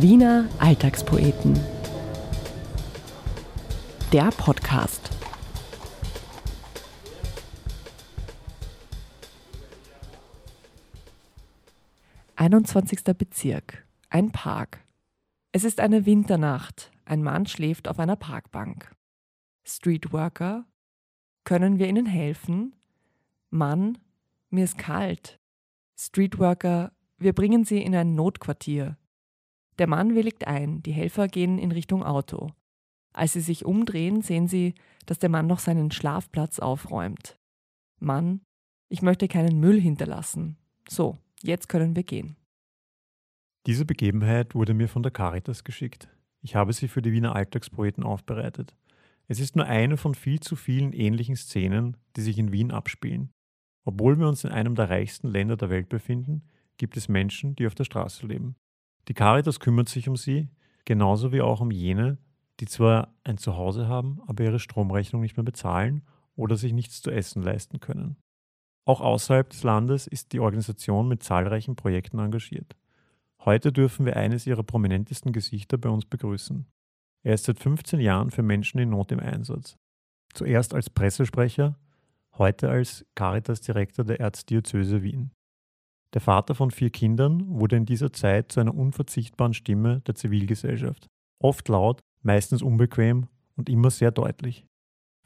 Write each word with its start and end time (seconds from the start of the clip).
Wiener 0.00 0.48
Alltagspoeten. 0.60 1.58
Der 4.12 4.30
Podcast. 4.30 5.10
Einundzwanzigster 12.36 13.12
Bezirk. 13.12 13.88
Ein 14.08 14.30
Park. 14.30 14.84
Es 15.50 15.64
ist 15.64 15.80
eine 15.80 16.06
Winternacht. 16.06 16.92
Ein 17.04 17.24
Mann 17.24 17.46
schläft 17.46 17.88
auf 17.88 17.98
einer 17.98 18.14
Parkbank. 18.14 18.94
Streetworker. 19.64 20.64
Können 21.42 21.80
wir 21.80 21.88
Ihnen 21.88 22.06
helfen? 22.06 22.76
Mann, 23.50 23.98
mir 24.50 24.62
ist 24.62 24.78
kalt. 24.78 25.40
Streetworker, 25.96 26.92
wir 27.18 27.32
bringen 27.32 27.64
Sie 27.64 27.82
in 27.82 27.96
ein 27.96 28.14
Notquartier. 28.14 28.96
Der 29.78 29.86
Mann 29.86 30.14
willigt 30.14 30.46
ein, 30.46 30.82
die 30.82 30.92
Helfer 30.92 31.28
gehen 31.28 31.58
in 31.58 31.72
Richtung 31.72 32.02
Auto. 32.02 32.50
Als 33.12 33.32
sie 33.32 33.40
sich 33.40 33.64
umdrehen, 33.64 34.22
sehen 34.22 34.48
sie, 34.48 34.74
dass 35.06 35.18
der 35.18 35.28
Mann 35.28 35.46
noch 35.46 35.60
seinen 35.60 35.90
Schlafplatz 35.90 36.58
aufräumt. 36.58 37.38
Mann, 38.00 38.40
ich 38.88 39.02
möchte 39.02 39.28
keinen 39.28 39.60
Müll 39.60 39.80
hinterlassen. 39.80 40.56
So, 40.88 41.18
jetzt 41.42 41.68
können 41.68 41.96
wir 41.96 42.02
gehen. 42.02 42.36
Diese 43.66 43.84
Begebenheit 43.84 44.54
wurde 44.54 44.74
mir 44.74 44.88
von 44.88 45.02
der 45.02 45.12
Caritas 45.12 45.64
geschickt. 45.64 46.08
Ich 46.42 46.54
habe 46.54 46.72
sie 46.72 46.88
für 46.88 47.02
die 47.02 47.12
Wiener 47.12 47.34
Alltagspoeten 47.34 48.04
aufbereitet. 48.04 48.76
Es 49.26 49.40
ist 49.40 49.56
nur 49.56 49.66
eine 49.66 49.96
von 49.96 50.14
viel 50.14 50.40
zu 50.40 50.56
vielen 50.56 50.92
ähnlichen 50.92 51.36
Szenen, 51.36 51.96
die 52.16 52.22
sich 52.22 52.38
in 52.38 52.52
Wien 52.52 52.70
abspielen. 52.70 53.30
Obwohl 53.84 54.18
wir 54.18 54.28
uns 54.28 54.44
in 54.44 54.50
einem 54.50 54.74
der 54.74 54.90
reichsten 54.90 55.28
Länder 55.28 55.56
der 55.56 55.70
Welt 55.70 55.88
befinden, 55.88 56.44
gibt 56.78 56.96
es 56.96 57.08
Menschen, 57.08 57.56
die 57.56 57.66
auf 57.66 57.74
der 57.74 57.84
Straße 57.84 58.26
leben. 58.26 58.56
Die 59.08 59.14
Caritas 59.14 59.58
kümmert 59.58 59.88
sich 59.88 60.08
um 60.08 60.16
sie, 60.16 60.48
genauso 60.84 61.32
wie 61.32 61.40
auch 61.40 61.60
um 61.60 61.70
jene, 61.70 62.18
die 62.60 62.66
zwar 62.66 63.14
ein 63.24 63.38
Zuhause 63.38 63.88
haben, 63.88 64.20
aber 64.26 64.44
ihre 64.44 64.58
Stromrechnung 64.58 65.22
nicht 65.22 65.36
mehr 65.36 65.44
bezahlen 65.44 66.02
oder 66.36 66.56
sich 66.56 66.72
nichts 66.72 67.00
zu 67.00 67.10
essen 67.10 67.42
leisten 67.42 67.80
können. 67.80 68.16
Auch 68.84 69.00
außerhalb 69.00 69.48
des 69.50 69.62
Landes 69.62 70.06
ist 70.06 70.32
die 70.32 70.40
Organisation 70.40 71.08
mit 71.08 71.22
zahlreichen 71.22 71.76
Projekten 71.76 72.18
engagiert. 72.18 72.76
Heute 73.44 73.72
dürfen 73.72 74.06
wir 74.06 74.16
eines 74.16 74.46
ihrer 74.46 74.62
prominentesten 74.62 75.32
Gesichter 75.32 75.78
bei 75.78 75.88
uns 75.88 76.04
begrüßen. 76.04 76.66
Er 77.22 77.34
ist 77.34 77.44
seit 77.44 77.58
15 77.58 78.00
Jahren 78.00 78.30
für 78.30 78.42
Menschen 78.42 78.78
in 78.78 78.90
Not 78.90 79.12
im 79.12 79.20
Einsatz. 79.20 79.76
Zuerst 80.34 80.74
als 80.74 80.90
Pressesprecher, 80.90 81.78
heute 82.36 82.70
als 82.70 83.06
Caritas-Direktor 83.14 84.04
der 84.04 84.20
Erzdiözese 84.20 85.02
Wien. 85.02 85.30
Der 86.14 86.20
Vater 86.20 86.54
von 86.54 86.70
vier 86.70 86.90
Kindern 86.90 87.46
wurde 87.48 87.76
in 87.76 87.84
dieser 87.84 88.12
Zeit 88.12 88.50
zu 88.52 88.60
einer 88.60 88.74
unverzichtbaren 88.74 89.52
Stimme 89.52 90.00
der 90.00 90.14
Zivilgesellschaft. 90.14 91.06
Oft 91.42 91.68
laut, 91.68 92.00
meistens 92.22 92.62
unbequem 92.62 93.28
und 93.56 93.68
immer 93.68 93.90
sehr 93.90 94.10
deutlich. 94.10 94.64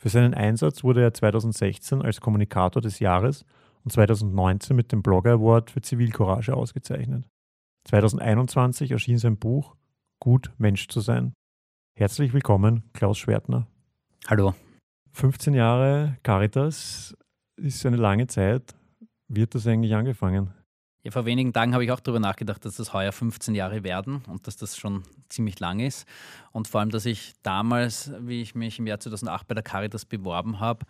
Für 0.01 0.09
seinen 0.09 0.35
Einsatz 0.35 0.83
wurde 0.83 1.03
er 1.03 1.15
2016 1.15 2.03
als 2.03 2.21
Kommunikator 2.21 2.83
des 2.83 2.99
Jahres 2.99 3.45
und 3.85 3.93
2019 3.93 4.75
mit 4.75 4.91
dem 4.91 5.03
Blogger 5.03 5.35
Award 5.35 5.71
für 5.71 5.81
Zivilcourage 5.81 6.55
ausgezeichnet. 6.55 7.29
2021 7.89 8.91
erschien 8.91 9.19
sein 9.19 9.39
Buch 9.39 9.77
Gut 10.19 10.53
Mensch 10.59 10.89
zu 10.89 11.01
sein. 11.01 11.35
Herzlich 11.97 12.33
willkommen, 12.33 12.83
Klaus 12.93 13.19
Schwertner. 13.19 13.69
Hallo. 14.27 14.55
15 15.13 15.55
Jahre 15.55 16.17
Caritas 16.23 17.17
ist 17.57 17.85
eine 17.87 17.97
lange 17.97 18.27
Zeit. 18.27 18.75
Wie 19.29 19.43
hat 19.43 19.55
das 19.55 19.67
eigentlich 19.67 19.95
angefangen? 19.95 20.53
Ja, 21.05 21.11
vor 21.11 21.25
wenigen 21.27 21.53
Tagen 21.53 21.75
habe 21.75 21.85
ich 21.85 21.91
auch 21.91 21.99
darüber 21.99 22.21
nachgedacht, 22.21 22.65
dass 22.65 22.77
das 22.77 22.93
heuer 22.93 23.11
15 23.11 23.57
Jahre 23.57 23.83
werden 23.83 24.23
und 24.29 24.47
dass 24.47 24.57
das 24.57 24.77
schon 24.77 25.03
ziemlich 25.29 25.59
lang 25.59 25.81
ist. 25.81 26.07
Und 26.53 26.69
vor 26.69 26.81
allem, 26.81 26.91
dass 26.91 27.07
ich 27.07 27.33
damals, 27.43 28.13
wie 28.21 28.41
ich 28.41 28.55
mich 28.55 28.79
im 28.79 28.87
Jahr 28.87 29.01
2008 29.01 29.49
bei 29.49 29.55
der 29.55 29.65
Caritas 29.65 30.05
beworben 30.05 30.61
habe, 30.61 30.87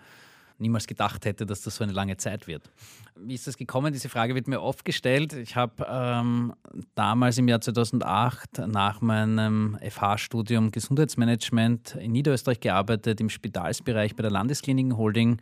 niemals 0.59 0.87
gedacht 0.87 1.25
hätte, 1.25 1.47
dass 1.47 1.63
das 1.63 1.77
so 1.77 1.85
eine 1.85 1.95
lange 1.95 2.19
Zeit 2.19 2.47
wird. 2.47 2.71
Wie 3.17 3.35
ist 3.35 3.47
das 3.47 3.57
gekommen? 3.57 3.93
Diese 3.93 4.11
Frage 4.11 4.35
wird 4.35 4.49
mir 4.49 4.61
oft 4.61 4.85
gestellt. 4.85 5.33
Ich 5.33 5.57
habe 5.57 5.87
ähm, 5.89 6.55
damals 6.95 7.39
im 7.39 7.49
Jahr 7.49 7.63
2008 7.63 8.67
nach 8.67 9.01
meinem 9.01 9.79
FH-Studium 9.81 10.71
Gesundheitsmanagement 10.71 11.97
in 11.97 12.13
Niederösterreich 12.13 12.61
gearbeitet, 12.61 13.21
im 13.21 13.31
Spitalsbereich 13.31 14.15
bei 14.15 14.23
der 14.23 14.31
Landeskliniken 14.31 14.97
Holding 14.97 15.41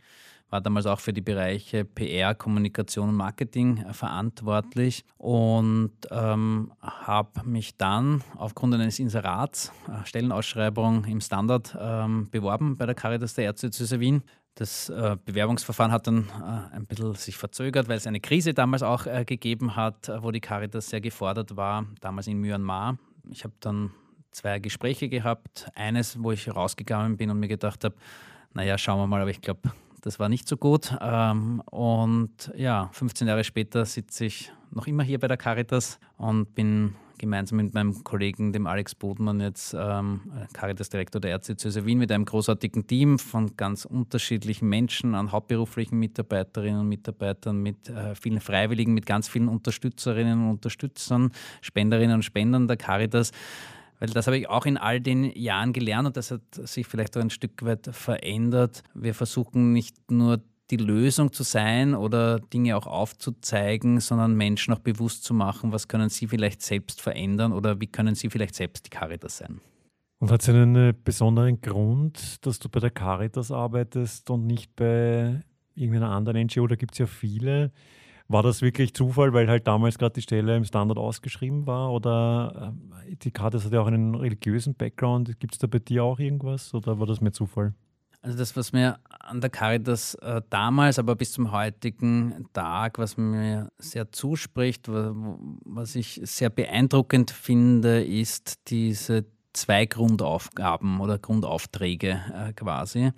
war 0.51 0.61
damals 0.61 0.85
auch 0.85 0.99
für 0.99 1.13
die 1.13 1.21
Bereiche 1.21 1.85
PR, 1.85 2.35
Kommunikation 2.35 3.09
und 3.09 3.15
Marketing 3.15 3.77
äh, 3.77 3.93
verantwortlich 3.93 5.03
und 5.17 5.93
ähm, 6.11 6.71
habe 6.81 7.43
mich 7.45 7.77
dann 7.77 8.23
aufgrund 8.35 8.75
eines 8.75 8.99
Inserats, 8.99 9.71
äh, 9.87 10.05
Stellenausschreibung 10.05 11.05
im 11.05 11.21
Standard 11.21 11.75
ähm, 11.79 12.29
beworben 12.29 12.77
bei 12.77 12.85
der 12.85 12.95
Caritas 12.95 13.33
der 13.33 13.55
zu 13.55 13.99
Wien. 13.99 14.21
Das 14.55 14.89
äh, 14.89 15.15
Bewerbungsverfahren 15.23 15.93
hat 15.93 16.07
dann 16.07 16.29
äh, 16.29 16.75
ein 16.75 16.85
bisschen 16.85 17.15
sich 17.15 17.37
verzögert, 17.37 17.87
weil 17.87 17.97
es 17.97 18.05
eine 18.05 18.19
Krise 18.19 18.53
damals 18.53 18.83
auch 18.83 19.05
äh, 19.05 19.23
gegeben 19.23 19.77
hat, 19.77 20.09
äh, 20.09 20.21
wo 20.21 20.31
die 20.31 20.41
Caritas 20.41 20.89
sehr 20.89 20.99
gefordert 20.99 21.55
war, 21.55 21.85
damals 22.01 22.27
in 22.27 22.37
Myanmar. 22.37 22.97
Ich 23.29 23.45
habe 23.45 23.53
dann 23.61 23.91
zwei 24.31 24.59
Gespräche 24.59 25.07
gehabt. 25.07 25.71
Eines, 25.73 26.21
wo 26.21 26.31
ich 26.33 26.53
rausgegangen 26.53 27.15
bin 27.15 27.29
und 27.29 27.39
mir 27.39 27.47
gedacht 27.47 27.85
habe, 27.85 27.95
naja, 28.53 28.77
schauen 28.77 28.99
wir 28.99 29.07
mal, 29.07 29.21
aber 29.21 29.31
ich 29.31 29.39
glaube, 29.39 29.61
das 30.01 30.19
war 30.19 30.29
nicht 30.29 30.47
so 30.47 30.57
gut. 30.57 30.95
Ähm, 31.01 31.61
und 31.71 32.51
ja, 32.55 32.89
15 32.93 33.27
Jahre 33.27 33.43
später 33.43 33.85
sitze 33.85 34.25
ich 34.25 34.51
noch 34.71 34.87
immer 34.87 35.03
hier 35.03 35.19
bei 35.19 35.27
der 35.27 35.37
Caritas 35.37 35.99
und 36.17 36.53
bin 36.55 36.95
gemeinsam 37.21 37.57
mit 37.57 37.73
meinem 37.73 38.03
Kollegen, 38.03 38.51
dem 38.51 38.65
Alex 38.65 38.95
Bodmann, 38.95 39.39
jetzt 39.39 39.75
ähm, 39.77 40.21
Caritas-Direktor 40.53 41.21
der 41.21 41.31
Erzdiözese 41.31 41.85
Wien 41.85 41.99
mit 41.99 42.11
einem 42.11 42.25
großartigen 42.25 42.87
Team 42.87 43.19
von 43.19 43.55
ganz 43.55 43.85
unterschiedlichen 43.85 44.67
Menschen, 44.67 45.13
an 45.13 45.31
hauptberuflichen 45.31 45.99
Mitarbeiterinnen 45.99 46.79
und 46.79 46.89
Mitarbeitern, 46.89 47.61
mit 47.61 47.87
äh, 47.89 48.15
vielen 48.15 48.41
Freiwilligen, 48.41 48.95
mit 48.95 49.05
ganz 49.05 49.29
vielen 49.29 49.49
Unterstützerinnen 49.49 50.41
und 50.41 50.49
Unterstützern, 50.49 51.31
Spenderinnen 51.61 52.15
und 52.15 52.23
Spendern 52.23 52.67
der 52.67 52.77
Caritas 52.77 53.31
weil 54.01 54.09
das 54.09 54.25
habe 54.25 54.37
ich 54.37 54.49
auch 54.49 54.65
in 54.65 54.77
all 54.77 54.99
den 54.99 55.31
Jahren 55.35 55.73
gelernt 55.73 56.07
und 56.07 56.17
das 56.17 56.31
hat 56.31 56.41
sich 56.55 56.87
vielleicht 56.87 57.15
auch 57.15 57.21
ein 57.21 57.29
Stück 57.29 57.63
weit 57.63 57.87
verändert. 57.91 58.81
Wir 58.95 59.13
versuchen 59.13 59.73
nicht 59.73 60.09
nur 60.09 60.41
die 60.71 60.77
Lösung 60.77 61.31
zu 61.31 61.43
sein 61.43 61.93
oder 61.93 62.39
Dinge 62.39 62.75
auch 62.77 62.87
aufzuzeigen, 62.87 63.99
sondern 63.99 64.33
Menschen 64.33 64.73
auch 64.73 64.79
bewusst 64.79 65.23
zu 65.23 65.35
machen, 65.35 65.71
was 65.71 65.87
können 65.87 66.09
sie 66.09 66.25
vielleicht 66.25 66.63
selbst 66.63 66.99
verändern 66.99 67.51
oder 67.53 67.79
wie 67.79 67.85
können 67.85 68.15
sie 68.15 68.31
vielleicht 68.31 68.55
selbst 68.55 68.87
die 68.87 68.89
Caritas 68.89 69.37
sein. 69.37 69.61
Und 70.17 70.31
hat 70.31 70.41
es 70.41 70.49
einen 70.49 70.95
besonderen 71.03 71.61
Grund, 71.61 72.43
dass 72.45 72.57
du 72.57 72.69
bei 72.69 72.79
der 72.79 72.89
Caritas 72.89 73.51
arbeitest 73.51 74.31
und 74.31 74.47
nicht 74.47 74.75
bei 74.75 75.43
irgendeiner 75.75 76.09
anderen 76.09 76.47
NGO? 76.47 76.65
Da 76.65 76.75
gibt 76.75 76.93
es 76.93 76.97
ja 76.97 77.05
viele. 77.05 77.71
War 78.31 78.43
das 78.43 78.61
wirklich 78.61 78.93
Zufall, 78.93 79.33
weil 79.33 79.49
halt 79.49 79.67
damals 79.67 79.97
gerade 79.97 80.13
die 80.13 80.21
Stelle 80.21 80.55
im 80.55 80.63
Standard 80.63 80.97
ausgeschrieben 80.97 81.67
war? 81.67 81.91
Oder 81.91 82.73
äh, 83.09 83.15
die 83.15 83.31
Karte 83.31 83.61
hat 83.61 83.71
ja 83.71 83.81
auch 83.81 83.87
einen 83.87 84.15
religiösen 84.15 84.75
Background. 84.75 85.39
Gibt 85.39 85.53
es 85.53 85.59
da 85.59 85.67
bei 85.67 85.79
dir 85.79 86.03
auch 86.03 86.19
irgendwas 86.19 86.73
oder 86.73 86.99
war 86.99 87.07
das 87.07 87.19
mehr 87.19 87.33
Zufall? 87.33 87.73
Also 88.21 88.37
das, 88.37 88.55
was 88.55 88.71
mir 88.71 88.99
an 89.19 89.41
der 89.41 89.49
Caritas 89.49 90.13
äh, 90.15 90.41
damals, 90.49 90.99
aber 90.99 91.15
bis 91.15 91.31
zum 91.31 91.51
heutigen 91.51 92.45
Tag, 92.53 92.99
was 92.99 93.17
mir 93.17 93.71
sehr 93.79 94.11
zuspricht, 94.11 94.87
was 94.87 95.95
ich 95.95 96.21
sehr 96.23 96.51
beeindruckend 96.51 97.31
finde, 97.31 98.03
ist 98.03 98.69
diese 98.69 99.25
zwei 99.53 99.87
Grundaufgaben 99.87 101.01
oder 101.01 101.17
Grundaufträge 101.17 102.21
äh, 102.33 102.53
quasi. 102.53 103.11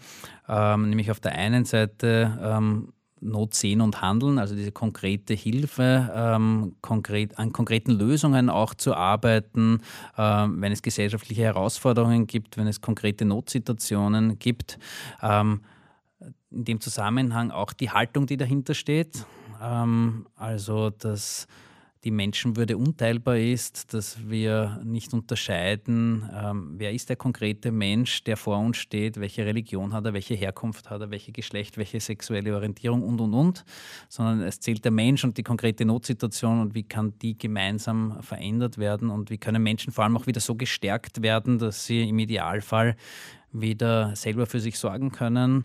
Ähm, 0.47 0.89
nämlich 0.89 1.11
auf 1.11 1.19
der 1.19 1.33
einen 1.33 1.65
Seite 1.65 2.39
ähm, 2.41 2.93
Not 3.23 3.53
sehen 3.53 3.81
und 3.81 4.01
handeln, 4.01 4.39
also 4.39 4.55
diese 4.55 4.71
konkrete 4.71 5.33
Hilfe, 5.33 6.11
ähm, 6.13 6.75
konkret, 6.81 7.37
an 7.39 7.53
konkreten 7.53 7.91
Lösungen 7.91 8.49
auch 8.49 8.73
zu 8.73 8.93
arbeiten, 8.93 9.81
ähm, 10.17 10.61
wenn 10.61 10.71
es 10.71 10.81
gesellschaftliche 10.81 11.43
Herausforderungen 11.43 12.27
gibt, 12.27 12.57
wenn 12.57 12.67
es 12.67 12.81
konkrete 12.81 13.25
Notsituationen 13.25 14.39
gibt. 14.39 14.77
Ähm, 15.21 15.61
in 16.51 16.65
dem 16.65 16.81
Zusammenhang 16.81 17.51
auch 17.51 17.73
die 17.73 17.89
Haltung, 17.89 18.27
die 18.27 18.37
dahinter 18.37 18.73
steht. 18.73 19.25
Ähm, 19.61 20.27
also 20.35 20.89
das 20.89 21.47
die 22.03 22.11
Menschenwürde 22.11 22.77
unteilbar 22.77 23.37
ist, 23.37 23.93
dass 23.93 24.29
wir 24.29 24.81
nicht 24.83 25.13
unterscheiden, 25.13 26.29
ähm, 26.33 26.73
wer 26.77 26.91
ist 26.91 27.09
der 27.09 27.15
konkrete 27.15 27.71
Mensch, 27.71 28.23
der 28.25 28.35
vor 28.35 28.57
uns 28.57 28.77
steht, 28.77 29.19
welche 29.19 29.45
Religion 29.45 29.93
hat 29.93 30.05
er, 30.05 30.13
welche 30.13 30.33
Herkunft 30.33 30.89
hat 30.89 31.01
er, 31.01 31.11
welche 31.11 31.31
Geschlecht, 31.31 31.77
welche 31.77 31.99
sexuelle 31.99 32.53
Orientierung 32.55 33.03
und, 33.03 33.21
und, 33.21 33.33
und, 33.33 33.65
sondern 34.09 34.41
es 34.41 34.59
zählt 34.59 34.83
der 34.83 34.91
Mensch 34.91 35.23
und 35.23 35.37
die 35.37 35.43
konkrete 35.43 35.85
Notsituation 35.85 36.59
und 36.59 36.75
wie 36.75 36.83
kann 36.83 37.13
die 37.21 37.37
gemeinsam 37.37 38.21
verändert 38.21 38.77
werden 38.77 39.09
und 39.09 39.29
wie 39.29 39.37
können 39.37 39.63
Menschen 39.63 39.93
vor 39.93 40.03
allem 40.03 40.17
auch 40.17 40.27
wieder 40.27 40.41
so 40.41 40.55
gestärkt 40.55 41.21
werden, 41.21 41.57
dass 41.57 41.85
sie 41.85 42.09
im 42.09 42.19
Idealfall 42.19 42.97
wieder 43.53 44.15
selber 44.15 44.45
für 44.45 44.59
sich 44.59 44.77
sorgen 44.77 45.11
können. 45.11 45.63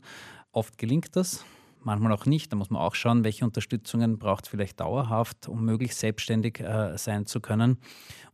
Oft 0.53 0.79
gelingt 0.79 1.17
das, 1.17 1.45
manchmal 1.83 2.13
auch 2.13 2.27
nicht. 2.27 2.53
Da 2.53 2.57
muss 2.57 2.71
man 2.71 2.81
auch 2.83 2.95
schauen, 2.95 3.25
welche 3.25 3.45
Unterstützungen 3.45 4.19
braucht 4.19 4.45
es 4.45 4.51
vielleicht 4.51 4.81
dauerhaft, 4.81 5.49
um 5.49 5.65
möglichst 5.65 5.99
selbstständig 6.01 6.61
äh, 6.61 6.97
sein 6.97 7.27
zu 7.27 7.41
können. 7.41 7.79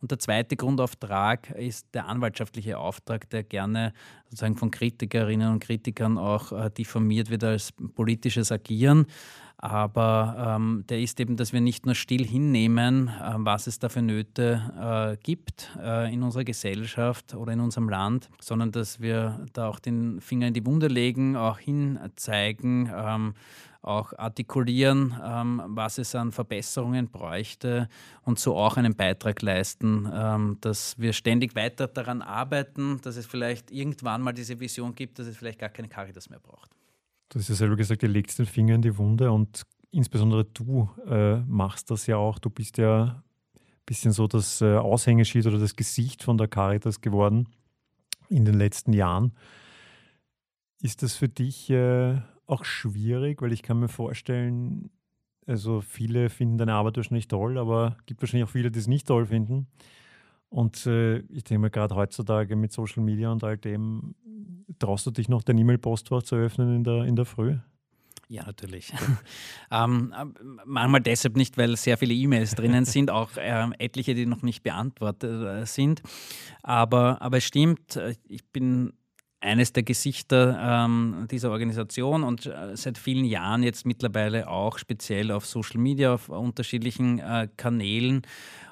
Und 0.01 0.11
der 0.11 0.19
zweite 0.19 0.57
Grundauftrag 0.57 1.51
ist 1.51 1.95
der 1.95 2.07
anwaltschaftliche 2.07 2.79
Auftrag, 2.79 3.29
der 3.31 3.43
gerne 3.43 3.93
sozusagen 4.25 4.57
von 4.57 4.71
Kritikerinnen 4.71 5.53
und 5.53 5.61
Kritikern 5.61 6.19
auch 6.19 6.53
äh, 6.53 6.71
diffamiert 6.71 7.31
wird 7.31 7.45
als 7.45 7.73
politisches 7.73 8.53
Agieren. 8.53 9.07
Aber 9.59 10.57
ähm, 10.57 10.85
der 10.89 11.01
ist 11.01 11.19
eben, 11.21 11.37
dass 11.37 11.53
wir 11.53 11.61
nicht 11.61 11.87
nur 11.87 11.95
still 11.95 12.27
hinnehmen, 12.27 13.09
äh, 13.09 13.35
was 13.39 13.67
es 13.67 13.79
da 13.79 13.89
für 13.89 14.03
Nöte 14.03 15.17
äh, 15.17 15.17
gibt 15.23 15.71
äh, 15.81 16.13
in 16.13 16.23
unserer 16.23 16.45
Gesellschaft 16.45 17.35
oder 17.35 17.53
in 17.53 17.61
unserem 17.61 17.89
Land, 17.89 18.29
sondern 18.41 18.73
dass 18.73 19.01
wir 19.01 19.47
da 19.53 19.69
auch 19.69 19.79
den 19.79 20.21
Finger 20.21 20.49
in 20.49 20.55
die 20.55 20.67
Wunde 20.67 20.89
legen, 20.89 21.37
auch 21.37 21.59
hinzeigen, 21.59 22.91
ähm, 22.95 23.35
auch 23.85 24.13
artikulieren, 24.19 25.15
ähm, 25.23 25.63
was 25.67 25.99
es 25.99 26.15
an 26.15 26.33
Verbesserungen 26.33 27.09
bräuchte 27.09 27.89
und 28.23 28.39
so 28.39 28.57
auch 28.57 28.77
einen 28.77 28.95
Beitrag 28.95 29.43
leisten, 29.43 30.11
ähm, 30.13 30.59
dass 30.61 30.99
wir 30.99 31.13
ständig 31.13 31.55
weiter 31.55 31.87
daran 31.87 32.23
arbeiten, 32.23 33.01
dass 33.03 33.17
es 33.17 33.27
vielleicht 33.27 33.71
irgendwann 33.71 34.23
mal 34.23 34.33
diese 34.33 34.59
Vision 34.59 34.95
gibt, 34.95 35.19
dass 35.19 35.27
es 35.27 35.37
vielleicht 35.37 35.59
gar 35.59 35.69
keine 35.69 35.89
Caritas 35.89 36.31
mehr 36.31 36.41
braucht. 36.41 36.71
Du 37.35 37.41
hast 37.41 37.49
ja 37.49 37.57
selber 37.57 37.75
gesagt, 37.75 38.05
ihr 38.05 38.09
legt 38.09 38.39
den 38.39 38.47
Finger 38.47 38.77
in 38.77 38.83
die 38.83 38.97
Wunde 38.97 39.33
und 39.33 39.65
insbesondere 39.91 40.45
du 40.45 40.89
äh, 41.09 41.39
machst 41.41 41.91
das 41.91 42.07
ja 42.07 42.17
auch. 42.17 42.39
Du 42.39 42.49
bist 42.49 42.79
ja 42.79 43.25
ein 43.57 43.63
bisschen 43.87 44.13
so 44.13 44.29
das 44.29 44.61
äh, 44.61 44.77
Aushängeschild 44.77 45.45
oder 45.49 45.59
das 45.59 45.75
Gesicht 45.75 46.23
von 46.23 46.39
der 46.39 46.47
Caritas 46.47 47.01
geworden 47.01 47.49
in 48.29 48.45
den 48.45 48.55
letzten 48.55 48.93
Jahren. 48.93 49.33
Ist 50.81 51.03
das 51.03 51.17
für 51.17 51.29
dich 51.29 51.71
äh, 51.71 52.21
auch 52.47 52.65
schwierig, 52.65 53.43
weil 53.43 53.53
ich 53.53 53.65
kann 53.65 53.81
mir 53.81 53.89
vorstellen, 53.89 54.91
also 55.45 55.81
viele 55.81 56.31
finden 56.31 56.57
deine 56.57 56.75
Arbeit 56.75 56.99
wahrscheinlich 56.99 57.27
toll, 57.27 57.59
aber 57.59 57.97
es 57.99 58.07
gibt 58.07 58.23
wahrscheinlich 58.23 58.49
auch 58.49 58.53
viele, 58.53 58.71
die 58.71 58.79
es 58.79 58.87
nicht 58.87 59.09
toll 59.09 59.27
finden. 59.27 59.67
Und 60.55 60.87
äh, 60.87 61.19
ich 61.31 61.43
denke 61.43 61.63
mal, 61.63 61.71
gerade 61.71 61.97
heutzutage 61.97 62.55
mit 62.55 62.71
Social 62.71 63.03
Media 63.03 63.33
und 63.33 63.43
all 63.43 63.59
dem, 63.59 64.15
traust 64.79 65.05
du 65.05 65.11
dich 65.11 65.29
noch 65.29 65.43
dein 65.43 65.59
E-Mail-Postfach 65.59 66.23
zu 66.23 66.37
öffnen 66.37 66.77
in 66.77 66.85
der, 66.85 67.03
in 67.07 67.17
der 67.17 67.25
Früh? 67.25 67.57
Ja, 68.29 68.47
natürlich. 68.47 68.93
ähm, 69.73 70.15
manchmal 70.65 71.01
deshalb 71.01 71.37
nicht, 71.37 71.59
weil 71.59 71.77
sehr 71.77 71.99
viele 71.99 72.15
E-Mails 72.15 72.55
drinnen 72.55 72.85
sind, 72.85 73.11
auch 73.11 73.37
äh, 73.37 73.67
etliche, 73.81 74.15
die 74.15 74.27
noch 74.27 74.43
nicht 74.43 74.63
beantwortet 74.63 75.45
äh, 75.45 75.67
sind. 75.67 76.03
Aber, 76.63 77.21
aber 77.21 77.39
es 77.39 77.45
stimmt, 77.45 77.97
äh, 77.97 78.15
ich 78.29 78.45
bin 78.53 78.93
eines 79.45 79.73
der 79.73 79.83
Gesichter 79.83 80.59
ähm, 80.87 81.27
dieser 81.31 81.51
Organisation 81.51 82.23
und 82.23 82.47
äh, 82.47 82.77
seit 82.77 82.97
vielen 82.97 83.25
Jahren 83.25 83.63
jetzt 83.63 83.87
mittlerweile 83.87 84.49
auch 84.49 84.79
speziell 84.79 85.31
auf 85.31 85.47
Social 85.47 85.81
Media, 85.81 86.15
auf 86.15 86.29
unterschiedlichen 86.29 87.19
äh, 87.19 87.49
Kanälen. 87.57 88.23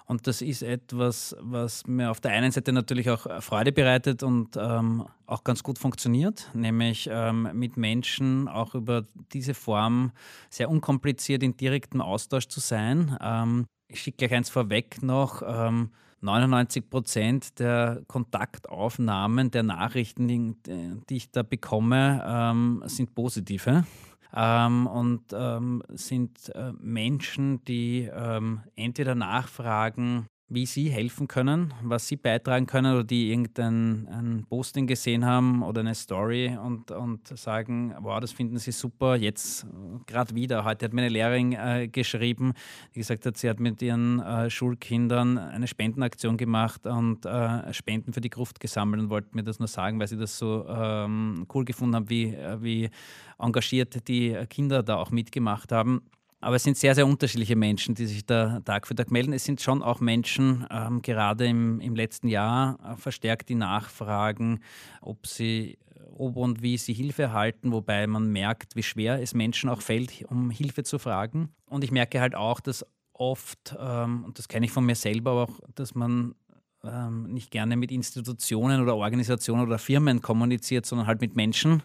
Und 0.06 0.26
das 0.26 0.42
ist 0.42 0.62
etwas, 0.62 1.36
was 1.40 1.86
mir 1.86 2.10
auf 2.10 2.20
der 2.20 2.32
einen 2.32 2.52
Seite 2.52 2.72
natürlich 2.72 3.10
auch 3.10 3.26
äh, 3.26 3.40
Freude 3.40 3.72
bereitet 3.72 4.22
und 4.22 4.56
ähm, 4.56 5.06
auch 5.26 5.44
ganz 5.44 5.62
gut 5.62 5.78
funktioniert, 5.78 6.50
nämlich 6.54 7.08
ähm, 7.10 7.48
mit 7.54 7.76
Menschen 7.76 8.48
auch 8.48 8.74
über 8.74 9.06
diese 9.32 9.54
Form 9.54 10.12
sehr 10.50 10.70
unkompliziert 10.70 11.42
in 11.42 11.56
direktem 11.56 12.00
Austausch 12.00 12.48
zu 12.48 12.60
sein. 12.60 13.16
Ähm, 13.20 13.66
ich 13.88 14.02
schicke 14.02 14.18
gleich 14.18 14.34
eins 14.34 14.50
vorweg 14.50 15.02
noch 15.02 15.42
ähm, 15.46 15.90
99 16.22 16.88
Prozent 16.88 17.58
der 17.58 18.02
Kontaktaufnahmen, 18.06 19.50
der 19.50 19.64
Nachrichten, 19.64 20.28
die, 20.28 20.54
die 21.08 21.16
ich 21.16 21.30
da 21.32 21.42
bekomme, 21.42 22.24
ähm, 22.24 22.82
sind 22.86 23.14
positive. 23.14 23.84
Ähm, 24.34 24.86
und 24.86 25.24
ähm, 25.32 25.82
sind 25.90 26.48
äh, 26.54 26.72
Menschen, 26.78 27.64
die 27.64 28.10
ähm, 28.12 28.62
entweder 28.76 29.14
nachfragen, 29.14 30.26
wie 30.52 30.66
Sie 30.66 30.90
helfen 30.90 31.28
können, 31.28 31.72
was 31.82 32.06
Sie 32.08 32.16
beitragen 32.16 32.66
können 32.66 32.92
oder 32.92 33.04
die 33.04 33.30
irgendein 33.30 34.06
ein 34.08 34.46
Posting 34.48 34.86
gesehen 34.86 35.24
haben 35.24 35.62
oder 35.62 35.80
eine 35.80 35.94
Story 35.94 36.56
und, 36.62 36.90
und 36.90 37.26
sagen, 37.38 37.94
wow, 38.00 38.20
das 38.20 38.32
finden 38.32 38.58
Sie 38.58 38.72
super, 38.72 39.16
jetzt 39.16 39.64
äh, 39.64 39.66
gerade 40.06 40.34
wieder. 40.34 40.64
Heute 40.64 40.84
hat 40.84 40.92
meine 40.92 41.08
Lehrerin 41.08 41.52
äh, 41.52 41.88
geschrieben, 41.88 42.52
die 42.94 43.00
gesagt 43.00 43.24
hat, 43.24 43.36
sie 43.36 43.48
hat 43.48 43.60
mit 43.60 43.80
ihren 43.80 44.20
äh, 44.20 44.50
Schulkindern 44.50 45.38
eine 45.38 45.66
Spendenaktion 45.66 46.36
gemacht 46.36 46.86
und 46.86 47.24
äh, 47.24 47.72
Spenden 47.72 48.12
für 48.12 48.20
die 48.20 48.30
Gruft 48.30 48.60
gesammelt 48.60 49.02
und 49.02 49.10
wollte 49.10 49.28
mir 49.32 49.44
das 49.44 49.58
nur 49.58 49.68
sagen, 49.68 49.98
weil 50.00 50.08
sie 50.08 50.18
das 50.18 50.36
so 50.36 50.66
ähm, 50.68 51.46
cool 51.54 51.64
gefunden 51.64 51.96
haben, 51.96 52.10
wie, 52.10 52.34
äh, 52.34 52.62
wie 52.62 52.90
engagiert 53.38 54.06
die 54.06 54.36
Kinder 54.50 54.82
da 54.82 54.96
auch 54.96 55.10
mitgemacht 55.10 55.72
haben. 55.72 56.02
Aber 56.42 56.56
es 56.56 56.64
sind 56.64 56.76
sehr, 56.76 56.94
sehr 56.94 57.06
unterschiedliche 57.06 57.54
Menschen, 57.54 57.94
die 57.94 58.06
sich 58.06 58.26
da 58.26 58.60
Tag 58.60 58.88
für 58.88 58.96
Tag 58.96 59.12
melden. 59.12 59.32
Es 59.32 59.44
sind 59.44 59.60
schon 59.60 59.80
auch 59.80 60.00
Menschen, 60.00 60.66
ähm, 60.70 61.00
gerade 61.00 61.46
im, 61.46 61.80
im 61.80 61.94
letzten 61.94 62.26
Jahr, 62.26 62.78
äh, 62.84 62.96
verstärkt 62.96 63.48
die 63.48 63.54
Nachfragen, 63.54 64.60
ob 65.00 65.26
sie 65.26 65.78
ob 66.14 66.36
und 66.36 66.60
wie 66.60 66.76
sie 66.76 66.92
Hilfe 66.92 67.22
erhalten, 67.22 67.72
wobei 67.72 68.06
man 68.06 68.30
merkt, 68.30 68.76
wie 68.76 68.82
schwer 68.82 69.22
es 69.22 69.34
Menschen 69.34 69.70
auch 69.70 69.80
fällt, 69.80 70.24
um 70.28 70.50
Hilfe 70.50 70.82
zu 70.82 70.98
fragen. 70.98 71.54
Und 71.66 71.84
ich 71.84 71.90
merke 71.90 72.20
halt 72.20 72.34
auch, 72.34 72.60
dass 72.60 72.84
oft, 73.14 73.76
ähm, 73.78 74.24
und 74.24 74.38
das 74.38 74.48
kenne 74.48 74.66
ich 74.66 74.72
von 74.72 74.84
mir 74.84 74.96
selber 74.96 75.32
auch, 75.32 75.60
dass 75.74 75.94
man 75.94 76.34
ähm, 76.84 77.32
nicht 77.32 77.50
gerne 77.50 77.76
mit 77.76 77.92
Institutionen 77.92 78.80
oder 78.80 78.96
Organisationen 78.96 79.62
oder 79.62 79.78
Firmen 79.78 80.20
kommuniziert, 80.20 80.84
sondern 80.84 81.06
halt 81.06 81.20
mit 81.20 81.36
Menschen. 81.36 81.82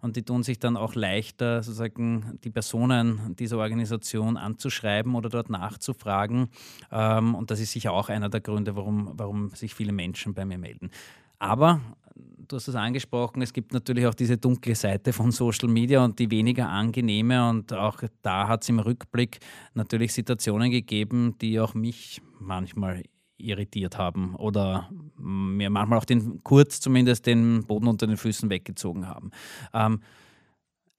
Und 0.00 0.16
die 0.16 0.22
tun 0.22 0.42
sich 0.42 0.58
dann 0.58 0.76
auch 0.76 0.94
leichter, 0.94 1.62
sozusagen 1.62 2.38
die 2.44 2.50
Personen 2.50 3.36
dieser 3.36 3.58
Organisation 3.58 4.36
anzuschreiben 4.36 5.14
oder 5.14 5.28
dort 5.28 5.50
nachzufragen. 5.50 6.48
Ähm, 6.90 7.34
und 7.34 7.50
das 7.50 7.60
ist 7.60 7.72
sicher 7.72 7.92
auch 7.92 8.08
einer 8.08 8.28
der 8.28 8.40
Gründe, 8.40 8.74
warum, 8.76 9.12
warum 9.14 9.50
sich 9.50 9.74
viele 9.74 9.92
Menschen 9.92 10.34
bei 10.34 10.44
mir 10.44 10.58
melden. 10.58 10.90
Aber 11.38 11.80
du 12.14 12.56
hast 12.56 12.68
es 12.68 12.74
angesprochen, 12.74 13.42
es 13.42 13.52
gibt 13.52 13.72
natürlich 13.72 14.06
auch 14.06 14.14
diese 14.14 14.38
dunkle 14.38 14.74
Seite 14.74 15.12
von 15.12 15.30
Social 15.30 15.68
Media 15.68 16.02
und 16.04 16.18
die 16.18 16.30
weniger 16.30 16.68
angenehme. 16.68 17.48
Und 17.48 17.72
auch 17.72 18.02
da 18.22 18.48
hat 18.48 18.62
es 18.62 18.68
im 18.68 18.78
Rückblick 18.78 19.40
natürlich 19.74 20.12
Situationen 20.14 20.70
gegeben, 20.70 21.36
die 21.40 21.60
auch 21.60 21.74
mich 21.74 22.22
manchmal 22.40 23.02
irritiert 23.38 23.96
haben 23.98 24.34
oder 24.34 24.90
mir 25.16 25.70
manchmal 25.70 25.98
auch 25.98 26.04
den 26.04 26.42
kurz 26.42 26.80
zumindest 26.80 27.26
den 27.26 27.64
Boden 27.64 27.86
unter 27.86 28.06
den 28.06 28.16
Füßen 28.16 28.50
weggezogen 28.50 29.06
haben. 29.06 29.30
Ähm, 29.72 30.00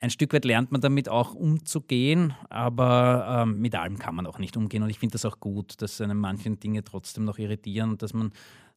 ein 0.02 0.10
Stück 0.10 0.34
weit 0.34 0.46
lernt 0.46 0.72
man 0.72 0.80
damit 0.80 1.10
auch 1.10 1.36
umzugehen, 1.36 2.34
aber 2.50 3.44
ähm, 3.44 3.60
mit 3.60 3.76
allem 3.76 4.00
kann 4.00 4.16
man 4.16 4.28
auch 4.28 4.40
nicht 4.40 4.56
umgehen. 4.56 4.82
Und 4.82 4.90
ich 4.90 5.00
finde 5.00 5.14
das 5.14 5.26
auch 5.26 5.42
gut, 5.42 5.82
dass 5.82 6.00
einem 6.00 6.20
manchen 6.20 6.60
Dinge 6.60 6.84
trotzdem 6.86 7.26
noch 7.26 7.38
irritieren 7.38 7.92
und 7.92 8.02
dass 8.02 8.14
man 8.14 8.32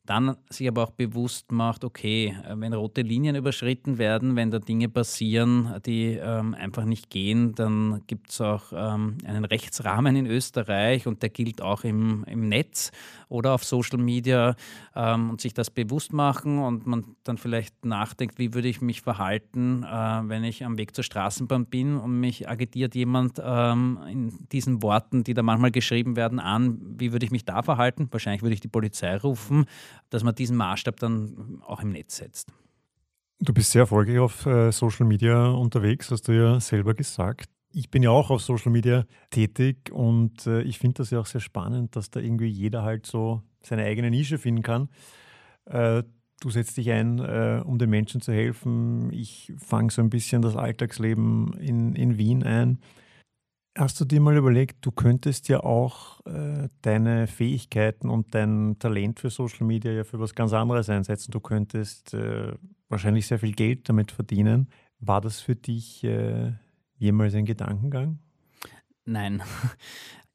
dann 0.05 0.37
sich 0.49 0.67
aber 0.67 0.83
auch 0.83 0.91
bewusst 0.91 1.53
macht, 1.53 1.85
okay, 1.85 2.37
äh, 2.45 2.55
wenn 2.57 2.75
rote 2.75 3.03
Linien 3.03 3.37
überschritten 3.37 3.99
werden, 3.99 4.35
wenn 4.35 4.51
da 4.51 4.59
Dinge 4.59 4.89
passieren, 4.89 5.81
die 5.87 6.19
ähm, 6.21 6.55
einfach 6.55 6.85
nicht 6.85 7.09
gehen, 7.09 7.55
dann 7.55 8.03
gibt 8.09 8.31
es 8.31 8.41
auch 8.41 8.73
ähm, 8.73 9.19
einen 9.25 9.45
Rechtsrahmen 9.45 10.17
in 10.17 10.27
Österreich 10.27 11.07
und 11.07 11.23
der 11.23 11.31
gilt 11.31 11.63
auch 11.63 11.85
im, 11.85 12.25
im 12.25 12.49
Netz 12.49 12.91
oder 13.29 13.53
auf 13.53 13.65
Social 13.65 13.99
Media 13.99 14.57
ähm, 14.97 15.31
und 15.31 15.41
sich 15.41 15.55
das 15.55 15.71
bewusst 15.71 16.13
machen 16.13 16.59
und 16.59 16.87
man 16.87 17.17
dann 17.23 17.39
vielleicht 17.39 17.85
nachdenkt, 17.85 18.39
wie 18.39 18.55
würde 18.55 18.69
ich 18.69 18.81
mich 18.81 19.03
verhalten, 19.03 19.85
äh, 19.85 19.89
wenn 19.89 20.43
ich 20.43 20.65
am 20.65 20.79
Weg 20.79 20.97
zur 20.97 21.05
Straßenbahn 21.05 21.67
bin 21.67 21.97
und 21.97 22.19
mich 22.19 22.49
agitiert 22.49 22.97
jemand 22.97 23.41
ähm, 23.43 24.01
in 24.11 24.49
diesen 24.51 24.83
Worten, 24.83 25.23
die 25.23 25.35
da 25.35 25.43
manchmal 25.43 25.71
geschrieben 25.71 26.17
werden, 26.17 26.41
an, 26.41 26.81
wie 26.99 27.13
würde 27.13 27.25
ich 27.25 27.31
mich 27.33 27.45
da 27.45 27.63
verhalten? 27.63 28.09
Wahrscheinlich 28.11 28.43
würde 28.43 28.55
ich 28.55 28.61
die 28.61 28.69
Polizei 28.69 29.17
rufen 29.17 29.67
dass 30.11 30.23
man 30.23 30.35
diesen 30.35 30.57
Maßstab 30.57 30.99
dann 30.99 31.63
auch 31.67 31.81
im 31.81 31.91
Netz 31.91 32.17
setzt. 32.17 32.53
Du 33.41 33.53
bist 33.53 33.73
sehr 33.73 33.81
erfolgreich 33.81 34.19
auf 34.19 34.47
äh, 34.47 34.71
Social 34.71 35.07
Media 35.07 35.49
unterwegs, 35.49 36.11
hast 36.11 36.29
du 36.29 36.33
ja 36.33 36.61
selber 36.61 36.95
gesagt. 36.95 37.47
Ich 37.73 37.91
bin 37.91 38.03
ja 38.03 38.11
auch 38.11 38.31
auf 38.31 38.43
Social 38.43 38.71
Media 38.71 39.05
tätig 39.31 39.91
und 39.91 40.47
äh, 40.47 40.63
ich 40.63 40.79
finde 40.79 40.99
das 40.99 41.11
ja 41.11 41.19
auch 41.19 41.27
sehr 41.27 41.41
spannend, 41.41 41.97
dass 41.97 42.11
da 42.11 42.21
irgendwie 42.21 42.47
jeder 42.47 42.83
halt 42.83 43.07
so 43.07 43.43
seine 43.63 43.85
eigene 43.85 44.11
Nische 44.11 44.39
finden 44.39 44.63
kann. 44.63 44.91
Äh, 45.65 46.05
du 46.41 46.51
setzt 46.51 46.77
dich 46.77 46.91
ein, 46.91 47.21
um 47.61 47.79
den 47.79 47.89
Menschen 47.89 48.21
zu 48.21 48.33
helfen. 48.33 49.13
Ich 49.13 49.53
fange 49.59 49.93
so 49.93 50.03
ein 50.03 50.11
bisschen 50.11 50.43
das 50.43 50.57
Alltagsleben 50.57 51.53
in, 51.55 51.95
in 51.95 52.19
Wien 52.19 52.43
ein. 52.43 52.81
Hast 53.77 53.99
du 53.99 54.05
dir 54.05 54.21
mal 54.21 54.37
überlegt, 54.37 54.85
du 54.85 54.91
könntest 54.93 55.49
ja 55.49 55.61
auch 55.61 56.21
äh, 56.27 56.69
deine 56.83 57.27
Fähigkeiten 57.27 58.11
und 58.11 58.35
dein 58.35 58.77
Talent 58.79 59.21
für 59.21 59.31
Social 59.31 59.67
Media 59.67 59.91
ja 59.91 60.05
für 60.05 60.21
was 60.21 60.35
ganz 60.35 60.53
anderes 60.53 60.91
einsetzen. 60.91 61.31
Du 61.31 61.41
könntest 61.41 62.13
äh, 62.13 62.53
wahrscheinlich 62.91 63.27
sehr 63.27 63.39
viel 63.39 63.53
Geld 63.53 63.89
damit 63.89 64.13
verdienen. 64.13 64.69
War 64.99 65.23
das 65.23 65.41
für 65.41 65.57
dich 65.57 66.05
äh, 66.05 66.53
jemals 66.99 67.35
ein 67.35 67.47
Gedankengang? 67.47 68.19
Nein. 69.05 69.43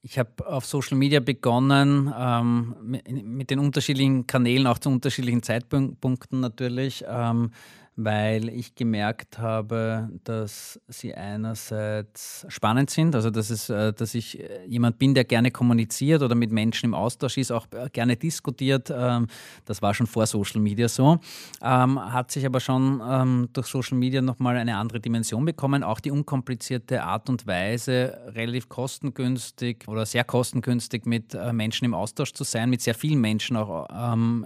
Ich 0.04 0.18
habe 0.18 0.48
auf 0.48 0.66
Social 0.66 0.96
Media 0.96 1.20
begonnen, 1.20 2.14
ähm, 2.18 2.76
mit, 2.82 3.12
mit, 3.26 3.50
den 3.50 3.60
unterschiedlichen 3.60 4.26
Kanälen, 4.26 4.66
auch 4.66 4.78
zu 4.78 4.90
unterschiedlichen 4.90 5.44
Zeitpunkten 5.44 6.40
natürlich. 6.40 7.04
Ähm, 7.06 7.52
weil 7.98 8.48
ich 8.50 8.76
gemerkt 8.76 9.40
habe, 9.40 10.10
dass 10.24 10.80
sie 10.88 11.16
einerseits 11.16 12.46
spannend 12.48 12.92
sind, 12.92 13.16
also 13.16 13.32
dass, 13.32 13.50
es, 13.50 13.70
äh, 13.70 13.92
dass 13.92 14.14
ich 14.14 14.40
äh, 14.40 14.66
jemand 14.68 15.00
bin, 15.00 15.16
der 15.16 15.24
gerne 15.24 15.50
kommuniziert 15.50 16.22
oder 16.22 16.36
mit 16.36 16.52
Menschen 16.52 16.86
im 16.86 16.94
Austausch 16.94 17.38
ist, 17.38 17.52
auch 17.52 17.66
äh, 17.72 17.90
gerne 17.92 18.16
diskutiert. 18.16 18.94
Ähm, 18.96 19.26
das 19.66 19.82
war 19.82 19.96
schon 19.96 20.06
vor 20.06 20.28
Social 20.28 20.62
Media 20.62 20.88
so, 20.88 21.20
ähm, 21.64 22.00
hat 22.00 22.32
sich 22.32 22.46
aber 22.46 22.60
schon 22.60 23.02
ähm, 23.04 23.50
durch 23.54 23.66
Social 23.66 23.98
Media 23.98 24.22
nochmal 24.22 24.58
eine 24.58 24.78
andere 24.78 25.00
Dimension 25.00 25.44
bekommen. 25.44 25.82
Auch 25.82 26.00
die 26.00 26.12
unkomplizierte 26.12 27.02
Art 27.04 27.30
und 27.32 27.48
Weise, 27.48 28.16
relativ 28.28 28.70
kostengünstig 28.70 29.88
oder 29.88 30.06
sehr 30.06 30.24
kostengünstig 30.24 31.08
mit 31.08 31.36
Menschen 31.52 31.86
im 31.86 31.96
Austausch 31.96 32.34
zu 32.34 32.44
sein, 32.44 32.70
mit 32.70 32.82
sehr 32.82 32.94
vielen 32.94 33.20
Menschen 33.20 33.58
auch 33.58 33.88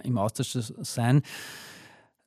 im 0.03 0.17
Austausch 0.17 0.51
zu 0.51 0.62
sein 0.84 1.22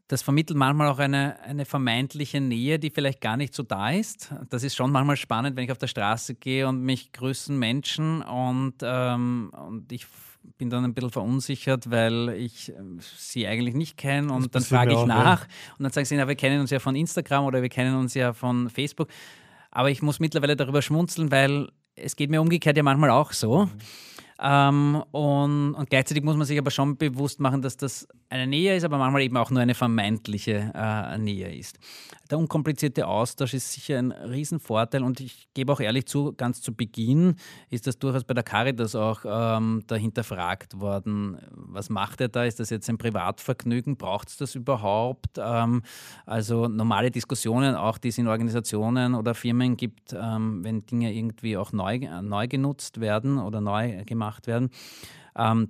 das 0.09 0.23
vermittelt 0.23 0.59
manchmal 0.59 0.89
auch 0.89 0.99
eine, 0.99 1.41
eine 1.41 1.65
vermeintliche 1.65 2.41
Nähe, 2.41 2.79
die 2.79 2.91
vielleicht 2.91 3.21
gar 3.21 3.37
nicht 3.37 3.55
so 3.55 3.63
da 3.63 3.91
ist. 3.91 4.35
Das 4.51 4.63
ist 4.63 4.77
schon 4.77 4.91
manchmal 4.91 5.17
spannend, 5.17 5.57
wenn 5.57 5.65
ich 5.65 5.73
auf 5.73 5.79
der 5.79 5.87
Straße 5.87 6.35
gehe 6.35 6.69
und 6.69 6.83
mich 6.83 7.13
grüßen 7.13 7.59
Menschen 7.59 8.23
und, 8.23 8.75
ähm, 8.83 9.51
und 9.55 9.91
ich 9.93 10.07
bin 10.59 10.69
dann 10.69 10.85
ein 10.85 10.93
bisschen 10.93 11.11
verunsichert, 11.11 11.91
weil 11.91 12.31
ich 12.31 12.69
äh, 12.69 12.75
sie 13.17 13.47
eigentlich 13.47 13.75
nicht 13.75 13.97
kenne 13.97 14.31
und 14.31 14.55
dann 14.55 14.63
frage 14.63 14.93
ich 14.93 14.99
auch, 14.99 15.07
nach 15.07 15.41
ja. 15.41 15.49
und 15.79 15.85
dann 15.85 15.93
sagen 15.93 16.05
sie, 16.05 16.17
na, 16.17 16.29
wir 16.29 16.37
kennen 16.37 16.61
uns 16.61 16.71
ja 16.71 16.81
von 16.81 16.95
Instagram 16.95 17.47
oder 17.47 17.63
wir 17.63 17.71
kennen 17.71 17.97
uns 17.97 18.13
ja 18.13 18.35
von 18.35 18.69
Facebook. 18.69 19.09
Aber 19.71 19.91
ich 19.91 20.03
muss 20.03 20.21
mittlerweile 20.21 20.55
darüber 20.55 20.83
schmunzeln, 20.83 21.31
weil 21.31 21.69
es 21.97 22.15
geht 22.15 22.31
mir 22.31 22.43
umgekehrt 22.43 22.77
ja 22.77 22.83
manchmal 22.83 23.11
auch 23.11 23.33
so. 23.33 23.65
Mhm. 23.65 23.71
Ähm, 24.41 25.03
und, 25.13 25.75
und, 25.75 25.91
gleichzeitig 25.91 26.25
muss 26.25 26.37
man 26.37 26.47
sich 26.47 26.59
aber 26.59 26.71
schon 26.71 26.97
bewusst 26.97 27.39
machen, 27.41 27.63
dass 27.63 27.77
das 27.77 28.09
eine 28.31 28.47
Nähe 28.47 28.77
ist, 28.77 28.85
aber 28.85 28.99
manchmal 28.99 29.23
eben 29.23 29.37
auch 29.37 29.51
nur 29.51 29.61
eine 29.61 29.75
vermeintliche 29.75 30.73
äh, 30.75 31.19
Nähe 31.19 31.55
ist. 31.55 31.79
Der 32.35 32.41
unkomplizierte 32.41 33.07
Austausch 33.07 33.55
ist 33.55 33.73
sicher 33.75 33.97
ein 33.97 34.11
Riesenvorteil 34.11 35.05
und 35.05 35.21
ich 35.21 35.47
gebe 35.55 35.73
auch 35.73 35.79
ehrlich 35.79 36.07
zu, 36.07 36.33
ganz 36.33 36.61
zu 36.61 36.75
Beginn 36.75 37.37
ist 37.71 37.87
das 37.87 37.97
durchaus 37.97 38.25
bei 38.25 38.35
der 38.35 38.43
Caritas 38.43 38.97
auch 38.97 39.21
ähm, 39.25 39.85
dahinterfragt 39.87 40.81
worden. 40.81 41.39
Was 41.53 41.91
macht 41.91 42.21
er 42.21 42.27
da? 42.27 42.43
Ist 42.43 42.59
das 42.59 42.71
jetzt 42.71 42.91
ein 42.91 42.99
Privatvergnügen? 42.99 43.97
Braucht 43.97 44.31
es 44.31 44.37
das 44.37 44.57
überhaupt? 44.57 45.39
Ähm, 45.39 45.83
also 46.27 46.67
normale 46.67 47.13
Diskussionen, 47.13 47.77
auch 47.77 47.99
die 47.99 48.09
es 48.09 48.19
in 48.19 48.27
Organisationen 48.27 49.15
oder 49.15 49.37
Firmen 49.37 49.77
gibt, 49.77 50.13
ähm, 50.13 50.65
wenn 50.65 50.85
Dinge 50.87 51.15
irgendwie 51.15 51.57
auch 51.57 51.71
neu, 51.71 52.01
neu 52.21 52.49
genutzt 52.49 53.01
werden 53.01 53.39
oder 53.39 53.61
neu 53.61 54.03
gemacht 54.07 54.49
werden. 54.49 54.71
Ähm, 55.37 55.69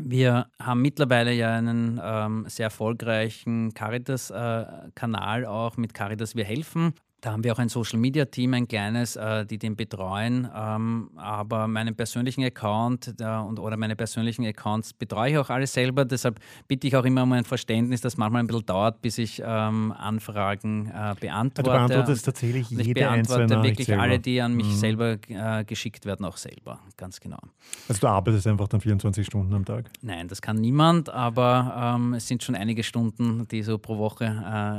wir 0.00 0.46
haben 0.60 0.82
mittlerweile 0.82 1.32
ja 1.32 1.56
einen 1.56 2.00
ähm, 2.02 2.44
sehr 2.48 2.66
erfolgreichen 2.66 3.74
Caritas-Kanal 3.74 5.42
äh, 5.42 5.46
auch 5.46 5.76
mit 5.76 5.94
Caritas 5.94 6.36
Wir 6.36 6.44
helfen. 6.44 6.94
Da 7.20 7.32
haben 7.32 7.44
wir 7.44 7.52
auch 7.52 7.58
ein 7.58 7.68
Social 7.68 7.98
Media 7.98 8.24
Team, 8.24 8.54
ein 8.54 8.66
kleines, 8.66 9.16
äh, 9.16 9.44
die 9.44 9.58
den 9.58 9.76
betreuen. 9.76 10.48
Ähm, 10.54 11.10
aber 11.16 11.68
meinen 11.68 11.94
persönlichen 11.94 12.42
Account 12.44 13.14
äh, 13.20 13.24
und, 13.24 13.58
oder 13.58 13.76
meine 13.76 13.94
persönlichen 13.94 14.46
Accounts 14.46 14.94
betreue 14.94 15.32
ich 15.32 15.38
auch 15.38 15.50
alle 15.50 15.66
selber. 15.66 16.06
Deshalb 16.06 16.40
bitte 16.66 16.86
ich 16.86 16.96
auch 16.96 17.04
immer 17.04 17.24
um 17.24 17.32
ein 17.32 17.44
Verständnis, 17.44 18.00
das 18.00 18.16
manchmal 18.16 18.42
ein 18.42 18.46
bisschen 18.46 18.64
dauert, 18.64 19.02
bis 19.02 19.18
ich 19.18 19.42
ähm, 19.44 19.92
Anfragen 19.92 20.86
äh, 20.86 21.14
beantworte. 21.20 21.62
Du 21.62 21.70
beantwortest 21.70 22.24
tatsächlich 22.24 22.70
jede 22.70 22.82
ich 22.82 22.94
beantworte 22.94 23.62
wirklich 23.62 23.98
alle, 23.98 24.18
die 24.18 24.40
an 24.40 24.54
mich 24.54 24.68
mhm. 24.68 24.76
selber 24.76 25.16
äh, 25.28 25.64
geschickt 25.64 26.06
werden, 26.06 26.24
auch 26.24 26.38
selber. 26.38 26.80
Ganz 26.96 27.20
genau. 27.20 27.40
Also 27.86 28.00
du 28.00 28.06
arbeitest 28.06 28.46
einfach 28.46 28.68
dann 28.68 28.80
24 28.80 29.26
Stunden 29.26 29.52
am 29.52 29.66
Tag? 29.66 29.90
Nein, 30.00 30.28
das 30.28 30.40
kann 30.40 30.56
niemand, 30.56 31.10
aber 31.10 31.96
ähm, 31.96 32.14
es 32.14 32.26
sind 32.26 32.42
schon 32.42 32.54
einige 32.54 32.82
Stunden, 32.82 33.46
die 33.48 33.62
so 33.62 33.76
pro 33.76 33.98
Woche 33.98 34.24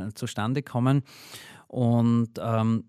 äh, 0.09 0.13
zustande 0.15 0.63
kommen. 0.63 1.03
Und 1.71 2.31
ähm, 2.37 2.83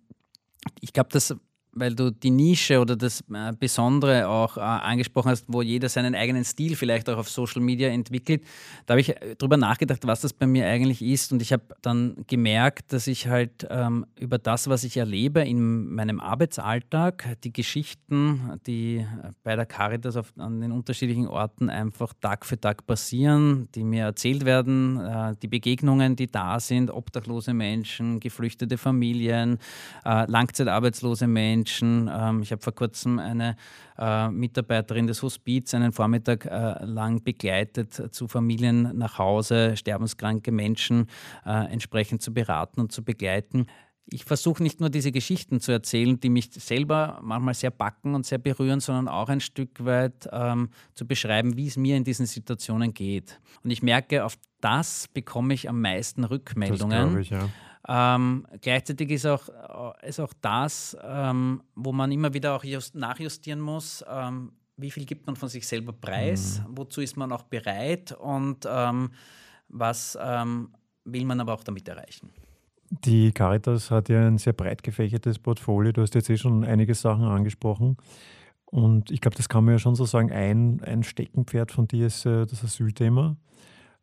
ich 0.80 0.92
glaube, 0.92 1.10
dass 1.10 1.36
weil 1.74 1.94
du 1.94 2.10
die 2.10 2.30
Nische 2.30 2.80
oder 2.80 2.96
das 2.96 3.22
äh, 3.32 3.52
Besondere 3.58 4.28
auch 4.28 4.56
äh, 4.56 4.60
angesprochen 4.60 5.30
hast, 5.30 5.46
wo 5.48 5.62
jeder 5.62 5.88
seinen 5.88 6.14
eigenen 6.14 6.44
Stil 6.44 6.76
vielleicht 6.76 7.08
auch 7.08 7.16
auf 7.16 7.30
Social 7.30 7.62
Media 7.62 7.88
entwickelt. 7.88 8.42
Da 8.86 8.92
habe 8.92 9.00
ich 9.00 9.10
äh, 9.10 9.36
drüber 9.36 9.56
nachgedacht, 9.56 10.06
was 10.06 10.20
das 10.20 10.32
bei 10.32 10.46
mir 10.46 10.66
eigentlich 10.66 11.00
ist. 11.00 11.32
Und 11.32 11.40
ich 11.40 11.52
habe 11.52 11.62
dann 11.80 12.24
gemerkt, 12.26 12.92
dass 12.92 13.06
ich 13.06 13.26
halt 13.26 13.66
ähm, 13.70 14.04
über 14.18 14.38
das, 14.38 14.68
was 14.68 14.84
ich 14.84 14.98
erlebe 14.98 15.40
in 15.40 15.94
meinem 15.94 16.20
Arbeitsalltag, 16.20 17.36
die 17.42 17.52
Geschichten, 17.52 18.60
die 18.66 19.06
bei 19.42 19.56
der 19.56 19.66
Caritas 19.66 20.16
auf, 20.16 20.32
an 20.36 20.60
den 20.60 20.72
unterschiedlichen 20.72 21.26
Orten 21.26 21.70
einfach 21.70 22.12
Tag 22.20 22.44
für 22.44 22.60
Tag 22.60 22.86
passieren, 22.86 23.68
die 23.74 23.84
mir 23.84 24.04
erzählt 24.04 24.44
werden, 24.44 25.00
äh, 25.00 25.34
die 25.40 25.48
Begegnungen, 25.48 26.16
die 26.16 26.26
da 26.26 26.60
sind, 26.60 26.90
obdachlose 26.90 27.54
Menschen, 27.54 28.20
geflüchtete 28.20 28.76
Familien, 28.76 29.58
äh, 30.04 30.30
langzeitarbeitslose 30.30 31.26
Menschen, 31.26 31.61
Menschen. 31.62 32.10
Ähm, 32.12 32.42
ich 32.42 32.50
habe 32.50 32.62
vor 32.62 32.74
kurzem 32.74 33.18
eine 33.18 33.56
äh, 33.98 34.28
Mitarbeiterin 34.28 35.06
des 35.06 35.22
Hospiz 35.22 35.74
einen 35.74 35.92
Vormittag 35.92 36.46
äh, 36.46 36.84
lang 36.84 37.22
begleitet 37.22 38.14
zu 38.14 38.26
Familien 38.26 38.96
nach 38.96 39.18
Hause, 39.18 39.76
sterbenskranke 39.76 40.50
Menschen 40.50 41.06
äh, 41.46 41.72
entsprechend 41.72 42.20
zu 42.22 42.34
beraten 42.34 42.80
und 42.80 42.90
zu 42.90 43.04
begleiten. 43.04 43.66
Ich 44.06 44.24
versuche 44.24 44.62
nicht 44.62 44.80
nur 44.80 44.90
diese 44.90 45.12
Geschichten 45.12 45.60
zu 45.60 45.70
erzählen, 45.70 46.18
die 46.18 46.28
mich 46.28 46.50
selber 46.52 47.20
manchmal 47.22 47.54
sehr 47.54 47.70
backen 47.70 48.16
und 48.16 48.26
sehr 48.26 48.38
berühren, 48.38 48.80
sondern 48.80 49.06
auch 49.06 49.28
ein 49.28 49.40
Stück 49.40 49.84
weit 49.84 50.28
ähm, 50.32 50.70
zu 50.94 51.06
beschreiben, 51.06 51.56
wie 51.56 51.68
es 51.68 51.76
mir 51.76 51.96
in 51.96 52.02
diesen 52.02 52.26
Situationen 52.26 52.92
geht. 52.92 53.40
Und 53.62 53.70
ich 53.70 53.82
merke, 53.82 54.24
auf 54.24 54.34
das 54.60 55.06
bekomme 55.14 55.54
ich 55.54 55.68
am 55.68 55.80
meisten 55.80 56.24
Rückmeldungen. 56.24 57.20
Ich, 57.20 57.30
ja. 57.30 57.48
Ähm, 57.88 58.46
gleichzeitig 58.60 59.10
ist 59.10 59.26
auch, 59.26 59.48
äh, 59.48 60.08
ist 60.08 60.20
auch 60.20 60.32
das, 60.40 60.96
ähm, 61.02 61.62
wo 61.74 61.92
man 61.92 62.12
immer 62.12 62.32
wieder 62.32 62.54
auch 62.54 62.64
just 62.64 62.94
nachjustieren 62.94 63.60
muss, 63.60 64.04
ähm, 64.08 64.52
wie 64.76 64.90
viel 64.90 65.04
gibt 65.04 65.26
man 65.26 65.36
von 65.36 65.48
sich 65.48 65.66
selber 65.66 65.92
preis, 65.92 66.62
mhm. 66.66 66.78
wozu 66.78 67.00
ist 67.00 67.16
man 67.16 67.32
auch 67.32 67.42
bereit 67.42 68.12
und 68.12 68.66
ähm, 68.68 69.10
was 69.68 70.16
ähm, 70.20 70.70
will 71.04 71.24
man 71.24 71.40
aber 71.40 71.54
auch 71.54 71.64
damit 71.64 71.88
erreichen. 71.88 72.30
Die 73.04 73.32
Caritas 73.32 73.90
hat 73.90 74.08
ja 74.10 74.26
ein 74.26 74.38
sehr 74.38 74.52
breit 74.52 74.82
gefächertes 74.82 75.38
Portfolio. 75.38 75.92
Du 75.92 76.02
hast 76.02 76.14
jetzt 76.14 76.28
eh 76.28 76.36
schon 76.36 76.62
einige 76.62 76.94
Sachen 76.94 77.24
angesprochen. 77.24 77.96
Und 78.66 79.10
ich 79.10 79.20
glaube, 79.20 79.36
das 79.36 79.48
kann 79.48 79.64
man 79.64 79.74
ja 79.74 79.78
schon 79.78 79.94
so 79.94 80.04
sagen, 80.04 80.30
ein, 80.30 80.82
ein 80.82 81.02
Steckenpferd 81.02 81.72
von 81.72 81.88
dir 81.88 82.06
ist 82.06 82.26
äh, 82.26 82.46
das 82.46 82.62
Asylthema. 82.62 83.36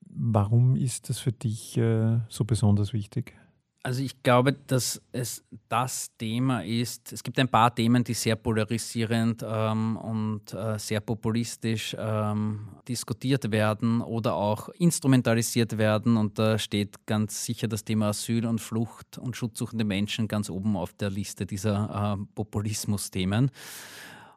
Warum 0.02 0.76
ist 0.76 1.10
das 1.10 1.20
für 1.20 1.32
dich 1.32 1.78
äh, 1.78 2.20
so 2.30 2.46
besonders 2.46 2.94
wichtig? 2.94 3.36
Also 3.82 4.04
ich 4.04 4.22
glaube, 4.24 4.52
dass 4.52 5.02
es 5.14 5.42
das 5.70 6.12
Thema 6.18 6.66
ist. 6.66 7.14
Es 7.14 7.24
gibt 7.24 7.40
ein 7.40 7.48
paar 7.48 7.74
Themen, 7.74 8.04
die 8.04 8.14
sehr 8.14 8.36
polarisierend 8.36 9.44
ähm, 9.48 9.96
und 9.96 10.54
äh, 10.54 10.78
sehr 10.78 11.00
populistisch 11.00 11.96
ähm, 11.98 12.68
diskutiert 12.90 13.50
werden 13.52 14.02
oder 14.02 14.34
auch 14.34 14.68
instrumentalisiert 14.70 15.78
werden. 15.78 16.18
Und 16.18 16.38
da 16.38 16.58
steht 16.58 17.06
ganz 17.06 17.46
sicher 17.46 17.70
das 17.70 17.86
Thema 17.86 18.10
Asyl 18.10 18.46
und 18.46 18.60
Flucht 18.60 19.18
und 19.18 19.38
schutzsuchende 19.38 19.86
Menschen 19.86 20.28
ganz 20.28 20.50
oben 20.50 20.76
auf 20.76 20.92
der 20.94 21.10
Liste 21.10 21.46
dieser 21.46 22.18
äh, 22.20 22.26
Populismus-Themen. 22.36 23.50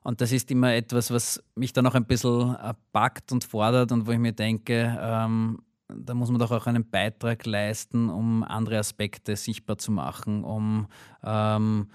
Und 0.04 0.20
das 0.20 0.30
ist 0.30 0.52
immer 0.52 0.72
etwas, 0.72 1.10
was 1.10 1.42
mich 1.56 1.72
dann 1.72 1.86
auch 1.86 1.94
ein 1.94 2.06
bisschen 2.06 2.54
äh, 2.54 2.74
packt 2.92 3.32
und 3.32 3.42
fordert 3.42 3.90
und 3.90 4.06
wo 4.06 4.12
ich 4.12 4.18
mir 4.18 4.32
denke, 4.32 4.96
ähm, 5.00 5.58
da 5.88 6.14
muss 6.14 6.30
man 6.30 6.38
doch 6.38 6.50
auch 6.50 6.66
einen 6.66 6.88
Beitrag 6.88 7.46
leisten, 7.46 8.08
um 8.08 8.42
andere 8.42 8.78
Aspekte 8.78 9.36
sichtbar 9.36 9.78
zu 9.78 9.92
machen, 9.92 10.44
um, 10.44 10.86
ähm, 11.24 11.88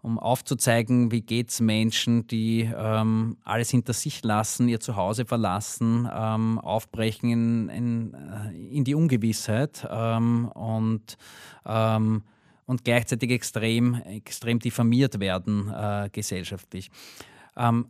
um 0.00 0.18
aufzuzeigen, 0.18 1.10
wie 1.10 1.22
geht 1.22 1.50
es 1.50 1.60
Menschen, 1.60 2.26
die 2.26 2.70
ähm, 2.74 3.36
alles 3.44 3.70
hinter 3.70 3.92
sich 3.92 4.22
lassen, 4.22 4.68
ihr 4.68 4.80
Zuhause 4.80 5.24
verlassen, 5.24 6.08
ähm, 6.12 6.58
aufbrechen 6.58 7.30
in, 7.30 7.68
in, 7.68 8.14
äh, 8.14 8.76
in, 8.76 8.84
die 8.84 8.94
Ungewissheit 8.94 9.86
ähm, 9.90 10.48
und, 10.48 11.16
ähm, 11.66 12.22
und 12.66 12.84
gleichzeitig 12.84 13.30
extrem, 13.30 13.94
extrem 13.94 14.58
diffamiert 14.58 15.20
werden 15.20 15.72
äh, 15.72 16.08
gesellschaftlich. 16.12 16.90
Ähm, 17.56 17.86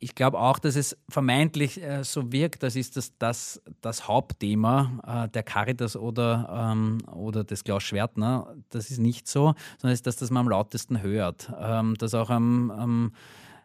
ich 0.00 0.14
glaube 0.14 0.38
auch, 0.38 0.58
dass 0.58 0.76
es 0.76 0.96
vermeintlich 1.08 1.80
äh, 1.82 2.02
so 2.02 2.32
wirkt, 2.32 2.62
das 2.62 2.74
ist 2.74 2.96
das, 2.96 3.12
das, 3.18 3.62
das 3.82 4.08
Hauptthema 4.08 5.26
äh, 5.26 5.28
der 5.28 5.42
Caritas 5.42 5.94
oder, 5.94 6.72
ähm, 6.72 6.98
oder 7.12 7.44
des 7.44 7.64
Klaus 7.64 7.82
Schwertner. 7.82 8.54
Das 8.70 8.90
ist 8.90 8.98
nicht 8.98 9.28
so, 9.28 9.54
sondern 9.78 9.92
es 9.92 9.98
ist 9.98 10.06
das, 10.06 10.16
das 10.16 10.30
man 10.30 10.46
am 10.46 10.48
lautesten 10.48 11.02
hört. 11.02 11.52
Ähm, 11.60 11.94
das 11.98 12.14
auch 12.14 12.30
am, 12.30 12.70
am 12.70 13.12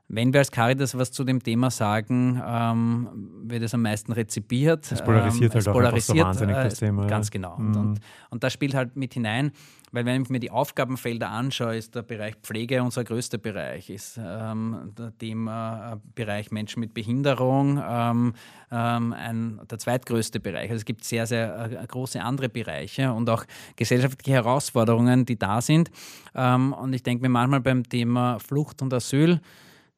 wenn 0.08 0.34
wir 0.34 0.40
als 0.40 0.52
Caritas 0.52 0.98
was 0.98 1.12
zu 1.12 1.24
dem 1.24 1.42
Thema 1.42 1.72
sagen, 1.72 2.42
ähm, 2.46 3.10
wird 3.44 3.64
es 3.64 3.74
am 3.74 3.82
meisten 3.82 4.12
rezipiert. 4.12 4.92
Es 4.92 5.04
polarisiert 5.04 5.52
ähm, 5.52 5.56
halt 5.56 5.62
es 5.62 5.68
auch 5.68 5.74
polarisiert, 5.74 6.18
so 6.18 6.24
wahnsinnig 6.24 6.56
das 6.56 6.82
äh, 6.82 6.86
Thema. 6.86 7.08
Ganz 7.08 7.32
genau. 7.32 7.58
Mhm. 7.58 7.68
Und, 7.68 7.76
und, 7.76 8.00
und 8.30 8.44
das 8.44 8.54
spielt 8.54 8.76
halt 8.76 8.96
mit 8.96 9.16
hinein, 9.16 9.52
weil 9.92 10.06
wenn 10.06 10.22
ich 10.22 10.30
mir 10.30 10.40
die 10.40 10.52
Aufgabenfelder 10.52 11.30
anschaue, 11.30 11.78
ist 11.78 11.96
der 11.96 12.04
Bereich 12.04 12.36
Pflege 12.44 12.84
unser 12.84 13.04
größter 13.04 13.40
Bereich, 13.40 13.90
ist 13.90 14.20
ähm, 14.24 14.92
der 14.96 15.18
Themabereich 15.18 16.52
Menschen 16.52 16.82
mit 16.82 16.94
Behinderung 16.94 17.82
ähm, 17.84 18.34
ähm, 18.72 19.14
ein, 19.14 19.60
der 19.70 19.80
zweitgrößte 19.80 20.40
Bereich. 20.40 20.70
Also 20.70 20.82
es 20.82 20.86
gibt 20.86 21.04
sehr, 21.04 21.26
sehr 21.26 21.72
äh, 21.82 21.88
große 21.88 22.22
andere 22.22 22.50
Bereiche 22.50 23.12
und 23.12 23.28
auch 23.30 23.44
gesellschaftliche 23.76 24.34
Herausforderungen, 24.34 25.26
die 25.26 25.40
da 25.40 25.62
sind. 25.62 25.90
Ähm, 26.36 26.74
und 26.74 26.94
ich 26.94 27.02
denke 27.02 27.24
mir 27.24 27.30
manchmal 27.30 27.62
beim 27.62 27.88
Thema 27.88 28.38
Flucht 28.40 28.84
und 28.84 28.94
Asyl, 28.94 29.40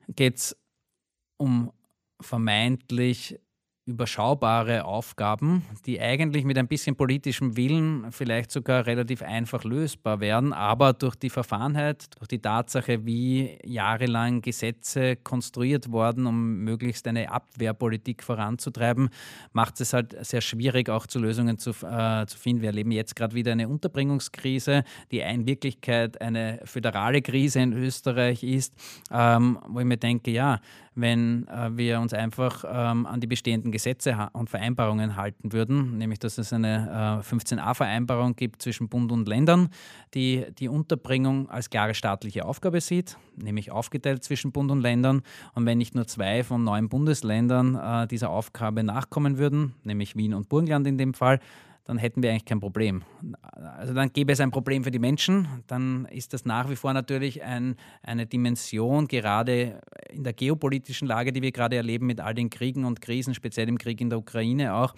geht 0.07 0.37
es 0.37 0.57
um 1.37 1.71
vermeintlich 2.21 3.39
überschaubare 3.87 4.83
Aufgaben, 4.83 5.63
die 5.85 5.99
eigentlich 6.01 6.43
mit 6.43 6.57
ein 6.57 6.67
bisschen 6.67 6.97
politischem 6.97 7.55
Willen 7.55 8.11
vielleicht 8.11 8.51
sogar 8.51 8.85
relativ 8.85 9.21
einfach 9.21 9.63
lösbar 9.63 10.19
wären, 10.19 10.51
aber 10.51 10.91
durch 10.91 11.15
die 11.15 11.29
Verfahrenheit, 11.29 12.05
durch 12.19 12.27
die 12.27 12.39
Tatsache, 12.39 13.05
wie 13.05 13.57
jahrelang 13.63 14.41
Gesetze 14.41 15.15
konstruiert 15.15 15.89
wurden, 15.89 16.25
um 16.27 16.59
möglichst 16.65 17.07
eine 17.07 17.31
Abwehrpolitik 17.31 18.23
voranzutreiben, 18.23 19.09
macht 19.53 19.79
es 19.79 19.93
halt 19.93 20.15
sehr 20.25 20.41
schwierig, 20.41 20.89
auch 20.89 21.07
zu 21.07 21.19
Lösungen 21.19 21.57
zu, 21.57 21.69
äh, 21.69 22.25
zu 22.27 22.37
finden. 22.37 22.61
Wir 22.61 22.69
erleben 22.69 22.91
jetzt 22.91 23.15
gerade 23.15 23.35
wieder 23.35 23.53
eine 23.53 23.69
Unterbringungskrise, 23.69 24.83
die 25.11 25.19
in 25.19 25.47
Wirklichkeit 25.47 26.19
eine 26.21 26.59
föderale 26.65 27.21
Krise 27.21 27.61
in 27.61 27.71
Österreich 27.71 28.43
ist, 28.43 28.73
ähm, 29.11 29.59
wo 29.69 29.79
ich 29.79 29.85
mir 29.85 29.97
denke, 29.97 30.31
ja, 30.31 30.59
wenn 30.97 31.47
äh, 31.47 31.77
wir 31.77 31.99
uns 31.99 32.11
einfach 32.13 32.65
ähm, 32.67 33.05
an 33.05 33.19
die 33.19 33.27
bestehenden 33.27 33.71
Gesetze 33.71 34.29
und 34.33 34.49
Vereinbarungen 34.49 35.15
halten 35.15 35.53
würden, 35.53 35.97
nämlich 35.99 36.17
dass 36.19 36.39
es 36.39 36.51
eine 36.51 37.21
äh, 37.23 37.29
15a-Vereinbarung 37.29 38.35
gibt 38.35 38.63
zwischen 38.63 38.89
Bund 38.89 39.11
und 39.11 39.27
Ländern, 39.27 39.69
die 40.15 40.45
die 40.57 40.67
Unterbringung 40.67 41.49
als 41.49 41.69
klare 41.69 41.93
staatliche 41.93 42.45
Aufgabe 42.45 42.81
sieht, 42.81 43.15
nämlich 43.35 43.71
aufgeteilt 43.71 44.23
zwischen 44.23 44.51
Bund 44.51 44.71
und 44.71 44.81
Ländern. 44.81 45.21
Und 45.53 45.67
wenn 45.67 45.77
nicht 45.77 45.93
nur 45.93 46.07
zwei 46.07 46.43
von 46.43 46.63
neun 46.63 46.89
Bundesländern 46.89 47.75
äh, 47.75 48.07
dieser 48.07 48.31
Aufgabe 48.31 48.83
nachkommen 48.83 49.37
würden, 49.37 49.75
nämlich 49.83 50.15
Wien 50.15 50.33
und 50.33 50.49
Burgenland 50.49 50.87
in 50.87 50.97
dem 50.97 51.13
Fall, 51.13 51.39
dann 51.87 51.97
hätten 51.97 52.21
wir 52.21 52.31
eigentlich 52.31 52.43
kein 52.43 52.59
Problem. 52.59 53.03
Also 53.77 53.93
dann 53.93 54.11
gäbe 54.11 54.33
es 54.33 54.41
ein 54.41 54.51
Problem 54.51 54.83
für 54.83 54.91
die 54.91 54.99
Menschen, 54.99 55.47
dann 55.67 56.05
ist 56.11 56.33
das 56.33 56.43
nach 56.43 56.69
wie 56.69 56.75
vor 56.75 56.91
natürlich 56.91 57.43
ein, 57.43 57.77
eine 58.03 58.25
Dimension, 58.27 59.07
gerade 59.07 59.79
in 60.09 60.25
der 60.25 60.33
geopolitischen 60.33 61.07
Lage, 61.07 61.31
die 61.31 61.41
wir 61.41 61.53
gerade 61.53 61.77
erleben 61.77 62.05
mit 62.05 62.19
all 62.19 62.35
den 62.35 62.49
Kriegen 62.49 62.83
und 62.83 62.99
Krisen, 62.99 63.33
speziell 63.33 63.69
im 63.69 63.77
Krieg 63.77 64.01
in 64.01 64.09
der 64.09 64.19
Ukraine 64.19 64.73
auch, 64.73 64.93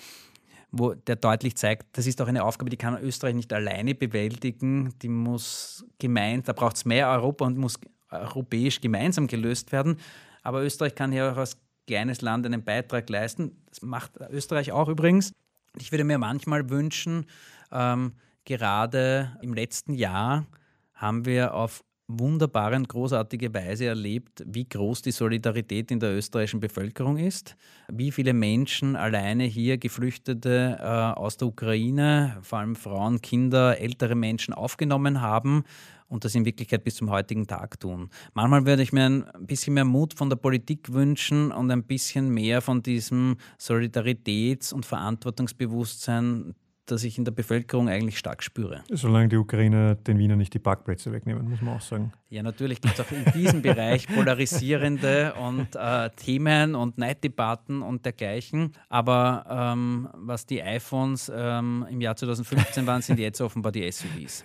wo 0.72 0.96
der 0.96 1.15
deutlich 1.15 1.55
zeigt, 1.55 1.96
das 1.96 2.08
ist 2.08 2.19
auch 2.24 2.27
eine 2.27 2.43
Aufgabe, 2.43 2.72
die 2.72 2.77
kann 2.77 3.00
Österreich 3.00 3.36
nicht 3.36 3.53
alleine 3.53 3.93
bewältigen, 3.93 4.96
die 5.03 5.10
muss 5.10 5.86
gemeint, 6.00 6.48
da 6.48 6.53
braucht 6.53 6.77
es 6.77 6.86
mehr 6.86 7.08
Europa 7.10 7.46
und 7.46 7.60
muss 7.60 7.79
europäisch 8.10 8.81
gemeinsam 8.81 9.27
gelöst 9.27 9.72
werden. 9.72 9.98
Aber 10.41 10.63
Österreich 10.63 10.96
kann 10.96 11.12
hier 11.12 11.31
auch 11.31 11.38
als 11.38 11.55
kleines 11.86 12.22
Land 12.22 12.48
einen 12.48 12.63
Beitrag 12.63 13.08
leisten. 13.10 13.63
Das 13.67 13.84
macht 13.84 14.17
Österreich 14.31 14.72
auch 14.72 14.89
übrigens. 14.89 15.34
Ich 15.77 15.91
würde 15.91 16.03
mir 16.03 16.17
manchmal 16.17 16.69
wünschen, 16.69 17.25
ähm, 17.71 18.13
gerade 18.45 19.38
im 19.41 19.53
letzten 19.53 19.93
Jahr 19.93 20.45
haben 20.93 21.25
wir 21.25 21.53
auf 21.53 21.83
wunderbare 22.09 22.75
und 22.75 22.89
großartige 22.89 23.53
Weise 23.53 23.85
erlebt, 23.85 24.43
wie 24.47 24.67
groß 24.67 25.03
die 25.03 25.11
Solidarität 25.11 25.91
in 25.91 25.99
der 25.99 26.15
österreichischen 26.15 26.59
Bevölkerung 26.59 27.17
ist, 27.17 27.55
wie 27.88 28.11
viele 28.11 28.33
Menschen 28.33 28.95
alleine 28.95 29.43
hier 29.43 29.77
Geflüchtete 29.77 30.77
äh, 30.79 30.83
aus 30.83 31.38
der 31.38 31.49
Ukraine, 31.49 32.38
vor 32.41 32.59
allem 32.59 32.75
Frauen, 32.75 33.21
Kinder, 33.21 33.79
ältere 33.79 34.15
Menschen 34.15 34.55
aufgenommen 34.55 35.21
haben 35.21 35.63
und 36.10 36.25
das 36.25 36.36
in 36.36 36.46
Wirklichkeit 36.46 36.84
bis 36.84 36.96
zum 36.96 37.10
heutigen 37.10 37.48
Tag 37.48 37.80
tun. 37.80 38.10
Manchmal 38.34 38.66
würde 38.66 38.84
ich 38.84 38.92
mir 38.92 39.06
ein 39.06 39.25
bisschen 39.46 39.75
mehr 39.75 39.86
Mut 39.86 40.13
von 40.13 40.30
der 40.30 40.38
Politik 40.38 40.92
wünschen 40.92 41.51
und 41.51 41.72
ein 41.72 41.84
bisschen 41.84 42.30
mehr 42.30 42.62
von 42.62 42.84
diesem 42.84 43.38
Solidaritäts- 43.60 44.74
und 44.74 44.86
Verantwortungsbewusstsein, 44.86 46.56
das 46.88 47.04
ich 47.04 47.20
in 47.20 47.25
der 47.25 47.32
Bevölkerung 47.32 47.88
eigentlich 47.88 48.18
stark 48.18 48.42
spüre. 48.42 48.84
Solange 48.89 49.30
die 49.30 49.38
Ukrainer 49.38 49.94
den 49.94 50.18
Wiener 50.18 50.36
nicht 50.36 50.54
die 50.54 50.60
Parkplätze 50.60 51.12
wegnehmen, 51.12 51.48
muss 51.48 51.62
man 51.62 51.75
auch 51.75 51.82
sagen. 51.82 52.12
Ja, 52.30 52.42
natürlich 52.42 52.82
gibt 52.82 52.98
es 52.98 53.06
auch 53.06 53.12
in 53.12 53.25
diesem 53.34 53.62
Bereich 53.62 54.08
polarisierende 54.08 55.36
und 55.36 55.75
äh, 55.75 56.10
Themen 56.16 56.74
und 56.74 56.98
Neiddebatten 56.98 57.84
und 57.84 58.06
dergleichen. 58.06 58.74
Aber 58.89 59.46
ähm, 59.50 60.10
was 60.13 60.48
die 60.48 60.63
iPhones 60.63 61.32
ähm, 61.34 61.86
im 61.89 62.02
Jahr 62.02 62.15
2015 62.15 62.88
waren, 62.88 63.02
sind 63.04 63.19
jetzt 63.19 63.39
offenbar 63.41 63.72
die 63.72 63.89
SUVs. 63.91 64.43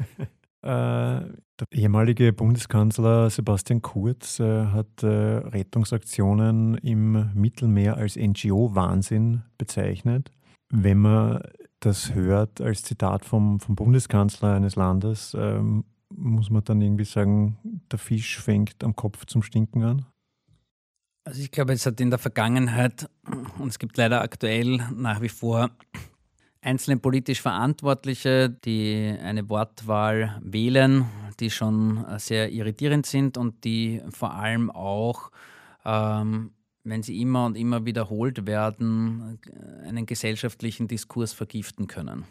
Äh, 0.64 1.20
der 1.60 1.66
ehemalige 1.72 2.32
Bundeskanzler 2.32 3.28
Sebastian 3.28 3.82
Kurz 3.82 4.40
äh, 4.40 4.66
hat 4.68 5.02
äh, 5.02 5.06
Rettungsaktionen 5.06 6.78
im 6.78 7.30
Mittelmeer 7.34 7.98
als 7.98 8.16
NGO-Wahnsinn 8.16 9.42
bezeichnet. 9.58 10.30
Wenn 10.72 10.98
man 11.00 11.42
das 11.80 12.14
hört 12.14 12.62
als 12.62 12.82
Zitat 12.82 13.26
vom, 13.26 13.60
vom 13.60 13.76
Bundeskanzler 13.76 14.54
eines 14.54 14.76
Landes, 14.76 15.36
ähm, 15.38 15.84
muss 16.08 16.48
man 16.48 16.64
dann 16.64 16.80
irgendwie 16.80 17.04
sagen, 17.04 17.58
der 17.92 17.98
Fisch 17.98 18.40
fängt 18.40 18.82
am 18.82 18.96
Kopf 18.96 19.26
zum 19.26 19.42
Stinken 19.42 19.82
an? 19.82 20.06
Also 21.26 21.42
ich 21.42 21.50
glaube, 21.50 21.74
es 21.74 21.84
hat 21.84 22.00
in 22.00 22.08
der 22.08 22.18
Vergangenheit 22.18 23.10
und 23.58 23.68
es 23.68 23.78
gibt 23.78 23.98
leider 23.98 24.22
aktuell 24.22 24.78
nach 24.94 25.20
wie 25.20 25.28
vor 25.28 25.70
einzelne 26.64 26.96
politisch 26.96 27.42
Verantwortliche, 27.42 28.48
die 28.48 29.14
eine 29.22 29.48
Wortwahl 29.48 30.40
wählen, 30.42 31.04
die 31.38 31.50
schon 31.50 32.04
sehr 32.18 32.50
irritierend 32.50 33.06
sind 33.06 33.36
und 33.36 33.64
die 33.64 34.02
vor 34.10 34.34
allem 34.34 34.70
auch, 34.70 35.30
ähm, 35.84 36.52
wenn 36.82 37.02
sie 37.02 37.20
immer 37.20 37.46
und 37.46 37.56
immer 37.56 37.84
wiederholt 37.84 38.46
werden, 38.46 39.38
einen 39.86 40.06
gesellschaftlichen 40.06 40.88
Diskurs 40.88 41.32
vergiften 41.32 41.86
können. 41.86 42.24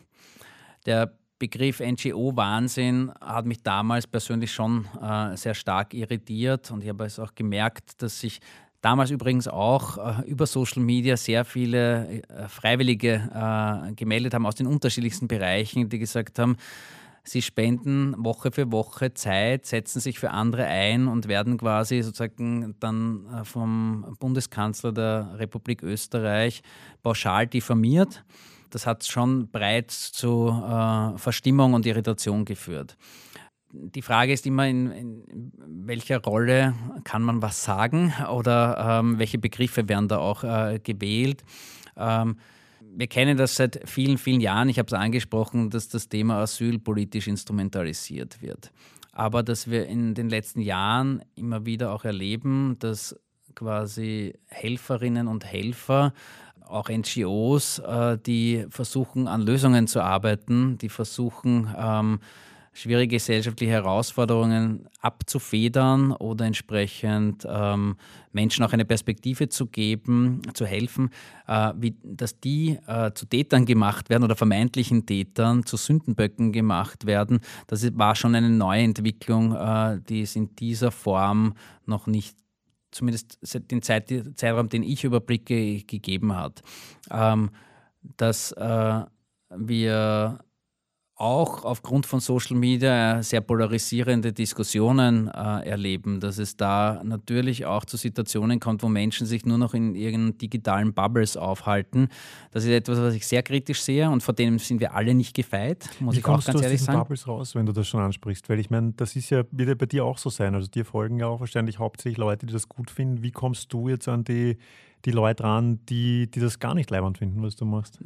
Der 0.86 1.14
Begriff 1.40 1.80
NGO-Wahnsinn 1.80 3.12
hat 3.20 3.46
mich 3.46 3.62
damals 3.64 4.08
persönlich 4.08 4.52
schon 4.52 4.88
äh, 5.02 5.36
sehr 5.36 5.54
stark 5.54 5.94
irritiert 5.94 6.72
und 6.72 6.84
ich 6.84 6.90
habe 6.90 7.06
es 7.06 7.20
auch 7.20 7.36
gemerkt, 7.36 8.02
dass 8.02 8.20
sich 8.20 8.40
Damals 8.84 9.12
übrigens 9.12 9.48
auch 9.48 9.98
äh, 9.98 10.30
über 10.30 10.46
Social 10.46 10.84
Media 10.84 11.16
sehr 11.16 11.46
viele 11.46 12.22
äh, 12.28 12.50
Freiwillige 12.50 13.30
äh, 13.34 13.94
gemeldet 13.94 14.34
haben 14.34 14.46
aus 14.46 14.56
den 14.56 14.68
unterschiedlichsten 14.68 15.30
Bereichen, 15.30 15.88
die 15.88 16.00
gesagt 16.00 16.38
haben, 16.38 16.58
sie 17.24 17.42
spenden 17.42 18.14
Woche 18.18 18.52
für 18.52 18.74
Woche 18.74 19.14
Zeit, 19.14 19.66
setzen 19.66 20.02
sich 20.02 20.20
für 20.20 20.32
andere 20.32 20.66
ein 20.66 21.08
und 21.08 21.30
werden 21.30 21.58
quasi 21.58 22.02
sozusagen 22.02 22.76
dann 22.82 23.26
äh, 23.34 23.46
vom 23.46 24.18
Bundeskanzler 24.20 24.92
der 24.92 25.30
Republik 25.36 25.82
Österreich 25.82 26.62
pauschal 27.04 27.48
diffamiert. 27.48 28.26
Das 28.70 28.86
hat 28.86 29.06
schon 29.06 29.50
bereits 29.50 30.12
zu 30.12 30.50
äh, 30.50 31.18
Verstimmung 31.18 31.74
und 31.74 31.86
Irritation 31.86 32.44
geführt 32.44 32.98
die 33.74 34.02
Frage 34.02 34.34
ist 34.34 34.46
immer, 34.46 34.68
in, 34.68 34.92
in, 34.92 35.52
welcher 35.86 36.22
Rolle 36.22 36.76
kann 37.04 37.24
man 37.24 37.42
was 37.42 37.64
sagen 37.64 38.14
oder 38.32 39.00
ähm, 39.02 39.18
welche 39.18 39.40
Begriffe 39.40 39.90
werden 39.90 40.08
da 40.08 40.20
auch 40.20 40.44
äh, 40.44 40.80
gewählt. 40.82 41.44
Ähm, 41.98 42.38
wir 42.96 43.08
kennen 43.08 43.38
das 43.38 43.56
seit 43.56 43.82
vielen, 43.90 44.20
vielen 44.20 44.40
Jahren. 44.40 44.70
Ich 44.70 44.78
habe 44.78 44.88
es 44.88 44.94
angesprochen, 44.94 45.72
dass 45.72 45.90
das 45.90 46.08
Thema 46.08 46.42
Asyl 46.42 46.78
politisch 46.78 47.28
instrumentalisiert 47.28 48.42
wird. 48.42 48.72
Aber 49.12 49.42
dass 49.42 49.70
wir 49.70 49.88
in 49.88 50.14
den 50.14 50.30
letzten 50.30 50.62
Jahren 50.62 51.24
immer 51.36 51.66
wieder 51.66 51.92
auch 51.92 52.06
erleben, 52.06 52.78
dass 52.80 53.16
quasi 53.56 54.34
Helferinnen 54.48 55.28
und 55.28 55.46
Helfer 55.46 56.14
auch 56.62 56.90
NGOs, 56.90 57.80
äh, 57.80 58.18
die 58.20 58.66
versuchen, 58.70 59.28
an 59.28 59.42
Lösungen 59.42 59.88
zu 59.88 60.02
arbeiten, 60.02 60.78
die 60.78 60.90
versuchen, 60.90 61.74
ähm, 61.78 62.20
schwierige 62.74 63.16
gesellschaftliche 63.16 63.72
Herausforderungen 63.72 64.88
abzufedern 65.00 66.12
oder 66.12 66.46
entsprechend 66.46 67.46
ähm, 67.48 67.96
Menschen 68.32 68.66
auch 68.66 68.74
eine 68.74 68.84
Perspektive 68.86 69.48
zu 69.48 69.68
geben, 69.68 70.42
zu 70.54 70.66
helfen, 70.66 71.12
äh, 71.48 71.72
wie, 71.78 71.96
dass 72.04 72.40
die 72.40 72.80
äh, 72.88 73.12
zu 73.14 73.28
Tätern 73.28 73.66
gemacht 73.66 74.10
werden 74.10 74.24
oder 74.24 74.36
vermeintlichen 74.36 75.06
Tätern, 75.06 75.66
zu 75.66 75.78
Sündenböcken 75.78 76.52
gemacht 76.52 77.06
werden. 77.06 77.40
Das 77.68 77.86
war 77.98 78.16
schon 78.16 78.34
eine 78.34 78.50
neue 78.50 78.82
Entwicklung, 78.82 79.56
äh, 79.56 80.00
die 80.10 80.22
es 80.22 80.36
in 80.36 80.56
dieser 80.56 80.92
Form 80.92 81.54
noch 81.86 82.08
nicht 82.08 82.36
zumindest 82.92 83.40
den 83.72 83.82
Zeit, 83.82 84.14
Zeitraum, 84.36 84.70
den 84.70 84.84
ich 84.84 85.04
überblicke, 85.04 85.84
gegeben 85.84 86.36
hat. 86.36 86.62
Ähm, 87.10 87.52
dass 88.18 88.52
äh, 88.54 89.02
wir 89.50 90.40
auch 91.16 91.64
aufgrund 91.64 92.08
von 92.08 92.20
Social 92.20 92.58
Media 92.58 93.22
sehr 93.22 93.42
polarisierende 93.42 94.34
Diskussionen 94.34 95.28
äh, 95.28 95.70
erleben, 95.70 96.20
dass 96.20 96.40
es 96.40 96.58
da 96.58 97.02
natürlich 97.04 97.66
auch 97.66 97.86
zu 97.86 97.98
Situationen 97.98 98.60
kommt, 98.60 98.82
wo 98.82 98.90
Menschen 98.90 99.28
sich 99.28 99.46
nur 99.46 99.60
noch 99.60 99.76
in 99.76 99.94
ihren 99.94 100.38
digitalen 100.40 100.94
Bubbles 100.94 101.38
aufhalten. 101.38 102.10
Das 102.52 102.64
ist 102.64 102.72
etwas, 102.72 103.00
was 103.00 103.14
ich 103.14 103.28
sehr 103.28 103.44
kritisch 103.44 103.82
sehe 103.82 104.10
und 104.10 104.24
vor 104.24 104.34
dem 104.34 104.58
sind 104.58 104.80
wir 104.80 104.96
alle 104.96 105.14
nicht 105.14 105.36
gefeit, 105.36 105.88
muss 106.00 106.16
Wie 106.16 106.20
ich 106.20 106.26
auch 106.26 106.44
ganz 106.44 106.60
du 106.60 106.64
ehrlich 106.64 106.82
aus 106.82 106.86
sagen. 106.86 107.00
Bubbles 107.00 107.28
raus, 107.28 107.54
wenn 107.54 107.68
du 107.68 107.74
das 107.74 107.88
schon 107.88 108.02
ansprichst? 108.02 108.50
Weil 108.50 108.60
ich 108.60 108.72
meine, 108.72 108.94
das 108.94 109.16
ist 109.16 109.30
ja, 109.30 109.44
wird 109.52 109.70
ja 109.70 109.76
bei 109.76 109.86
dir 109.86 110.06
auch 110.06 110.18
so 110.18 110.32
sein. 110.32 110.56
Also 110.56 110.68
dir 110.68 110.84
folgen 110.84 111.20
ja 111.20 111.28
auch 111.28 111.40
wahrscheinlich 111.40 111.78
hauptsächlich 111.78 112.18
Leute, 112.18 112.48
die 112.48 112.54
das 112.54 112.68
gut 112.68 112.90
finden. 112.90 113.22
Wie 113.22 113.32
kommst 113.32 113.72
du 113.72 113.88
jetzt 113.88 114.08
an 114.08 114.24
die, 114.24 114.58
die 115.06 115.12
Leute 115.12 115.44
ran, 115.44 115.80
die, 115.90 116.30
die 116.32 116.40
das 116.40 116.58
gar 116.58 116.74
nicht 116.74 116.90
leibend 116.90 117.20
finden, 117.20 117.44
was 117.44 117.56
du 117.56 117.66
machst? 117.66 118.00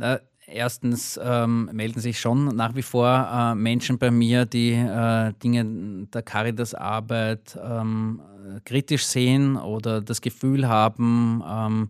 Erstens 0.50 1.20
ähm, 1.22 1.70
melden 1.74 2.00
sich 2.00 2.22
schon 2.22 2.56
nach 2.56 2.74
wie 2.74 2.82
vor 2.82 3.30
äh, 3.32 3.54
Menschen 3.54 3.98
bei 3.98 4.12
mir, 4.12 4.46
die 4.46 4.72
äh, 4.72 5.34
Dinge 5.44 6.08
der 6.14 6.22
Caritas-Arbeit 6.22 7.60
ähm, 7.62 8.22
kritisch 8.64 9.06
sehen 9.06 9.58
oder 9.58 10.00
das 10.00 10.22
Gefühl 10.22 10.70
haben, 10.70 11.44
ähm, 11.46 11.90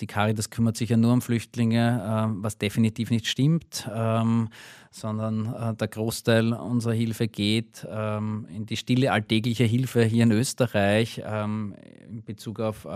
die 0.00 0.06
Caritas 0.06 0.50
kümmert 0.50 0.76
sich 0.76 0.90
ja 0.90 0.96
nur 0.96 1.12
um 1.12 1.22
Flüchtlinge, 1.22 2.30
äh, 2.32 2.42
was 2.42 2.58
definitiv 2.58 3.10
nicht 3.10 3.26
stimmt, 3.26 3.88
ähm, 3.94 4.48
sondern 4.90 5.54
äh, 5.54 5.74
der 5.74 5.88
Großteil 5.88 6.52
unserer 6.52 6.94
Hilfe 6.94 7.28
geht 7.28 7.86
ähm, 7.90 8.46
in 8.54 8.66
die 8.66 8.76
stille 8.76 9.12
alltägliche 9.12 9.64
Hilfe 9.64 10.04
hier 10.04 10.22
in 10.22 10.32
Österreich 10.32 11.22
ähm, 11.24 11.74
in 12.08 12.22
Bezug 12.22 12.60
auf 12.60 12.86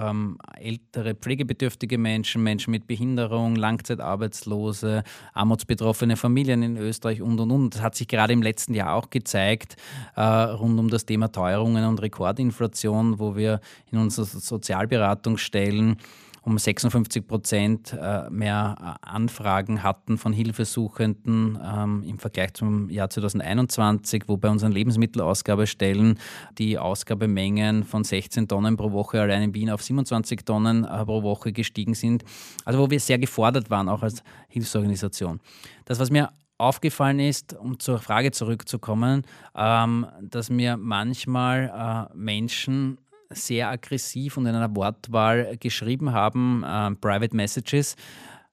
ältere 0.60 1.14
pflegebedürftige 1.14 1.98
Menschen, 1.98 2.42
Menschen 2.42 2.70
mit 2.70 2.86
Behinderung, 2.86 3.56
Langzeitarbeitslose, 3.56 5.02
armutsbetroffene 5.34 6.16
Familien 6.16 6.62
in 6.62 6.76
Österreich 6.76 7.20
und 7.20 7.40
und 7.40 7.50
und. 7.50 7.74
Das 7.74 7.82
hat 7.82 7.96
sich 7.96 8.08
gerade 8.08 8.32
im 8.32 8.42
letzten 8.42 8.74
Jahr 8.74 8.94
auch 8.94 9.10
gezeigt, 9.10 9.76
äh, 10.16 10.22
rund 10.22 10.78
um 10.78 10.88
das 10.88 11.06
Thema 11.06 11.32
Teuerungen 11.32 11.84
und 11.84 12.00
Rekordinflation, 12.00 13.18
wo 13.18 13.36
wir 13.36 13.60
in 13.90 13.98
unseren 13.98 14.26
Sozialberatungsstellen 14.26 15.96
um 16.42 16.59
56 16.59 17.26
Prozent 17.26 17.92
äh, 17.92 18.31
mehr 18.31 18.76
äh, 19.03 19.07
Anfragen 19.07 19.83
hatten 19.83 20.18
von 20.18 20.33
Hilfesuchenden 20.33 21.59
ähm, 21.62 22.03
im 22.03 22.18
Vergleich 22.18 22.55
zum 22.55 22.88
Jahr 22.88 23.11
2021, 23.11 24.24
wo 24.26 24.37
bei 24.37 24.48
unseren 24.48 24.72
Lebensmittelausgabestellen 24.72 26.18
die 26.59 26.79
Ausgabemengen 26.79 27.85
von 27.85 28.05
16 28.05 28.48
Tonnen 28.48 28.76
pro 28.76 28.92
Woche 28.92 29.20
allein 29.20 29.42
in 29.42 29.55
Wien 29.55 29.70
auf 29.70 29.83
27 29.83 30.44
Tonnen 30.44 30.85
äh, 30.85 31.05
pro 31.05 31.22
Woche 31.22 31.53
gestiegen 31.53 31.94
sind. 31.94 32.24
Also 32.64 32.79
wo 32.79 32.90
wir 32.90 33.00
sehr 33.00 33.18
gefordert 33.18 33.70
waren, 33.70 33.88
auch 33.88 34.03
als 34.03 34.22
Hilfsorganisation. 34.48 35.40
Das, 35.85 35.98
was 35.98 36.11
mir 36.11 36.31
aufgefallen 36.57 37.20
ist, 37.20 37.55
um 37.55 37.79
zur 37.79 37.98
Frage 37.98 38.33
zurückzukommen, 38.33 39.24
ähm, 39.55 40.07
dass 40.22 40.50
mir 40.50 40.76
manchmal 40.76 42.11
Menschen 42.14 42.98
sehr 43.30 43.68
aggressiv 43.70 44.36
und 44.36 44.46
in 44.46 44.54
einer 44.54 44.74
Wortwahl 44.74 45.56
geschrieben 45.58 46.12
haben, 46.12 46.64
äh, 46.64 46.94
Private 46.96 47.34
Messages, 47.34 47.96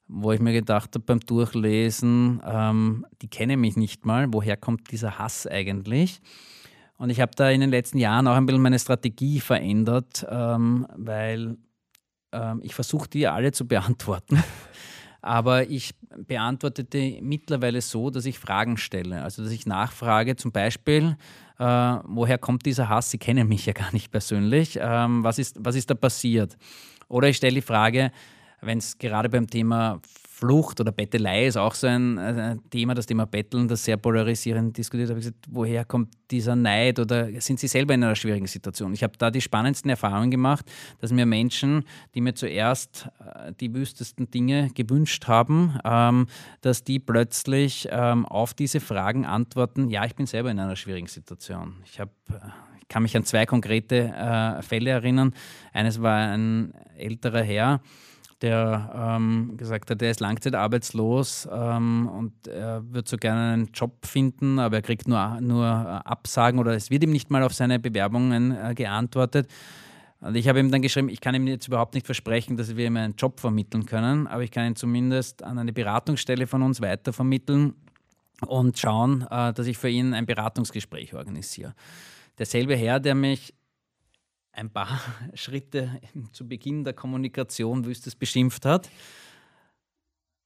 wo 0.07 0.31
ich 0.31 0.39
mir 0.39 0.53
gedacht 0.53 0.91
habe 0.93 1.05
beim 1.05 1.19
Durchlesen, 1.19 2.41
ähm, 2.45 3.05
die 3.21 3.27
kennen 3.27 3.59
mich 3.59 3.75
nicht 3.75 4.05
mal, 4.05 4.27
woher 4.31 4.55
kommt 4.55 4.91
dieser 4.91 5.17
Hass 5.17 5.47
eigentlich? 5.47 6.21
Und 6.97 7.09
ich 7.09 7.21
habe 7.21 7.31
da 7.35 7.49
in 7.49 7.61
den 7.61 7.69
letzten 7.69 7.97
Jahren 7.97 8.27
auch 8.27 8.35
ein 8.35 8.45
bisschen 8.45 8.61
meine 8.61 8.79
Strategie 8.79 9.39
verändert, 9.39 10.25
ähm, 10.29 10.87
weil 10.95 11.57
ähm, 12.31 12.59
ich 12.63 12.73
versuche, 12.73 13.09
die 13.09 13.27
alle 13.27 13.51
zu 13.51 13.67
beantworten. 13.67 14.43
Aber 15.27 15.69
ich 15.69 15.93
beantworte 16.15 16.85
die 16.85 17.19
mittlerweile 17.21 17.81
so, 17.81 18.09
dass 18.09 18.25
ich 18.25 18.39
Fragen 18.39 18.77
stelle. 18.77 19.23
Also, 19.23 19.43
dass 19.43 19.51
ich 19.51 19.65
nachfrage, 19.65 20.37
zum 20.37 20.51
Beispiel, 20.51 21.17
äh, 21.59 21.63
woher 21.63 22.37
kommt 22.37 22.65
dieser 22.65 22.87
Hass? 22.87 23.11
Sie 23.11 23.17
kennen 23.17 23.47
mich 23.47 23.65
ja 23.65 23.73
gar 23.73 23.91
nicht 23.91 24.09
persönlich. 24.09 24.79
Ähm, 24.81 25.23
was, 25.23 25.37
ist, 25.37 25.57
was 25.59 25.75
ist 25.75 25.89
da 25.89 25.95
passiert? 25.95 26.57
Oder 27.09 27.27
ich 27.27 27.37
stelle 27.37 27.55
die 27.55 27.61
Frage, 27.61 28.11
wenn 28.61 28.77
es 28.77 28.97
gerade 28.97 29.29
beim 29.29 29.47
Thema 29.47 29.99
Flucht 30.37 30.79
oder 30.79 30.91
Bettelei 30.91 31.47
ist 31.47 31.57
auch 31.57 31.73
so 31.73 31.87
ein, 31.87 32.19
ein, 32.19 32.61
Thema, 32.69 32.93
das 32.93 33.07
Thema 33.07 33.25
Betteln, 33.25 33.67
das 33.67 33.83
sehr 33.83 33.97
polarisierend 33.97 34.77
diskutiert. 34.77 35.09
Da 35.09 35.13
habe 35.13 35.19
ich 35.19 35.25
gesagt, 35.25 35.45
woher 35.49 35.83
kommt 35.83 36.13
dieser 36.29 36.55
Neid 36.55 36.99
oder 36.99 37.27
sind 37.41 37.59
Sie 37.59 37.67
selber 37.67 37.95
in 37.95 38.03
einer 38.03 38.15
schwierigen 38.15 38.45
Situation? 38.45 38.93
Ich 38.93 39.01
habe 39.01 39.13
da 39.17 39.31
die 39.31 39.41
spannendsten 39.41 39.89
Erfahrungen 39.89 40.29
gemacht, 40.29 40.63
dass 40.99 41.11
mir 41.11 41.25
Menschen, 41.25 41.85
die 42.13 42.21
mir 42.21 42.35
zuerst 42.35 43.09
äh, 43.19 43.51
die 43.59 43.73
wüstesten 43.73 44.29
Dinge 44.29 44.69
gewünscht 44.75 45.27
haben, 45.27 45.79
ähm, 45.83 46.27
dass 46.61 46.83
die 46.83 46.99
plötzlich 46.99 47.87
ähm, 47.89 48.27
auf 48.27 48.53
diese 48.53 48.79
Fragen 48.79 49.25
antworten, 49.25 49.89
ja, 49.89 50.05
ich 50.05 50.13
bin 50.13 50.27
selber 50.27 50.51
in 50.51 50.59
einer 50.59 50.75
schwierigen 50.75 51.07
Situation. 51.07 51.77
Ich 51.83 51.99
habe 51.99 52.11
äh, 52.29 52.35
ich 52.79 52.87
kann 52.89 53.03
mich 53.03 53.17
an 53.17 53.25
zwei 53.25 53.45
konkrete 53.45 54.13
äh, 54.13 54.61
Fälle 54.61 54.91
erinnern. 54.91 55.33
Eines 55.73 56.01
war 56.01 56.31
ein 56.31 56.73
älterer 56.95 57.41
Herr, 57.41 57.81
der 58.41 59.17
ähm, 59.17 59.57
gesagt 59.57 59.89
hat, 59.89 60.01
er 60.01 60.11
ist 60.11 60.19
langzeitarbeitslos 60.19 61.47
ähm, 61.51 62.07
und 62.07 62.47
er 62.47 62.83
würde 62.91 63.09
so 63.09 63.17
gerne 63.17 63.53
einen 63.53 63.69
Job 63.73 64.05
finden, 64.05 64.59
aber 64.59 64.77
er 64.77 64.81
kriegt 64.81 65.07
nur, 65.07 65.41
nur 65.41 65.65
äh, 65.65 66.07
Absagen 66.07 66.59
oder 66.59 66.73
es 66.73 66.91
wird 66.91 67.03
ihm 67.03 67.11
nicht 67.11 67.31
mal 67.31 67.43
auf 67.43 67.53
seine 67.53 67.79
Bewerbungen 67.79 68.51
äh, 68.51 68.73
geantwortet. 68.75 69.47
Und 70.19 70.35
ich 70.35 70.47
habe 70.47 70.59
ihm 70.59 70.71
dann 70.71 70.81
geschrieben, 70.81 71.09
ich 71.09 71.21
kann 71.21 71.35
ihm 71.35 71.45
jetzt 71.47 71.67
überhaupt 71.67 71.93
nicht 71.93 72.05
versprechen, 72.05 72.57
dass 72.57 72.75
wir 72.75 72.87
ihm 72.87 72.97
einen 72.97 73.15
Job 73.15 73.39
vermitteln 73.39 73.85
können, 73.85 74.27
aber 74.27 74.43
ich 74.43 74.51
kann 74.51 74.65
ihn 74.65 74.75
zumindest 74.75 75.43
an 75.43 75.59
eine 75.59 75.73
Beratungsstelle 75.73 76.47
von 76.47 76.63
uns 76.63 76.81
weitervermitteln 76.81 77.75
und 78.45 78.77
schauen, 78.77 79.25
äh, 79.29 79.53
dass 79.53 79.65
ich 79.65 79.77
für 79.77 79.89
ihn 79.89 80.13
ein 80.13 80.25
Beratungsgespräch 80.25 81.15
organisiere. 81.15 81.73
Derselbe 82.37 82.75
Herr, 82.75 82.99
der 82.99 83.15
mich 83.15 83.53
ein 84.57 84.69
paar 84.69 84.99
Schritte 85.33 86.01
zu 86.31 86.47
Beginn 86.47 86.83
der 86.83 86.93
Kommunikation 86.93 87.85
wüstes 87.85 88.15
beschimpft 88.15 88.65
hat. 88.65 88.89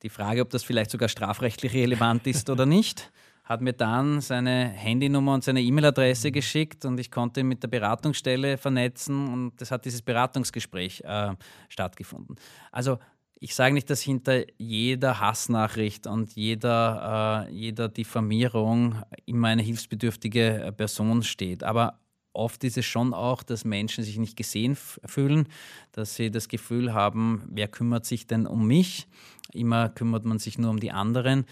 Die 0.03 0.09
Frage, 0.09 0.41
ob 0.41 0.49
das 0.49 0.63
vielleicht 0.63 0.91
sogar 0.91 1.09
strafrechtlich 1.09 1.73
relevant 1.73 2.25
ist 2.27 2.49
oder 2.49 2.65
nicht, 2.65 3.11
hat 3.43 3.61
mir 3.61 3.73
dann 3.73 4.21
seine 4.21 4.69
Handynummer 4.69 5.33
und 5.33 5.43
seine 5.43 5.61
E-Mail-Adresse 5.61 6.31
geschickt 6.31 6.85
und 6.85 6.99
ich 6.99 7.11
konnte 7.11 7.41
ihn 7.41 7.47
mit 7.47 7.61
der 7.63 7.67
Beratungsstelle 7.67 8.57
vernetzen 8.57 9.27
und 9.31 9.61
es 9.61 9.71
hat 9.71 9.85
dieses 9.85 10.01
Beratungsgespräch 10.01 11.01
äh, 11.01 11.35
stattgefunden. 11.69 12.35
Also 12.71 12.97
ich 13.39 13.55
sage 13.55 13.73
nicht, 13.73 13.89
dass 13.89 14.01
hinter 14.01 14.43
jeder 14.59 15.19
Hassnachricht 15.19 16.05
und 16.07 16.33
jeder, 16.35 17.47
äh, 17.47 17.51
jeder 17.51 17.89
Diffamierung 17.89 19.01
immer 19.25 19.49
eine 19.49 19.63
hilfsbedürftige 19.63 20.73
Person 20.77 21.23
steht, 21.23 21.63
aber 21.63 22.00
oft 22.33 22.63
ist 22.63 22.77
es 22.77 22.85
schon 22.85 23.13
auch, 23.13 23.43
dass 23.43 23.65
Menschen 23.65 24.03
sich 24.03 24.17
nicht 24.17 24.37
gesehen 24.37 24.75
fühlen, 24.75 25.47
dass 25.91 26.15
sie 26.15 26.31
das 26.31 26.47
Gefühl 26.47 26.93
haben, 26.93 27.43
wer 27.49 27.67
kümmert 27.67 28.05
sich 28.05 28.25
denn 28.27 28.47
um 28.47 28.67
mich? 28.67 29.07
Immer 29.53 29.89
kümmert 29.89 30.23
man 30.25 30.39
sich 30.39 30.57
nur 30.57 30.69
um 30.69 30.79
die 30.79 30.91
anderen. 30.91 31.45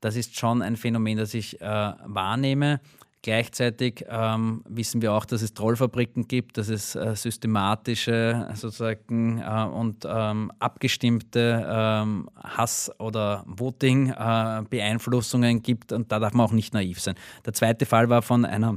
Das 0.00 0.16
ist 0.16 0.38
schon 0.38 0.62
ein 0.62 0.76
Phänomen, 0.76 1.18
das 1.18 1.34
ich 1.34 1.60
äh, 1.60 1.64
wahrnehme. 1.64 2.80
Gleichzeitig 3.24 4.04
ähm, 4.08 4.64
wissen 4.68 5.00
wir 5.00 5.12
auch, 5.12 5.24
dass 5.24 5.42
es 5.42 5.54
Trollfabriken 5.54 6.26
gibt, 6.26 6.58
dass 6.58 6.68
es 6.68 6.96
äh, 6.96 7.14
systematische 7.14 8.48
sozusagen 8.54 9.40
äh, 9.40 9.68
und 9.72 10.04
ähm, 10.04 10.50
abgestimmte 10.58 11.64
ähm, 11.64 12.28
Hass- 12.36 12.90
oder 12.98 13.44
Voting-Beeinflussungen 13.46 15.58
äh, 15.58 15.60
gibt 15.60 15.92
und 15.92 16.10
da 16.10 16.18
darf 16.18 16.32
man 16.32 16.46
auch 16.46 16.52
nicht 16.52 16.74
naiv 16.74 17.00
sein. 17.00 17.14
Der 17.46 17.52
zweite 17.52 17.86
Fall 17.86 18.08
war 18.08 18.22
von 18.22 18.44
einer 18.44 18.76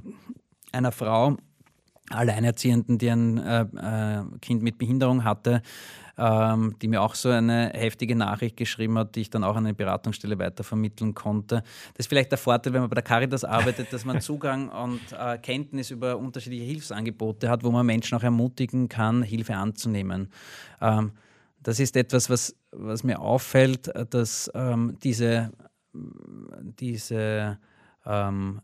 einer 0.76 0.92
Frau, 0.92 1.38
Alleinerziehenden, 2.10 2.98
die 2.98 3.10
ein 3.10 3.38
äh, 3.38 3.62
äh, 3.62 4.24
Kind 4.42 4.62
mit 4.62 4.78
Behinderung 4.78 5.24
hatte, 5.24 5.62
ähm, 6.18 6.76
die 6.82 6.88
mir 6.88 7.02
auch 7.02 7.16
so 7.16 7.30
eine 7.30 7.72
heftige 7.74 8.16
Nachricht 8.16 8.58
geschrieben 8.58 8.98
hat, 8.98 9.16
die 9.16 9.22
ich 9.22 9.30
dann 9.30 9.44
auch 9.44 9.56
an 9.56 9.66
eine 9.66 9.74
Beratungsstelle 9.74 10.38
weitervermitteln 10.38 11.14
konnte. 11.14 11.64
Das 11.94 12.06
ist 12.06 12.08
vielleicht 12.08 12.32
der 12.32 12.38
Vorteil, 12.38 12.74
wenn 12.74 12.82
man 12.82 12.90
bei 12.90 12.96
der 12.96 13.04
Caritas 13.04 13.44
arbeitet, 13.44 13.92
dass 13.92 14.06
man 14.06 14.22
Zugang 14.22 14.70
und 14.70 15.02
äh, 15.12 15.38
Kenntnis 15.40 15.92
über 15.92 16.18
unterschiedliche 16.18 16.64
Hilfsangebote 16.64 17.50
hat, 17.50 17.64
wo 17.64 17.72
man 17.72 17.86
Menschen 17.86 18.18
auch 18.18 18.24
ermutigen 18.24 18.88
kann, 18.88 19.24
Hilfe 19.24 19.56
anzunehmen. 19.56 20.30
Ähm, 20.82 21.12
das 21.64 21.80
ist 21.80 21.98
etwas, 21.98 22.30
was, 22.30 22.56
was 22.72 23.04
mir 23.04 23.20
auffällt, 23.20 23.92
dass 24.12 24.52
ähm, 24.54 24.98
diese, 25.04 25.52
diese 26.80 27.58
ähm, 28.06 28.62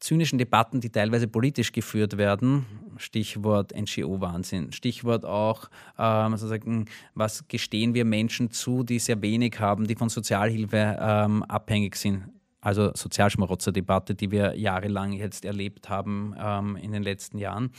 zynischen 0.00 0.38
Debatten, 0.38 0.80
die 0.80 0.90
teilweise 0.90 1.28
politisch 1.28 1.72
geführt 1.72 2.16
werden, 2.16 2.66
Stichwort 2.96 3.72
NGO-Wahnsinn, 3.76 4.72
Stichwort 4.72 5.24
auch, 5.24 5.68
ähm, 5.98 6.32
sozusagen, 6.32 6.86
was 7.14 7.46
gestehen 7.48 7.94
wir 7.94 8.04
Menschen 8.04 8.50
zu, 8.50 8.82
die 8.82 8.98
sehr 8.98 9.20
wenig 9.22 9.58
haben, 9.60 9.86
die 9.86 9.94
von 9.94 10.08
Sozialhilfe 10.08 10.96
ähm, 11.00 11.42
abhängig 11.44 11.96
sind. 11.96 12.24
Also 12.60 12.90
Sozialschmarotzer-Debatte, 12.94 14.14
die 14.14 14.30
wir 14.30 14.56
jahrelang 14.56 15.12
jetzt 15.12 15.44
erlebt 15.44 15.88
haben 15.88 16.34
ähm, 16.38 16.76
in 16.76 16.92
den 16.92 17.02
letzten 17.02 17.38
Jahren. 17.38 17.70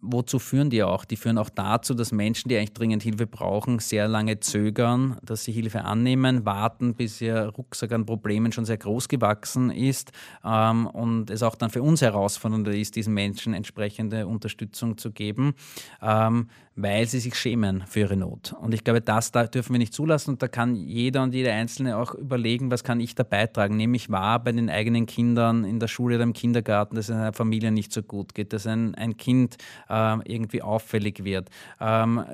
Wozu 0.00 0.38
führen 0.38 0.68
die 0.68 0.82
auch? 0.82 1.06
Die 1.06 1.16
führen 1.16 1.38
auch 1.38 1.48
dazu, 1.48 1.94
dass 1.94 2.12
Menschen, 2.12 2.48
die 2.48 2.56
eigentlich 2.56 2.74
dringend 2.74 3.02
Hilfe 3.02 3.26
brauchen, 3.26 3.78
sehr 3.78 4.08
lange 4.08 4.40
zögern, 4.40 5.16
dass 5.22 5.44
sie 5.44 5.52
Hilfe 5.52 5.84
annehmen, 5.84 6.44
warten, 6.44 6.94
bis 6.94 7.20
ihr 7.20 7.46
Rucksack 7.46 7.92
an 7.92 8.04
Problemen 8.04 8.52
schon 8.52 8.66
sehr 8.66 8.76
groß 8.76 9.08
gewachsen 9.08 9.70
ist 9.70 10.12
ähm, 10.44 10.86
und 10.86 11.30
es 11.30 11.42
auch 11.42 11.54
dann 11.54 11.70
für 11.70 11.82
uns 11.82 12.02
herausfordernder 12.02 12.72
ist, 12.72 12.94
diesen 12.96 13.14
Menschen 13.14 13.54
entsprechende 13.54 14.26
Unterstützung 14.26 14.98
zu 14.98 15.12
geben. 15.12 15.54
Ähm, 16.02 16.48
weil 16.76 17.06
sie 17.06 17.20
sich 17.20 17.34
schämen 17.34 17.84
für 17.86 18.00
ihre 18.00 18.16
Not. 18.18 18.54
Und 18.60 18.74
ich 18.74 18.84
glaube, 18.84 19.00
das 19.00 19.32
da 19.32 19.46
dürfen 19.46 19.72
wir 19.72 19.78
nicht 19.78 19.94
zulassen 19.94 20.32
und 20.32 20.42
da 20.42 20.48
kann 20.48 20.76
jeder 20.76 21.22
und 21.22 21.34
jede 21.34 21.50
Einzelne 21.50 21.96
auch 21.96 22.14
überlegen, 22.14 22.70
was 22.70 22.84
kann 22.84 23.00
ich 23.00 23.14
da 23.14 23.22
beitragen. 23.22 23.76
Nehme 23.76 23.96
ich 23.96 24.10
wahr 24.10 24.44
bei 24.44 24.52
den 24.52 24.68
eigenen 24.68 25.06
Kindern 25.06 25.64
in 25.64 25.80
der 25.80 25.88
Schule 25.88 26.16
oder 26.16 26.24
im 26.24 26.34
Kindergarten, 26.34 26.94
dass 26.94 27.08
es 27.08 27.14
einer 27.14 27.32
Familie 27.32 27.72
nicht 27.72 27.92
so 27.92 28.02
gut 28.02 28.34
geht, 28.34 28.52
dass 28.52 28.66
ein, 28.66 28.94
ein 28.94 29.16
Kind 29.16 29.56
äh, 29.88 30.16
irgendwie 30.24 30.62
auffällig 30.62 31.24
wird. 31.24 31.48
Ähm, 31.80 32.24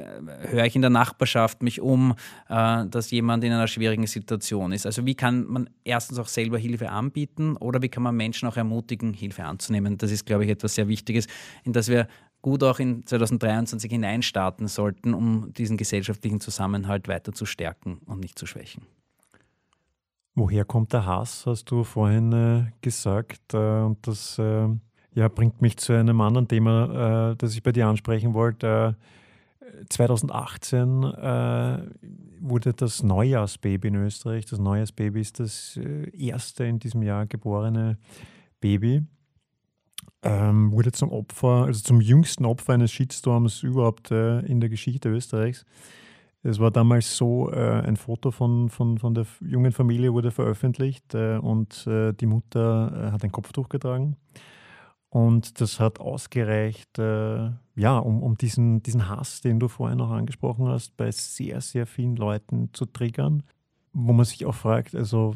höre 0.48 0.64
ich 0.64 0.76
in 0.76 0.82
der 0.82 0.90
Nachbarschaft 0.90 1.62
mich 1.62 1.80
um, 1.80 2.14
äh, 2.48 2.86
dass 2.86 3.10
jemand 3.10 3.44
in 3.44 3.52
einer 3.52 3.68
schwierigen 3.68 4.06
Situation 4.06 4.72
ist. 4.72 4.86
Also 4.86 5.06
wie 5.06 5.14
kann 5.14 5.46
man 5.46 5.70
erstens 5.84 6.18
auch 6.18 6.28
selber 6.28 6.58
Hilfe 6.58 6.90
anbieten 6.90 7.56
oder 7.56 7.82
wie 7.82 7.88
kann 7.88 8.02
man 8.02 8.16
Menschen 8.16 8.48
auch 8.48 8.56
ermutigen, 8.56 9.12
Hilfe 9.14 9.44
anzunehmen. 9.44 9.98
Das 9.98 10.10
ist, 10.10 10.26
glaube 10.26 10.44
ich, 10.44 10.50
etwas 10.50 10.74
sehr 10.74 10.88
Wichtiges, 10.88 11.26
in 11.64 11.72
das 11.72 11.88
wir 11.88 12.08
gut 12.42 12.62
auch 12.64 12.80
in 12.80 13.06
2023 13.06 13.90
hineinstarten 13.90 14.66
sollten, 14.66 15.14
um 15.14 15.52
diesen 15.54 15.76
gesellschaftlichen 15.76 16.40
Zusammenhalt 16.40 17.08
weiter 17.08 17.32
zu 17.32 17.46
stärken 17.46 18.00
und 18.06 18.20
nicht 18.20 18.38
zu 18.38 18.46
schwächen. 18.46 18.82
Woher 20.34 20.64
kommt 20.64 20.92
der 20.92 21.06
Hass, 21.06 21.44
hast 21.46 21.70
du 21.70 21.84
vorhin 21.84 22.32
äh, 22.32 22.72
gesagt. 22.80 23.54
Äh, 23.54 23.82
und 23.82 24.06
das 24.06 24.38
äh, 24.38 24.68
ja, 25.14 25.28
bringt 25.28 25.60
mich 25.62 25.76
zu 25.76 25.92
einem 25.92 26.20
anderen 26.20 26.48
Thema, 26.48 27.32
äh, 27.32 27.36
das 27.36 27.54
ich 27.54 27.62
bei 27.62 27.72
dir 27.72 27.86
ansprechen 27.86 28.34
wollte. 28.34 28.96
2018 29.88 31.02
äh, 31.02 31.78
wurde 32.40 32.72
das 32.74 33.02
Neujahrsbaby 33.02 33.88
in 33.88 33.96
Österreich, 33.96 34.46
das 34.46 34.58
Neujahrsbaby 34.58 35.20
ist 35.20 35.40
das 35.40 35.76
äh, 35.76 36.10
erste 36.16 36.64
in 36.64 36.78
diesem 36.78 37.02
Jahr 37.02 37.26
geborene 37.26 37.98
Baby 38.60 39.02
ähm, 40.22 40.72
wurde 40.72 40.92
zum 40.92 41.10
Opfer, 41.10 41.64
also 41.64 41.82
zum 41.82 42.00
jüngsten 42.00 42.44
Opfer 42.44 42.74
eines 42.74 42.92
Shitstorms 42.92 43.62
überhaupt 43.62 44.10
äh, 44.10 44.40
in 44.40 44.60
der 44.60 44.70
Geschichte 44.70 45.08
Österreichs. 45.08 45.64
Es 46.44 46.58
war 46.58 46.70
damals 46.70 47.16
so, 47.16 47.50
äh, 47.52 47.82
ein 47.82 47.96
Foto 47.96 48.30
von, 48.30 48.68
von, 48.68 48.98
von 48.98 49.14
der 49.14 49.26
jungen 49.40 49.72
Familie 49.72 50.12
wurde 50.12 50.30
veröffentlicht 50.30 51.14
äh, 51.14 51.36
und 51.36 51.86
äh, 51.86 52.12
die 52.12 52.26
Mutter 52.26 53.08
äh, 53.08 53.12
hat 53.12 53.24
ein 53.24 53.32
Kopftuch 53.32 53.68
getragen. 53.68 54.16
Und 55.12 55.60
das 55.60 55.78
hat 55.78 56.00
ausgereicht, 56.00 56.98
äh, 56.98 57.50
ja, 57.74 57.98
um, 57.98 58.22
um 58.22 58.38
diesen, 58.38 58.82
diesen 58.82 59.10
Hass, 59.10 59.42
den 59.42 59.60
du 59.60 59.68
vorhin 59.68 59.98
noch 59.98 60.10
angesprochen 60.10 60.68
hast, 60.68 60.96
bei 60.96 61.10
sehr, 61.10 61.60
sehr 61.60 61.86
vielen 61.86 62.16
Leuten 62.16 62.70
zu 62.72 62.86
triggern. 62.86 63.42
Wo 63.92 64.14
man 64.14 64.24
sich 64.24 64.46
auch 64.46 64.54
fragt, 64.54 64.94
also 64.94 65.34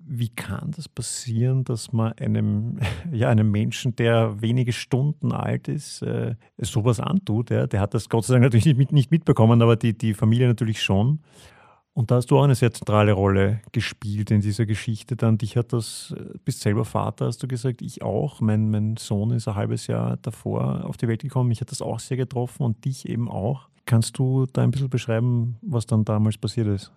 wie 0.00 0.30
kann 0.30 0.72
das 0.72 0.88
passieren, 0.88 1.62
dass 1.62 1.92
man 1.92 2.14
einem, 2.14 2.80
ja, 3.12 3.28
einem 3.28 3.52
Menschen, 3.52 3.94
der 3.94 4.42
wenige 4.42 4.72
Stunden 4.72 5.30
alt 5.30 5.68
ist, 5.68 6.02
äh, 6.02 6.34
sowas 6.58 6.98
antut? 6.98 7.50
Ja? 7.50 7.68
Der 7.68 7.82
hat 7.82 7.94
das 7.94 8.08
Gott 8.08 8.24
sei 8.24 8.34
Dank 8.34 8.42
natürlich 8.42 8.66
nicht, 8.66 8.90
nicht 8.90 9.12
mitbekommen, 9.12 9.62
aber 9.62 9.76
die, 9.76 9.96
die 9.96 10.14
Familie 10.14 10.48
natürlich 10.48 10.82
schon. 10.82 11.20
Und 11.94 12.10
da 12.10 12.16
hast 12.16 12.26
du 12.26 12.38
auch 12.38 12.42
eine 12.42 12.56
sehr 12.56 12.72
zentrale 12.72 13.12
Rolle 13.12 13.60
gespielt 13.70 14.32
in 14.32 14.40
dieser 14.40 14.66
Geschichte. 14.66 15.14
Dann 15.14 15.38
dich 15.38 15.56
hat 15.56 15.72
das, 15.72 16.12
äh, 16.18 16.36
bist 16.44 16.60
selber 16.60 16.84
Vater, 16.84 17.26
hast 17.26 17.42
du 17.42 17.46
gesagt, 17.46 17.82
ich 17.82 18.02
auch. 18.02 18.40
Mein, 18.40 18.70
mein 18.70 18.96
Sohn 18.96 19.30
ist 19.30 19.46
ein 19.46 19.54
halbes 19.54 19.86
Jahr 19.86 20.16
davor 20.16 20.84
auf 20.84 20.96
die 20.96 21.06
Welt 21.06 21.22
gekommen. 21.22 21.48
Mich 21.48 21.60
hat 21.60 21.70
das 21.70 21.80
auch 21.80 22.00
sehr 22.00 22.16
getroffen 22.16 22.64
und 22.64 22.84
dich 22.84 23.08
eben 23.08 23.30
auch. 23.30 23.68
Kannst 23.86 24.18
du 24.18 24.46
da 24.46 24.62
ein 24.62 24.72
bisschen 24.72 24.90
beschreiben, 24.90 25.56
was 25.62 25.86
dann 25.86 26.04
damals 26.04 26.36
passiert 26.36 26.66
ist? 26.66 26.90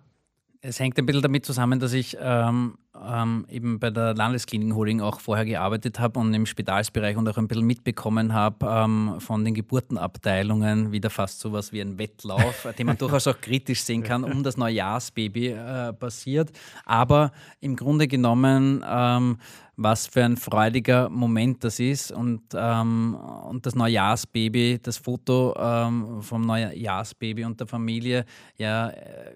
Es 0.60 0.80
hängt 0.80 0.98
ein 0.98 1.06
bisschen 1.06 1.22
damit 1.22 1.46
zusammen, 1.46 1.78
dass 1.78 1.92
ich 1.92 2.16
ähm, 2.20 2.78
ähm, 3.00 3.46
eben 3.48 3.78
bei 3.78 3.90
der 3.90 4.14
Landesklinik 4.14 4.74
Holding 4.74 5.00
auch 5.00 5.20
vorher 5.20 5.44
gearbeitet 5.44 6.00
habe 6.00 6.18
und 6.18 6.34
im 6.34 6.46
Spitalsbereich 6.46 7.16
und 7.16 7.28
auch 7.28 7.36
ein 7.36 7.46
bisschen 7.46 7.64
mitbekommen 7.64 8.32
habe 8.32 8.66
ähm, 8.66 9.20
von 9.20 9.44
den 9.44 9.54
Geburtenabteilungen, 9.54 10.90
wieder 10.90 11.10
fast 11.10 11.38
so 11.38 11.52
was 11.52 11.72
wie 11.72 11.80
ein 11.80 11.96
Wettlauf, 11.98 12.66
den 12.76 12.86
man 12.86 12.98
durchaus 12.98 13.28
auch 13.28 13.40
kritisch 13.40 13.82
sehen 13.82 14.02
kann, 14.02 14.24
um 14.24 14.42
das 14.42 14.56
Neujahrsbaby 14.56 15.50
äh, 15.50 15.92
passiert. 15.92 16.50
Aber 16.84 17.30
im 17.60 17.76
Grunde 17.76 18.08
genommen 18.08 18.84
ähm, 18.84 19.38
was 19.80 20.08
für 20.08 20.24
ein 20.24 20.36
freudiger 20.36 21.08
Moment 21.08 21.62
das 21.62 21.78
ist. 21.78 22.10
Und, 22.10 22.42
ähm, 22.52 23.14
und 23.14 23.64
das 23.64 23.76
Neujahrsbaby, 23.76 24.80
das 24.82 24.96
Foto 24.96 25.54
ähm, 25.56 26.20
vom 26.20 26.42
Neujahrsbaby 26.42 27.44
und 27.44 27.60
der 27.60 27.68
Familie, 27.68 28.24
ja, 28.56 28.88
äh, 28.88 29.34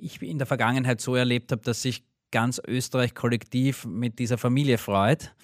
ich 0.00 0.22
in 0.22 0.38
der 0.38 0.46
Vergangenheit 0.46 1.00
so 1.00 1.14
erlebt 1.14 1.52
habe, 1.52 1.62
dass 1.62 1.82
sich 1.82 2.04
ganz 2.30 2.60
Österreich 2.66 3.14
kollektiv 3.14 3.86
mit 3.86 4.18
dieser 4.18 4.38
Familie 4.38 4.78
freut. 4.78 5.34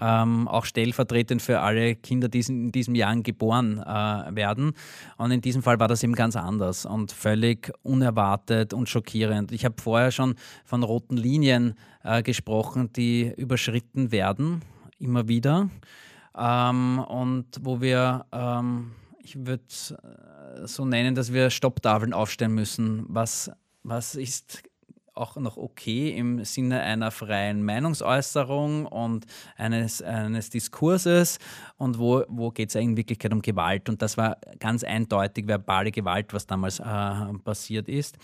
Ähm, 0.00 0.48
auch 0.48 0.64
stellvertretend 0.64 1.40
für 1.40 1.60
alle 1.60 1.94
Kinder, 1.94 2.28
die 2.28 2.40
in 2.40 2.72
diesem 2.72 2.96
Jahr 2.96 3.14
geboren 3.16 3.78
äh, 3.78 4.34
werden. 4.34 4.72
Und 5.16 5.30
in 5.30 5.40
diesem 5.40 5.62
Fall 5.62 5.78
war 5.78 5.86
das 5.86 6.02
eben 6.02 6.14
ganz 6.14 6.34
anders 6.34 6.84
und 6.84 7.12
völlig 7.12 7.72
unerwartet 7.82 8.74
und 8.74 8.88
schockierend. 8.88 9.52
Ich 9.52 9.64
habe 9.64 9.76
vorher 9.80 10.10
schon 10.10 10.34
von 10.64 10.82
roten 10.82 11.16
Linien 11.16 11.74
äh, 12.02 12.22
gesprochen, 12.22 12.92
die 12.92 13.32
überschritten 13.36 14.10
werden, 14.10 14.62
immer 14.98 15.28
wieder. 15.28 15.70
Ähm, 16.36 16.98
und 16.98 17.46
wo 17.60 17.80
wir, 17.80 18.26
ähm, 18.32 18.90
ich 19.22 19.36
würde 19.46 19.62
äh, 19.62 20.66
so 20.66 20.84
nennen, 20.84 21.14
dass 21.14 21.32
wir 21.32 21.50
Stopptafeln 21.50 22.12
aufstellen 22.12 22.54
müssen, 22.54 23.04
was 23.08 23.50
was 23.84 24.14
ist 24.14 24.62
auch 25.14 25.36
noch 25.36 25.56
okay 25.56 26.10
im 26.16 26.44
Sinne 26.44 26.80
einer 26.80 27.10
freien 27.10 27.64
Meinungsäußerung 27.64 28.86
und 28.86 29.26
eines, 29.56 30.02
eines 30.02 30.50
Diskurses 30.50 31.38
und 31.76 31.98
wo, 31.98 32.24
wo 32.28 32.50
geht 32.50 32.70
es 32.70 32.74
in 32.74 32.96
Wirklichkeit 32.96 33.32
um 33.32 33.40
Gewalt. 33.40 33.88
Und 33.88 34.02
das 34.02 34.16
war 34.16 34.38
ganz 34.58 34.82
eindeutig 34.82 35.46
verbale 35.46 35.92
Gewalt, 35.92 36.34
was 36.34 36.46
damals 36.46 36.80
äh, 36.80 37.38
passiert 37.44 37.88
ist. 37.88 38.18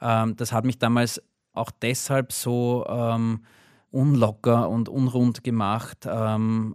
Ähm, 0.00 0.34
das 0.36 0.52
hat 0.52 0.64
mich 0.64 0.78
damals 0.78 1.22
auch 1.52 1.70
deshalb 1.70 2.32
so 2.32 2.84
ähm, 2.88 3.44
unlocker 3.92 4.68
und 4.68 4.88
unrund 4.88 5.44
gemacht, 5.44 5.98
ähm, 6.04 6.74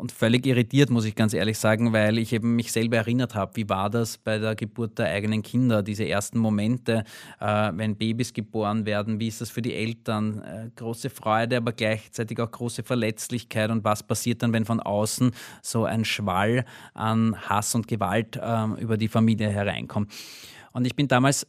und 0.00 0.12
völlig 0.12 0.46
irritiert, 0.46 0.90
muss 0.90 1.04
ich 1.04 1.14
ganz 1.14 1.34
ehrlich 1.34 1.58
sagen, 1.58 1.92
weil 1.92 2.18
ich 2.18 2.32
eben 2.32 2.56
mich 2.56 2.72
selber 2.72 2.96
erinnert 2.98 3.34
habe, 3.34 3.56
wie 3.56 3.68
war 3.68 3.90
das 3.90 4.18
bei 4.18 4.38
der 4.38 4.54
Geburt 4.54 4.98
der 4.98 5.06
eigenen 5.06 5.42
Kinder, 5.42 5.82
diese 5.82 6.08
ersten 6.08 6.38
Momente, 6.38 7.04
äh, 7.38 7.70
wenn 7.74 7.96
Babys 7.96 8.32
geboren 8.32 8.86
werden, 8.86 9.20
wie 9.20 9.28
ist 9.28 9.40
das 9.40 9.50
für 9.50 9.62
die 9.62 9.74
Eltern? 9.74 10.42
Äh, 10.42 10.70
große 10.74 11.10
Freude, 11.10 11.58
aber 11.58 11.72
gleichzeitig 11.72 12.40
auch 12.40 12.50
große 12.50 12.82
Verletzlichkeit 12.82 13.70
und 13.70 13.84
was 13.84 14.02
passiert 14.02 14.42
dann, 14.42 14.52
wenn 14.52 14.64
von 14.64 14.80
außen 14.80 15.32
so 15.62 15.84
ein 15.84 16.04
Schwall 16.04 16.64
an 16.94 17.36
Hass 17.48 17.74
und 17.74 17.86
Gewalt 17.86 18.36
äh, 18.36 18.80
über 18.80 18.96
die 18.96 19.08
Familie 19.08 19.50
hereinkommt. 19.50 20.10
Und 20.72 20.86
ich 20.86 20.96
bin 20.96 21.08
damals 21.08 21.46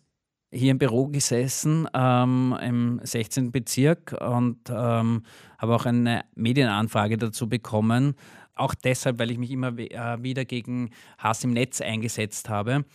hier 0.52 0.72
im 0.72 0.78
Büro 0.78 1.08
gesessen 1.08 1.88
ähm, 1.94 2.58
im 2.62 3.00
16. 3.04 3.52
Bezirk 3.52 4.16
und 4.20 4.60
ähm, 4.70 5.24
habe 5.58 5.76
auch 5.76 5.86
eine 5.86 6.26
Medienanfrage 6.36 7.18
dazu 7.18 7.48
bekommen. 7.48 8.16
Auch 8.56 8.76
deshalb, 8.76 9.18
weil 9.20 9.32
ich 9.32 9.38
mich 9.38 9.52
immer 9.52 9.78
äh, 9.78 10.22
wieder 10.22 10.46
gegen 10.46 10.92
Hass 11.18 11.44
im 11.44 11.52
Netz 11.52 11.82
eingesetzt 11.82 12.50
habe. 12.50 12.86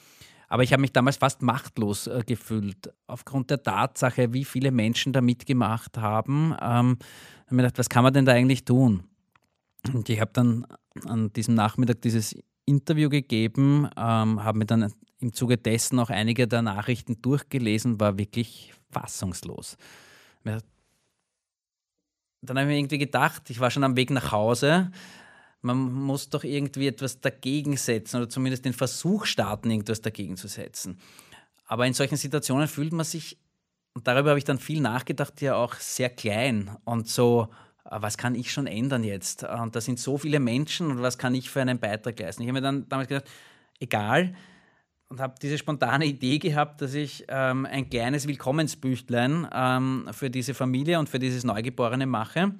Aber 0.48 0.62
ich 0.62 0.72
habe 0.72 0.80
mich 0.80 0.92
damals 0.92 1.16
fast 1.16 1.42
machtlos 1.42 2.06
äh, 2.06 2.22
gefühlt, 2.24 2.92
aufgrund 3.06 3.50
der 3.50 3.62
Tatsache, 3.62 4.32
wie 4.32 4.44
viele 4.44 4.70
Menschen 4.70 5.12
da 5.12 5.20
mitgemacht 5.20 5.98
haben. 5.98 6.54
Ähm, 6.60 6.98
habe 7.46 7.54
mir 7.54 7.62
gedacht, 7.62 7.78
was 7.78 7.88
kann 7.88 8.04
man 8.04 8.12
denn 8.12 8.26
da 8.26 8.32
eigentlich 8.32 8.64
tun? 8.64 9.04
Und 9.92 10.08
ich 10.08 10.20
habe 10.20 10.30
dann 10.32 10.66
an 11.04 11.32
diesem 11.32 11.54
Nachmittag 11.54 12.02
dieses 12.02 12.36
Interview 12.66 13.08
gegeben, 13.08 13.88
ähm, 13.96 14.44
habe 14.44 14.58
mir 14.58 14.66
dann 14.66 14.92
im 15.18 15.32
Zuge 15.32 15.56
dessen 15.56 15.98
auch 15.98 16.10
einige 16.10 16.46
der 16.46 16.62
Nachrichten 16.62 17.22
durchgelesen, 17.22 17.98
war 18.00 18.18
wirklich 18.18 18.74
fassungslos. 18.90 19.76
Dann 22.42 22.58
habe 22.58 22.60
ich 22.62 22.66
mir 22.66 22.78
irgendwie 22.78 22.98
gedacht, 22.98 23.48
ich 23.50 23.60
war 23.60 23.70
schon 23.70 23.84
am 23.84 23.96
Weg 23.96 24.10
nach 24.10 24.30
Hause, 24.30 24.90
man 25.62 25.92
muss 25.92 26.28
doch 26.28 26.44
irgendwie 26.44 26.86
etwas 26.86 27.20
dagegen 27.20 27.76
setzen 27.76 28.18
oder 28.18 28.28
zumindest 28.28 28.64
den 28.64 28.72
Versuch 28.72 29.26
starten, 29.26 29.70
irgendwas 29.70 30.00
dagegen 30.00 30.36
zu 30.36 30.46
setzen. 30.46 31.00
Aber 31.64 31.86
in 31.86 31.94
solchen 31.94 32.16
Situationen 32.16 32.68
fühlt 32.68 32.92
man 32.92 33.04
sich, 33.04 33.38
und 33.94 34.06
darüber 34.06 34.30
habe 34.30 34.38
ich 34.38 34.44
dann 34.44 34.58
viel 34.58 34.80
nachgedacht, 34.80 35.40
ja 35.40 35.56
auch 35.56 35.74
sehr 35.74 36.10
klein 36.10 36.76
und 36.84 37.08
so, 37.08 37.48
was 37.90 38.16
kann 38.18 38.34
ich 38.34 38.52
schon 38.52 38.66
ändern 38.66 39.04
jetzt? 39.04 39.44
Und 39.44 39.76
da 39.76 39.80
sind 39.80 39.98
so 39.98 40.18
viele 40.18 40.40
Menschen 40.40 40.90
und 40.90 41.02
was 41.02 41.18
kann 41.18 41.34
ich 41.34 41.50
für 41.50 41.60
einen 41.60 41.78
Beitrag 41.78 42.18
leisten? 42.18 42.42
Ich 42.42 42.48
habe 42.48 42.58
mir 42.58 42.62
dann 42.62 42.88
damals 42.88 43.08
gedacht, 43.08 43.28
egal, 43.80 44.34
und 45.08 45.20
habe 45.20 45.34
diese 45.40 45.56
spontane 45.56 46.04
Idee 46.04 46.38
gehabt, 46.38 46.82
dass 46.82 46.94
ich 46.94 47.24
ähm, 47.28 47.64
ein 47.66 47.88
kleines 47.88 48.26
Willkommensbüchlein 48.26 49.48
ähm, 49.52 50.08
für 50.10 50.30
diese 50.30 50.52
Familie 50.52 50.98
und 50.98 51.08
für 51.08 51.20
dieses 51.20 51.44
Neugeborene 51.44 52.06
mache 52.06 52.54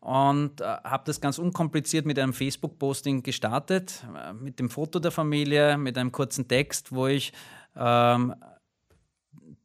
und 0.00 0.60
äh, 0.60 0.64
habe 0.64 1.04
das 1.06 1.20
ganz 1.20 1.38
unkompliziert 1.38 2.06
mit 2.06 2.18
einem 2.18 2.32
Facebook-Posting 2.32 3.22
gestartet, 3.22 4.04
äh, 4.16 4.32
mit 4.32 4.58
dem 4.58 4.70
Foto 4.70 4.98
der 4.98 5.10
Familie, 5.10 5.76
mit 5.76 5.98
einem 5.98 6.12
kurzen 6.12 6.48
Text, 6.48 6.92
wo 6.92 7.06
ich 7.06 7.32
ähm, 7.76 8.34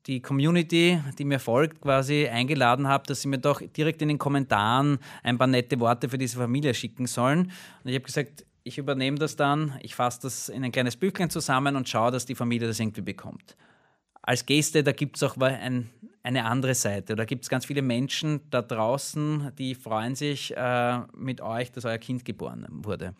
die 0.08 0.22
Community, 0.22 1.02
die 1.20 1.26
mir 1.26 1.39
folgt, 1.39 1.82
quasi 1.82 2.28
eingeladen 2.28 2.88
habe, 2.88 3.04
dass 3.06 3.22
sie 3.22 3.28
mir 3.28 3.39
doch 3.39 3.62
direkt 3.62 4.02
in 4.02 4.08
den 4.08 4.17
Kommentaren 4.17 5.00
ein 5.22 5.38
paar 5.38 5.48
nette 5.48 5.80
Worte 5.80 6.08
für 6.08 6.17
diese 6.17 6.38
Familie 6.38 6.74
schicken 6.74 7.08
sollen. 7.08 7.52
Und 7.84 7.89
ich 7.89 7.96
habe 7.96 8.06
gesagt, 8.06 8.46
ich 8.63 8.78
übernehme 8.78 9.17
das 9.17 9.36
dann, 9.36 9.78
ich 9.82 9.96
fasse 9.96 10.22
das 10.24 10.50
in 10.50 10.63
ein 10.63 10.72
kleines 10.72 10.96
Büchlein 10.96 11.30
zusammen 11.30 11.76
und 11.76 11.89
schaue, 11.89 12.12
dass 12.12 12.26
die 12.26 12.36
Familie 12.36 12.67
das 12.67 12.80
irgendwie 12.80 13.02
bekommt. 13.02 13.58
Als 14.22 14.46
Geste, 14.46 14.84
da 14.84 14.91
gibt 14.91 15.17
es 15.17 15.24
auch 15.24 15.38
ein, 15.38 15.89
eine 16.24 16.46
andere 16.46 16.76
Seite. 16.76 17.15
Da 17.15 17.24
gibt 17.26 17.43
es 17.43 17.50
ganz 17.50 17.65
viele 17.65 17.82
Menschen 17.82 18.41
da 18.50 18.62
draußen, 18.62 19.52
die 19.58 19.76
freuen 19.76 20.15
sich 20.15 20.56
äh, 20.56 21.00
mit 21.15 21.41
euch, 21.41 21.72
dass 21.72 21.86
euer 21.86 21.98
Kind 21.98 22.26
geboren 22.26 22.65
wurde. 22.70 23.13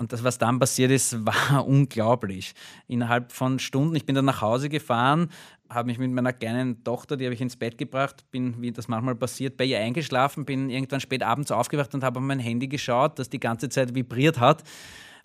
Und 0.00 0.14
das, 0.14 0.24
was 0.24 0.38
dann 0.38 0.58
passiert 0.58 0.90
ist, 0.90 1.26
war 1.26 1.66
unglaublich. 1.66 2.54
Innerhalb 2.88 3.32
von 3.32 3.58
Stunden, 3.58 3.94
ich 3.94 4.06
bin 4.06 4.14
dann 4.14 4.24
nach 4.24 4.40
Hause 4.40 4.70
gefahren, 4.70 5.28
habe 5.68 5.88
mich 5.88 5.98
mit 5.98 6.10
meiner 6.10 6.32
kleinen 6.32 6.82
Tochter, 6.84 7.18
die 7.18 7.26
habe 7.26 7.34
ich 7.34 7.40
ins 7.42 7.56
Bett 7.56 7.76
gebracht, 7.76 8.24
bin, 8.30 8.62
wie 8.62 8.72
das 8.72 8.88
manchmal 8.88 9.14
passiert, 9.14 9.58
bei 9.58 9.64
ihr 9.64 9.78
eingeschlafen, 9.78 10.46
bin 10.46 10.70
irgendwann 10.70 11.00
spät 11.00 11.22
abends 11.22 11.52
aufgewacht 11.52 11.94
und 11.94 12.02
habe 12.02 12.18
auf 12.18 12.24
mein 12.24 12.38
Handy 12.38 12.66
geschaut, 12.66 13.18
das 13.18 13.28
die 13.28 13.38
ganze 13.38 13.68
Zeit 13.68 13.94
vibriert 13.94 14.40
hat 14.40 14.64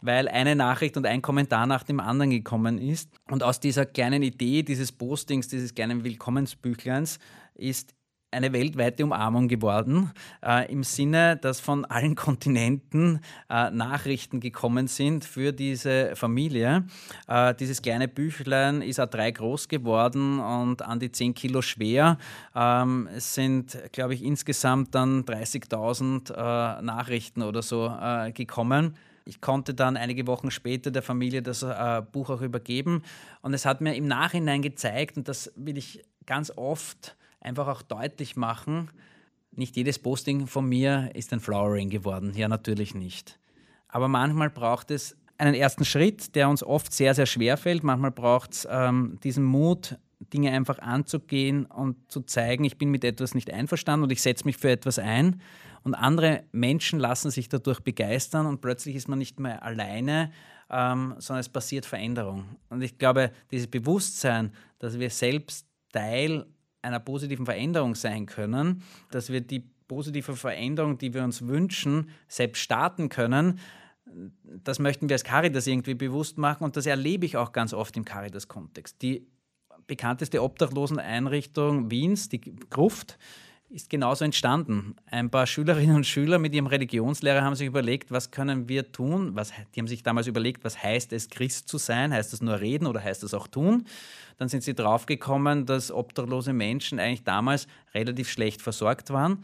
weil 0.01 0.27
eine 0.27 0.55
Nachricht 0.55 0.97
und 0.97 1.07
ein 1.07 1.23
Kommentar 1.23 1.65
nach 1.65 1.81
dem 1.81 1.99
anderen 1.99 2.29
gekommen 2.29 2.77
ist. 2.77 3.09
Und 3.31 3.41
aus 3.41 3.59
dieser 3.59 3.87
kleinen 3.87 4.21
Idee 4.21 4.61
dieses 4.61 4.91
Postings, 4.91 5.47
dieses 5.47 5.73
kleinen 5.73 6.03
Willkommensbüchleins 6.03 7.17
ist 7.55 7.95
eine 8.35 8.53
weltweite 8.53 9.03
Umarmung 9.03 9.47
geworden, 9.47 10.11
äh, 10.45 10.71
im 10.71 10.83
Sinne, 10.83 11.37
dass 11.37 11.59
von 11.59 11.85
allen 11.85 12.15
Kontinenten 12.25 13.19
äh, 13.49 13.71
Nachrichten 13.71 14.39
gekommen 14.39 14.87
sind 14.87 15.25
für 15.25 15.53
diese 15.53 16.15
Familie. 16.15 16.85
Äh, 17.27 17.55
dieses 17.55 17.81
kleine 17.81 18.07
Büchlein 18.07 18.81
ist 18.81 18.99
A3 18.99 19.31
groß 19.31 19.67
geworden 19.67 20.39
und 20.39 20.81
an 20.81 20.99
die 20.99 21.11
10 21.11 21.33
Kilo 21.33 21.61
schwer. 21.61 22.17
Ähm, 22.55 23.09
es 23.15 23.33
sind, 23.33 23.77
glaube 23.91 24.13
ich, 24.13 24.23
insgesamt 24.23 24.93
dann 24.93 25.23
30.000 25.23 26.31
äh, 26.31 26.81
Nachrichten 26.81 27.41
oder 27.41 27.61
so 27.61 27.87
äh, 27.87 28.31
gekommen. 28.31 28.95
Ich 29.27 29.41
konnte 29.41 29.73
dann 29.73 29.97
einige 29.97 30.27
Wochen 30.27 30.51
später 30.51 30.91
der 30.91 31.01
Familie 31.01 31.41
das 31.41 31.63
äh, 31.63 32.03
Buch 32.11 32.29
auch 32.29 32.41
übergeben 32.41 33.01
und 33.41 33.55
es 33.55 33.65
hat 33.65 33.81
mir 33.81 33.95
im 33.95 34.07
Nachhinein 34.07 34.61
gezeigt, 34.61 35.17
und 35.17 35.27
das 35.27 35.51
will 35.55 35.79
ich 35.79 36.03
ganz 36.27 36.51
oft 36.55 37.15
einfach 37.45 37.67
auch 37.67 37.81
deutlich 37.81 38.35
machen, 38.35 38.89
nicht 39.51 39.77
jedes 39.77 39.99
Posting 39.99 40.47
von 40.47 40.67
mir 40.67 41.11
ist 41.13 41.31
ein 41.31 41.39
Flowering 41.39 41.89
geworden. 41.89 42.33
Ja, 42.35 42.47
natürlich 42.47 42.93
nicht. 42.93 43.39
Aber 43.87 44.07
manchmal 44.07 44.49
braucht 44.49 44.91
es 44.91 45.15
einen 45.37 45.53
ersten 45.53 45.85
Schritt, 45.85 46.35
der 46.35 46.49
uns 46.49 46.63
oft 46.63 46.93
sehr, 46.93 47.13
sehr 47.13 47.25
schwer 47.25 47.57
fällt. 47.57 47.83
Manchmal 47.83 48.11
braucht 48.11 48.53
es 48.53 48.67
ähm, 48.69 49.17
diesen 49.23 49.43
Mut, 49.43 49.97
Dinge 50.33 50.51
einfach 50.51 50.79
anzugehen 50.79 51.65
und 51.65 52.11
zu 52.11 52.21
zeigen, 52.21 52.63
ich 52.63 52.77
bin 52.77 52.89
mit 52.89 53.03
etwas 53.03 53.35
nicht 53.35 53.51
einverstanden 53.51 54.03
und 54.03 54.11
ich 54.11 54.21
setze 54.21 54.45
mich 54.45 54.57
für 54.57 54.71
etwas 54.71 54.99
ein. 54.99 55.41
Und 55.83 55.93
andere 55.93 56.43
Menschen 56.51 56.99
lassen 56.99 57.31
sich 57.31 57.47
dadurch 57.47 57.79
begeistern 57.81 58.47
und 58.47 58.59
plötzlich 58.59 58.95
ist 58.95 59.07
man 59.07 59.19
nicht 59.19 59.39
mehr 59.39 59.61
alleine, 59.63 60.31
ähm, 60.69 61.15
sondern 61.19 61.41
es 61.41 61.49
passiert 61.49 61.85
Veränderung. 61.85 62.45
Und 62.69 62.81
ich 62.81 62.97
glaube, 62.97 63.31
dieses 63.51 63.67
Bewusstsein, 63.67 64.51
dass 64.79 64.97
wir 64.97 65.09
selbst 65.09 65.67
Teil 65.91 66.45
einer 66.85 66.99
positiven 66.99 67.45
Veränderung 67.45 67.95
sein 67.95 68.25
können, 68.25 68.83
dass 69.11 69.29
wir 69.29 69.41
die 69.41 69.63
positive 69.87 70.35
Veränderung, 70.35 70.97
die 70.97 71.13
wir 71.13 71.23
uns 71.23 71.47
wünschen, 71.47 72.09
selbst 72.27 72.61
starten 72.61 73.09
können. 73.09 73.59
Das 74.43 74.79
möchten 74.79 75.09
wir 75.09 75.15
als 75.15 75.23
Caritas 75.23 75.67
irgendwie 75.67 75.95
bewusst 75.95 76.37
machen 76.37 76.63
und 76.63 76.77
das 76.77 76.85
erlebe 76.85 77.25
ich 77.25 77.37
auch 77.37 77.51
ganz 77.51 77.73
oft 77.73 77.97
im 77.97 78.05
Caritas-Kontext. 78.05 79.01
Die 79.01 79.27
bekannteste 79.87 80.41
Obdachloseneinrichtung 80.41 81.91
Wiens, 81.91 82.29
die 82.29 82.41
Gruft, 82.69 83.17
ist 83.69 83.89
genauso 83.89 84.23
entstanden. 84.23 84.95
Ein 85.07 85.29
paar 85.29 85.47
Schülerinnen 85.47 85.95
und 85.95 86.05
Schüler 86.05 86.39
mit 86.39 86.53
ihrem 86.53 86.67
Religionslehrer 86.67 87.41
haben 87.41 87.55
sich 87.55 87.67
überlegt, 87.67 88.11
was 88.11 88.31
können 88.31 88.69
wir 88.69 88.91
tun? 88.91 89.35
Was, 89.35 89.51
die 89.73 89.79
haben 89.79 89.87
sich 89.87 90.03
damals 90.03 90.27
überlegt, 90.27 90.63
was 90.63 90.81
heißt 90.81 91.11
es, 91.13 91.29
Christ 91.29 91.67
zu 91.67 91.77
sein? 91.77 92.13
Heißt 92.13 92.31
das 92.31 92.41
nur 92.41 92.59
reden 92.59 92.85
oder 92.85 93.03
heißt 93.03 93.23
das 93.23 93.33
auch 93.33 93.47
tun? 93.47 93.85
Dann 94.37 94.49
sind 94.49 94.63
sie 94.63 94.75
draufgekommen, 94.75 95.65
dass 95.65 95.91
obdachlose 95.91 96.53
Menschen 96.53 96.99
eigentlich 96.99 97.23
damals 97.23 97.67
relativ 97.93 98.29
schlecht 98.29 98.61
versorgt 98.61 99.09
waren. 99.09 99.43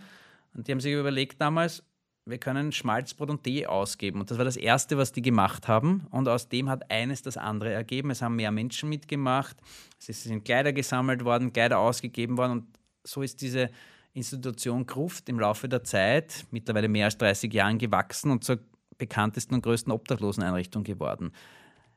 Und 0.53 0.67
die 0.67 0.71
haben 0.71 0.81
sich 0.81 0.93
überlegt 0.93 1.41
damals, 1.41 1.83
wir 2.25 2.37
können 2.37 2.71
Schmalzbrot 2.71 3.31
und 3.31 3.43
Tee 3.43 3.65
ausgeben. 3.65 4.19
Und 4.19 4.29
das 4.29 4.37
war 4.37 4.45
das 4.45 4.57
Erste, 4.57 4.97
was 4.97 5.11
die 5.11 5.23
gemacht 5.23 5.67
haben. 5.67 6.05
Und 6.11 6.27
aus 6.27 6.49
dem 6.49 6.69
hat 6.69 6.91
eines 6.91 7.23
das 7.23 7.35
andere 7.35 7.71
ergeben. 7.71 8.11
Es 8.11 8.21
haben 8.21 8.35
mehr 8.35 8.51
Menschen 8.51 8.89
mitgemacht. 8.89 9.57
Es 9.97 10.23
sind 10.23 10.45
Kleider 10.45 10.71
gesammelt 10.71 11.25
worden, 11.25 11.51
Kleider 11.51 11.79
ausgegeben 11.79 12.37
worden. 12.37 12.51
Und 12.51 12.65
so 13.03 13.23
ist 13.23 13.41
diese 13.41 13.71
Institution 14.13 14.85
Gruft 14.85 15.29
im 15.29 15.39
Laufe 15.39 15.69
der 15.69 15.83
Zeit, 15.83 16.45
mittlerweile 16.51 16.89
mehr 16.89 17.05
als 17.05 17.17
30 17.17 17.53
Jahren 17.53 17.77
gewachsen 17.77 18.31
und 18.31 18.43
zur 18.43 18.59
bekanntesten 18.97 19.55
und 19.55 19.63
größten 19.63 19.91
Obdachloseneinrichtung 19.91 20.83
geworden. 20.83 21.31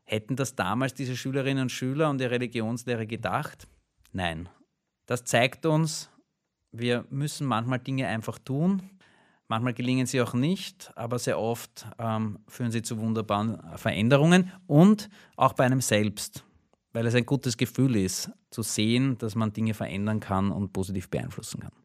Hätten 0.04 0.36
das 0.36 0.54
damals 0.54 0.94
diese 0.94 1.16
Schülerinnen 1.16 1.62
und 1.64 1.72
Schüler 1.72 2.10
und 2.10 2.18
die 2.20 2.24
Religionslehre 2.24 3.06
gedacht? 3.06 3.66
Nein. 4.12 4.48
Das 5.06 5.24
zeigt 5.24 5.66
uns, 5.66 6.10
wir 6.72 7.04
müssen 7.10 7.46
manchmal 7.46 7.78
Dinge 7.78 8.06
einfach 8.08 8.38
tun. 8.38 8.90
Manchmal 9.48 9.74
gelingen 9.74 10.06
sie 10.06 10.22
auch 10.22 10.32
nicht, 10.32 10.90
aber 10.96 11.18
sehr 11.18 11.38
oft 11.38 11.86
ähm, 11.98 12.38
führen 12.48 12.70
sie 12.70 12.82
zu 12.82 12.98
wunderbaren 12.98 13.60
Veränderungen 13.76 14.50
und 14.66 15.10
auch 15.36 15.52
bei 15.52 15.64
einem 15.64 15.82
selbst, 15.82 16.44
weil 16.92 17.06
es 17.06 17.14
ein 17.14 17.26
gutes 17.26 17.58
Gefühl 17.58 17.96
ist, 17.96 18.30
zu 18.50 18.62
sehen, 18.62 19.18
dass 19.18 19.34
man 19.34 19.52
Dinge 19.52 19.74
verändern 19.74 20.20
kann 20.20 20.50
und 20.50 20.72
positiv 20.72 21.10
beeinflussen 21.10 21.60
kann. 21.60 21.83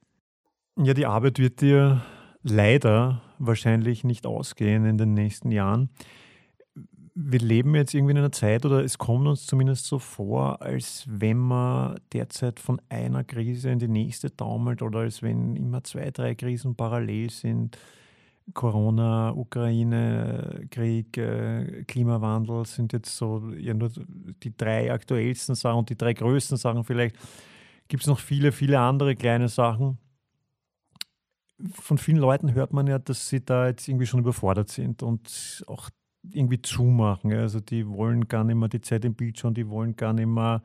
Ja, 0.82 0.94
die 0.94 1.06
Arbeit 1.06 1.40
wird 1.40 1.60
dir 1.60 2.02
leider 2.42 3.22
wahrscheinlich 3.38 4.06
nicht 4.06 4.26
ausgehen 4.26 4.86
in 4.86 4.98
den 4.98 5.14
nächsten 5.14 5.52
Jahren. 5.52 5.90
Wir 7.14 7.40
leben 7.40 7.76
jetzt 7.76 7.94
irgendwie 7.94 8.12
in 8.12 8.18
einer 8.20 8.32
Zeit, 8.32 8.66
oder 8.66 8.82
es 8.82 8.98
kommt 8.98 9.28
uns 9.28 9.46
zumindest 9.46 9.88
so 9.88 10.00
vor, 10.00 10.62
als 10.62 11.06
wenn 11.10 11.38
man 11.38 12.00
derzeit 12.14 12.62
von 12.62 12.80
einer 12.88 13.26
Krise 13.26 13.72
in 13.72 13.80
die 13.80 13.90
nächste 13.90 14.34
taumelt 14.34 14.82
oder 14.82 15.00
als 15.00 15.22
wenn 15.22 15.58
immer 15.58 15.84
zwei, 15.84 16.12
drei 16.12 16.34
Krisen 16.34 16.76
parallel 16.76 17.30
sind. 17.30 17.78
Corona, 18.54 19.32
Ukraine, 19.36 20.66
Krieg, 20.72 21.18
äh, 21.18 21.84
Klimawandel 21.90 22.66
sind 22.66 22.94
jetzt 22.94 23.18
so 23.18 23.52
ja 23.58 23.74
nur 23.74 23.92
die 24.44 24.56
drei 24.56 24.94
aktuellsten 24.94 25.56
Sachen 25.56 25.80
und 25.80 25.90
die 25.90 25.98
drei 25.98 26.14
größten 26.14 26.56
Sachen. 26.56 26.86
Vielleicht 26.86 27.18
gibt 27.90 28.04
es 28.04 28.08
noch 28.08 28.20
viele, 28.20 28.54
viele 28.54 28.80
andere 28.80 29.18
kleine 29.18 29.50
Sachen 29.50 29.98
von 31.74 31.98
vielen 31.98 32.18
Leuten 32.18 32.54
hört 32.54 32.74
man 32.74 32.88
ja, 32.88 33.00
dass 33.00 33.30
sie 33.30 33.44
da 33.44 33.68
jetzt 33.68 33.88
irgendwie 33.88 34.06
schon 34.06 34.22
überfordert 34.22 34.70
sind 34.70 35.04
und 35.04 35.64
auch 35.68 35.90
irgendwie 36.32 36.62
zumachen. 36.62 37.34
Also 37.34 37.60
die 37.60 37.88
wollen 37.88 38.28
gar 38.28 38.44
nicht 38.44 38.56
mehr 38.56 38.70
die 38.70 38.82
Zeit 38.82 39.06
im 39.06 39.16
Bild 39.16 39.38
schauen, 39.40 39.54
die 39.54 39.70
wollen 39.70 39.96
gar 39.96 40.14
nicht 40.14 40.28
mehr 40.28 40.62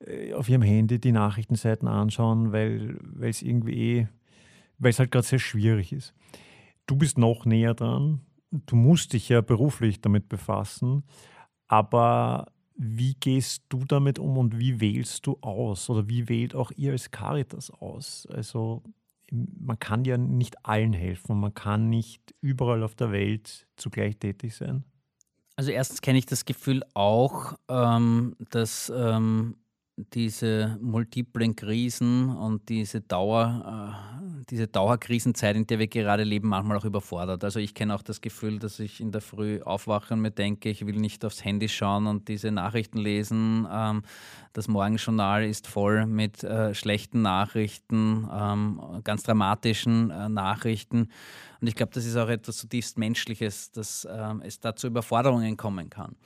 äh, 0.00 0.32
auf 0.34 0.48
ihrem 0.48 0.62
Handy 0.62 0.98
die 0.98 1.12
Nachrichtenseiten 1.12 1.88
anschauen, 1.88 2.52
weil 2.52 2.98
es 3.20 3.42
irgendwie, 3.42 4.08
weil 4.78 4.90
es 4.90 4.98
halt 4.98 5.10
gerade 5.10 5.26
sehr 5.26 5.38
schwierig 5.38 5.92
ist. 5.92 6.14
Du 6.86 6.96
bist 6.96 7.18
noch 7.18 7.46
näher 7.46 7.74
dran. 7.74 8.20
Du 8.50 8.76
musst 8.76 9.12
dich 9.12 9.28
ja 9.28 9.40
beruflich 9.40 10.00
damit 10.00 10.28
befassen. 10.28 11.04
Aber 11.66 12.52
wie 12.76 13.14
gehst 13.14 13.64
du 13.68 13.84
damit 13.84 14.18
um 14.18 14.36
und 14.36 14.58
wie 14.58 14.80
wählst 14.80 15.26
du 15.26 15.38
aus? 15.40 15.88
Oder 15.88 16.08
wie 16.08 16.28
wählt 16.28 16.54
auch 16.54 16.70
ihr 16.76 16.92
als 16.92 17.10
Caritas 17.10 17.70
aus? 17.70 18.26
Also 18.30 18.82
man 19.60 19.78
kann 19.78 20.04
ja 20.04 20.16
nicht 20.16 20.64
allen 20.64 20.92
helfen. 20.92 21.38
Man 21.40 21.54
kann 21.54 21.88
nicht 21.90 22.34
überall 22.40 22.82
auf 22.82 22.94
der 22.94 23.12
Welt 23.12 23.66
zugleich 23.76 24.16
tätig 24.18 24.54
sein. 24.54 24.84
Also 25.56 25.70
erstens 25.70 26.00
kenne 26.00 26.18
ich 26.18 26.26
das 26.26 26.44
Gefühl 26.44 26.82
auch, 26.94 27.54
ähm, 27.68 28.36
dass 28.50 28.92
ähm, 28.94 29.56
diese 29.96 30.76
multiplen 30.80 31.54
Krisen 31.54 32.28
und 32.28 32.68
diese 32.68 33.00
Dauer, 33.00 33.94
äh, 34.40 34.44
diese 34.50 34.66
Dauerkrisenzeit, 34.66 35.54
in 35.54 35.66
der 35.66 35.78
wir 35.78 35.86
gerade 35.86 36.24
leben, 36.24 36.48
manchmal 36.48 36.78
auch 36.78 36.84
überfordert. 36.84 37.44
Also 37.44 37.60
ich 37.60 37.74
kenne 37.74 37.94
auch 37.94 38.02
das 38.02 38.20
Gefühl, 38.20 38.58
dass 38.58 38.80
ich 38.80 39.00
in 39.00 39.12
der 39.12 39.20
Früh 39.20 39.62
aufwache 39.62 40.14
und 40.14 40.20
mir 40.20 40.32
denke, 40.32 40.68
ich 40.68 40.84
will 40.84 40.96
nicht 40.96 41.24
aufs 41.24 41.44
Handy 41.44 41.68
schauen 41.68 42.08
und 42.08 42.26
diese 42.26 42.50
Nachrichten 42.50 42.98
lesen. 42.98 43.68
Ähm, 43.70 44.02
das 44.52 44.66
Morgenjournal 44.66 45.44
ist 45.44 45.68
voll 45.68 46.06
mit 46.06 46.42
äh, 46.42 46.74
schlechten 46.74 47.22
Nachrichten, 47.22 48.28
ähm, 48.32 48.80
ganz 49.04 49.22
dramatischen 49.22 50.10
äh, 50.10 50.28
Nachrichten. 50.28 51.08
Und 51.60 51.68
ich 51.68 51.76
glaube, 51.76 51.92
das 51.94 52.04
ist 52.04 52.16
auch 52.16 52.28
etwas 52.28 52.56
zutiefst 52.56 52.98
Menschliches, 52.98 53.70
dass 53.70 54.08
ähm, 54.10 54.42
es 54.44 54.58
da 54.58 54.74
zu 54.74 54.88
Überforderungen 54.88 55.56
kommen 55.56 55.88
kann. 55.88 56.16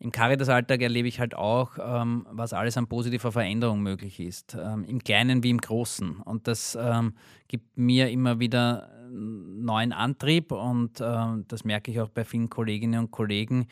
Ähm, 0.00 0.06
im 0.06 0.12
Caritas-Alltag 0.12 0.82
erlebe 0.82 1.08
ich 1.08 1.20
halt 1.20 1.34
auch, 1.34 1.78
ähm, 1.80 2.26
was 2.30 2.52
alles 2.52 2.76
an 2.76 2.86
positiver 2.86 3.32
Veränderung 3.32 3.82
möglich 3.82 4.20
ist, 4.20 4.56
ähm, 4.60 4.84
im 4.84 5.02
Kleinen 5.02 5.42
wie 5.42 5.50
im 5.50 5.58
Großen. 5.58 6.20
Und 6.20 6.46
das 6.48 6.76
ähm, 6.80 7.14
gibt 7.48 7.76
mir 7.76 8.10
immer 8.10 8.38
wieder 8.38 8.90
neuen 9.10 9.92
Antrieb 9.92 10.52
und 10.52 11.00
äh, 11.00 11.24
das 11.48 11.64
merke 11.64 11.90
ich 11.90 12.00
auch 12.00 12.08
bei 12.08 12.24
vielen 12.24 12.50
Kolleginnen 12.50 13.00
und 13.00 13.10
Kollegen. 13.10 13.68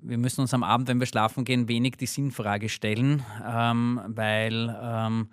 Wir 0.00 0.18
müssen 0.18 0.42
uns 0.42 0.54
am 0.54 0.62
Abend, 0.62 0.88
wenn 0.88 1.00
wir 1.00 1.06
schlafen 1.06 1.44
gehen, 1.44 1.68
wenig 1.68 1.96
die 1.96 2.06
Sinnfrage 2.06 2.68
stellen, 2.68 3.22
ähm, 3.46 4.00
weil 4.06 4.74
ähm, 4.80 5.28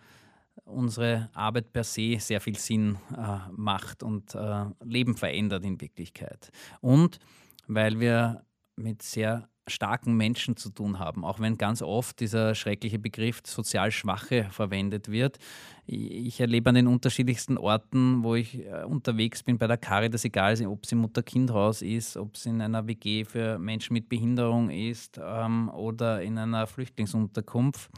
unsere 0.65 1.29
Arbeit 1.33 1.71
per 1.71 1.83
se 1.83 2.17
sehr 2.19 2.41
viel 2.41 2.57
Sinn 2.57 2.97
äh, 3.15 3.37
macht 3.55 4.03
und 4.03 4.35
äh, 4.35 4.65
Leben 4.83 5.15
verändert 5.15 5.63
in 5.63 5.79
Wirklichkeit. 5.79 6.51
Und 6.81 7.19
weil 7.67 7.99
wir 7.99 8.43
mit 8.75 9.01
sehr 9.01 9.49
starken 9.69 10.15
Menschen 10.15 10.57
zu 10.57 10.69
tun 10.69 10.99
haben, 10.99 11.23
auch 11.23 11.39
wenn 11.39 11.57
ganz 11.57 11.81
oft 11.81 12.19
dieser 12.19 12.55
schreckliche 12.55 12.99
Begriff 12.99 13.41
sozial 13.45 13.91
Schwache 13.91 14.47
verwendet 14.51 15.09
wird. 15.09 15.37
Ich 15.85 16.39
erlebe 16.39 16.69
an 16.69 16.75
den 16.75 16.87
unterschiedlichsten 16.87 17.57
Orten, 17.57 18.23
wo 18.23 18.35
ich 18.35 18.59
äh, 18.59 18.83
unterwegs 18.83 19.41
bin 19.41 19.57
bei 19.57 19.65
der 19.65 19.77
Caritas, 19.77 20.23
egal 20.23 20.55
ob 20.67 20.83
es 20.83 20.91
im 20.91 20.99
Mutter-Kind-Haus 20.99 21.81
ist, 21.81 22.17
ob 22.17 22.35
es 22.35 22.45
in 22.45 22.61
einer 22.61 22.85
WG 22.85 23.25
für 23.25 23.57
Menschen 23.57 23.93
mit 23.93 24.09
Behinderung 24.09 24.69
ist 24.69 25.19
ähm, 25.23 25.69
oder 25.69 26.21
in 26.21 26.37
einer 26.37 26.67
Flüchtlingsunterkunft 26.67 27.89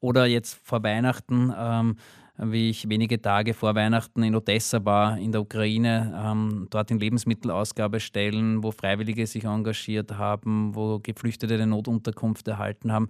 oder 0.00 0.26
jetzt 0.26 0.54
vor 0.64 0.82
Weihnachten. 0.82 1.52
Ähm, 1.56 1.96
wie 2.38 2.70
ich 2.70 2.88
wenige 2.88 3.20
Tage 3.20 3.54
vor 3.54 3.74
Weihnachten 3.74 4.22
in 4.22 4.34
Odessa 4.34 4.84
war, 4.84 5.18
in 5.18 5.32
der 5.32 5.40
Ukraine, 5.40 6.12
ähm, 6.24 6.66
dort 6.70 6.90
in 6.90 6.98
Lebensmittelausgabestellen, 6.98 8.62
wo 8.62 8.70
Freiwillige 8.70 9.26
sich 9.26 9.44
engagiert 9.44 10.18
haben, 10.18 10.74
wo 10.74 10.98
Geflüchtete 10.98 11.54
eine 11.54 11.66
Notunterkunft 11.66 12.46
erhalten 12.48 12.92
haben. 12.92 13.08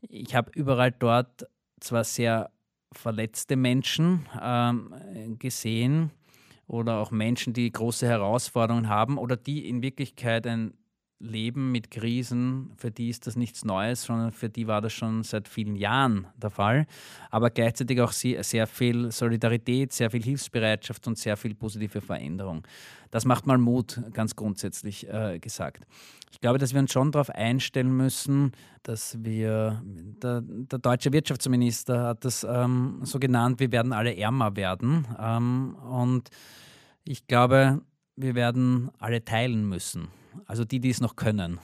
Ich 0.00 0.34
habe 0.34 0.50
überall 0.54 0.92
dort 0.92 1.46
zwar 1.80 2.04
sehr 2.04 2.50
verletzte 2.92 3.56
Menschen 3.56 4.26
ähm, 4.40 5.38
gesehen 5.38 6.10
oder 6.66 6.98
auch 6.98 7.10
Menschen, 7.10 7.52
die 7.52 7.70
große 7.70 8.06
Herausforderungen 8.06 8.88
haben 8.88 9.18
oder 9.18 9.36
die 9.36 9.68
in 9.68 9.82
Wirklichkeit 9.82 10.46
ein 10.46 10.74
leben 11.20 11.70
mit 11.70 11.90
Krisen, 11.90 12.72
für 12.76 12.90
die 12.90 13.10
ist 13.10 13.26
das 13.26 13.36
nichts 13.36 13.64
Neues, 13.64 14.04
sondern 14.04 14.32
für 14.32 14.48
die 14.48 14.66
war 14.66 14.80
das 14.80 14.92
schon 14.94 15.22
seit 15.22 15.48
vielen 15.48 15.76
Jahren 15.76 16.26
der 16.36 16.50
Fall. 16.50 16.86
Aber 17.30 17.50
gleichzeitig 17.50 18.00
auch 18.00 18.12
sehr 18.12 18.66
viel 18.66 19.12
Solidarität, 19.12 19.92
sehr 19.92 20.10
viel 20.10 20.22
Hilfsbereitschaft 20.22 21.06
und 21.06 21.18
sehr 21.18 21.36
viel 21.36 21.54
positive 21.54 22.00
Veränderung. 22.00 22.66
Das 23.10 23.26
macht 23.26 23.46
mal 23.46 23.58
Mut, 23.58 24.00
ganz 24.12 24.34
grundsätzlich 24.34 25.08
äh, 25.08 25.38
gesagt. 25.38 25.86
Ich 26.32 26.40
glaube, 26.40 26.58
dass 26.58 26.72
wir 26.72 26.80
uns 26.80 26.92
schon 26.92 27.12
darauf 27.12 27.28
einstellen 27.28 27.94
müssen, 27.94 28.52
dass 28.82 29.22
wir, 29.22 29.82
der, 29.84 30.40
der 30.42 30.78
deutsche 30.78 31.12
Wirtschaftsminister 31.12 32.06
hat 32.06 32.24
das 32.24 32.46
ähm, 32.48 33.00
so 33.02 33.18
genannt, 33.18 33.60
wir 33.60 33.72
werden 33.72 33.92
alle 33.92 34.16
ärmer 34.16 34.56
werden. 34.56 35.06
Ähm, 35.20 35.74
und 35.74 36.30
ich 37.04 37.26
glaube, 37.26 37.82
wir 38.16 38.34
werden 38.34 38.90
alle 38.98 39.24
teilen 39.24 39.68
müssen 39.68 40.08
also 40.46 40.64
die, 40.64 40.80
die 40.80 40.90
es 40.90 41.00
noch 41.00 41.16
können. 41.16 41.58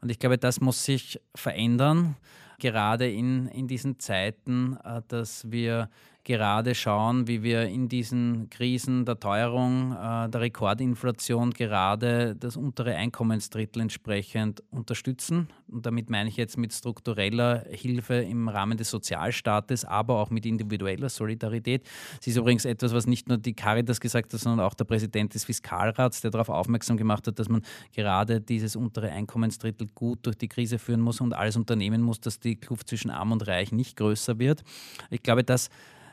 Und 0.00 0.10
ich 0.10 0.18
glaube, 0.18 0.38
das 0.38 0.60
muss 0.60 0.84
sich 0.84 1.20
verändern, 1.34 2.16
gerade 2.58 3.10
in, 3.10 3.48
in 3.48 3.68
diesen 3.68 3.98
Zeiten, 3.98 4.76
äh, 4.84 5.02
dass 5.08 5.50
wir 5.50 5.90
gerade 6.26 6.74
schauen, 6.74 7.28
wie 7.28 7.44
wir 7.44 7.66
in 7.66 7.88
diesen 7.88 8.50
Krisen 8.50 9.04
der 9.04 9.20
Teuerung, 9.20 9.92
äh, 9.92 10.28
der 10.28 10.40
Rekordinflation 10.40 11.52
gerade 11.52 12.34
das 12.34 12.56
untere 12.56 12.96
Einkommensdrittel 12.96 13.80
entsprechend 13.80 14.60
unterstützen. 14.70 15.48
Und 15.68 15.86
damit 15.86 16.10
meine 16.10 16.28
ich 16.28 16.36
jetzt 16.36 16.58
mit 16.58 16.72
struktureller 16.72 17.64
Hilfe 17.70 18.14
im 18.14 18.48
Rahmen 18.48 18.76
des 18.76 18.90
Sozialstaates, 18.90 19.84
aber 19.84 20.20
auch 20.20 20.30
mit 20.30 20.44
individueller 20.46 21.08
Solidarität. 21.08 21.88
Es 22.20 22.26
ist 22.26 22.36
übrigens 22.36 22.64
etwas, 22.64 22.92
was 22.92 23.06
nicht 23.06 23.28
nur 23.28 23.38
die 23.38 23.54
Caritas 23.54 24.00
gesagt 24.00 24.32
hat, 24.32 24.40
sondern 24.40 24.66
auch 24.66 24.74
der 24.74 24.84
Präsident 24.84 25.32
des 25.32 25.44
Fiskalrats, 25.44 26.22
der 26.22 26.32
darauf 26.32 26.48
aufmerksam 26.48 26.96
gemacht 26.96 27.28
hat, 27.28 27.38
dass 27.38 27.48
man 27.48 27.62
gerade 27.94 28.40
dieses 28.40 28.74
untere 28.74 29.12
Einkommensdrittel 29.12 29.86
gut 29.94 30.26
durch 30.26 30.36
die 30.36 30.48
Krise 30.48 30.80
führen 30.80 31.00
muss 31.00 31.20
und 31.20 31.34
alles 31.34 31.54
unternehmen 31.54 32.02
muss, 32.02 32.20
dass 32.20 32.40
die 32.40 32.56
Kluft 32.56 32.88
zwischen 32.88 33.12
Arm 33.12 33.30
und 33.30 33.46
Reich 33.46 33.70
nicht 33.70 33.96
größer 33.96 34.40
wird. 34.40 34.64
Ich 35.10 35.22
glaube, 35.22 35.44
dass 35.44 35.70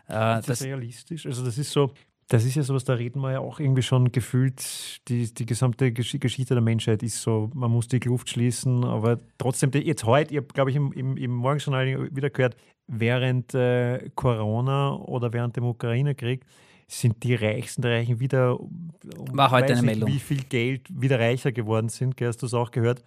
äh, 0.09 0.39
ist 0.39 0.49
das, 0.49 0.59
das 0.59 0.63
realistisch? 0.63 1.25
Also 1.25 1.43
das 1.43 1.57
ist 1.57 1.71
so, 1.71 1.91
das 2.27 2.45
ist 2.45 2.55
ja 2.55 2.63
sowas, 2.63 2.83
da 2.83 2.93
reden 2.93 3.21
wir 3.21 3.31
ja 3.33 3.39
auch 3.39 3.59
irgendwie 3.59 3.81
schon 3.81 4.11
gefühlt, 4.11 5.07
die, 5.07 5.33
die 5.33 5.45
gesamte 5.45 5.91
Gesch 5.91 6.17
Geschichte 6.19 6.53
der 6.53 6.63
Menschheit 6.63 7.03
ist 7.03 7.21
so, 7.21 7.49
man 7.53 7.71
muss 7.71 7.87
die 7.87 7.99
Kluft 7.99 8.29
schließen, 8.29 8.83
aber 8.83 9.19
trotzdem, 9.37 9.71
jetzt 9.73 10.05
heute, 10.05 10.31
ich 10.31 10.37
habe, 10.37 10.47
glaube 10.47 10.69
ich, 10.71 10.75
im, 10.75 10.91
im, 10.93 11.17
im 11.17 11.31
Morgenjournal 11.31 12.15
wieder 12.15 12.29
gehört, 12.29 12.55
während 12.87 13.53
äh, 13.53 14.09
Corona 14.15 14.95
oder 14.95 15.31
während 15.33 15.55
dem 15.55 15.65
Ukraine-Krieg 15.65 16.45
sind 16.87 17.23
die 17.23 17.35
Reichsten 17.35 17.81
der 17.81 17.91
Reichen 17.91 18.19
wieder, 18.19 18.59
um, 18.59 18.91
War 19.31 19.51
heute 19.51 19.73
eine 19.73 19.81
Meldung. 19.81 20.09
wie 20.09 20.19
viel 20.19 20.43
Geld 20.43 20.87
wieder 20.89 21.19
reicher 21.19 21.51
geworden 21.51 21.89
sind, 21.89 22.19
hast 22.21 22.41
du 22.41 22.45
es 22.45 22.53
auch 22.53 22.71
gehört? 22.71 23.03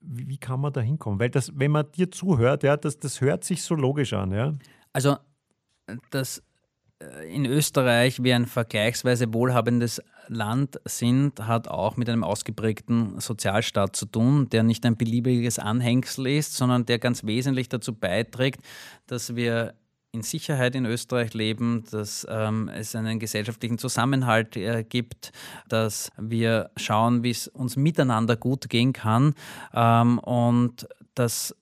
Wie, 0.00 0.28
wie, 0.28 0.38
kann 0.38 0.60
man 0.60 0.72
da 0.72 0.80
hinkommen? 0.80 1.18
Weil 1.18 1.30
das, 1.30 1.52
wenn 1.58 1.72
man 1.72 1.90
dir 1.92 2.10
zuhört, 2.10 2.62
ja, 2.62 2.76
das, 2.76 2.98
das 2.98 3.20
hört 3.20 3.44
sich 3.44 3.62
so 3.62 3.74
logisch 3.74 4.12
an, 4.12 4.32
ja. 4.32 4.52
Also 4.92 5.16
dass 6.10 6.42
äh, 7.00 7.34
in 7.34 7.46
Österreich 7.46 8.22
wir 8.22 8.36
ein 8.36 8.46
vergleichsweise 8.46 9.32
wohlhabendes 9.32 10.02
Land 10.28 10.80
sind, 10.84 11.46
hat 11.46 11.68
auch 11.68 11.96
mit 11.96 12.08
einem 12.08 12.24
ausgeprägten 12.24 13.20
Sozialstaat 13.20 13.94
zu 13.94 14.06
tun, 14.06 14.48
der 14.50 14.62
nicht 14.62 14.84
ein 14.84 14.96
beliebiges 14.96 15.58
Anhängsel 15.58 16.26
ist, 16.26 16.54
sondern 16.54 16.84
der 16.84 16.98
ganz 16.98 17.24
wesentlich 17.24 17.68
dazu 17.68 17.94
beiträgt, 17.94 18.60
dass 19.06 19.36
wir 19.36 19.74
in 20.12 20.22
Sicherheit 20.22 20.74
in 20.74 20.86
Österreich 20.86 21.34
leben, 21.34 21.84
dass 21.90 22.26
ähm, 22.28 22.68
es 22.68 22.96
einen 22.96 23.18
gesellschaftlichen 23.18 23.76
Zusammenhalt 23.78 24.56
äh, 24.56 24.82
gibt, 24.82 25.30
dass 25.68 26.10
wir 26.16 26.70
schauen, 26.76 27.22
wie 27.22 27.30
es 27.30 27.48
uns 27.48 27.76
miteinander 27.76 28.36
gut 28.36 28.68
gehen 28.70 28.92
kann 28.92 29.34
ähm, 29.74 30.18
und 30.20 30.88
dass 31.14 31.54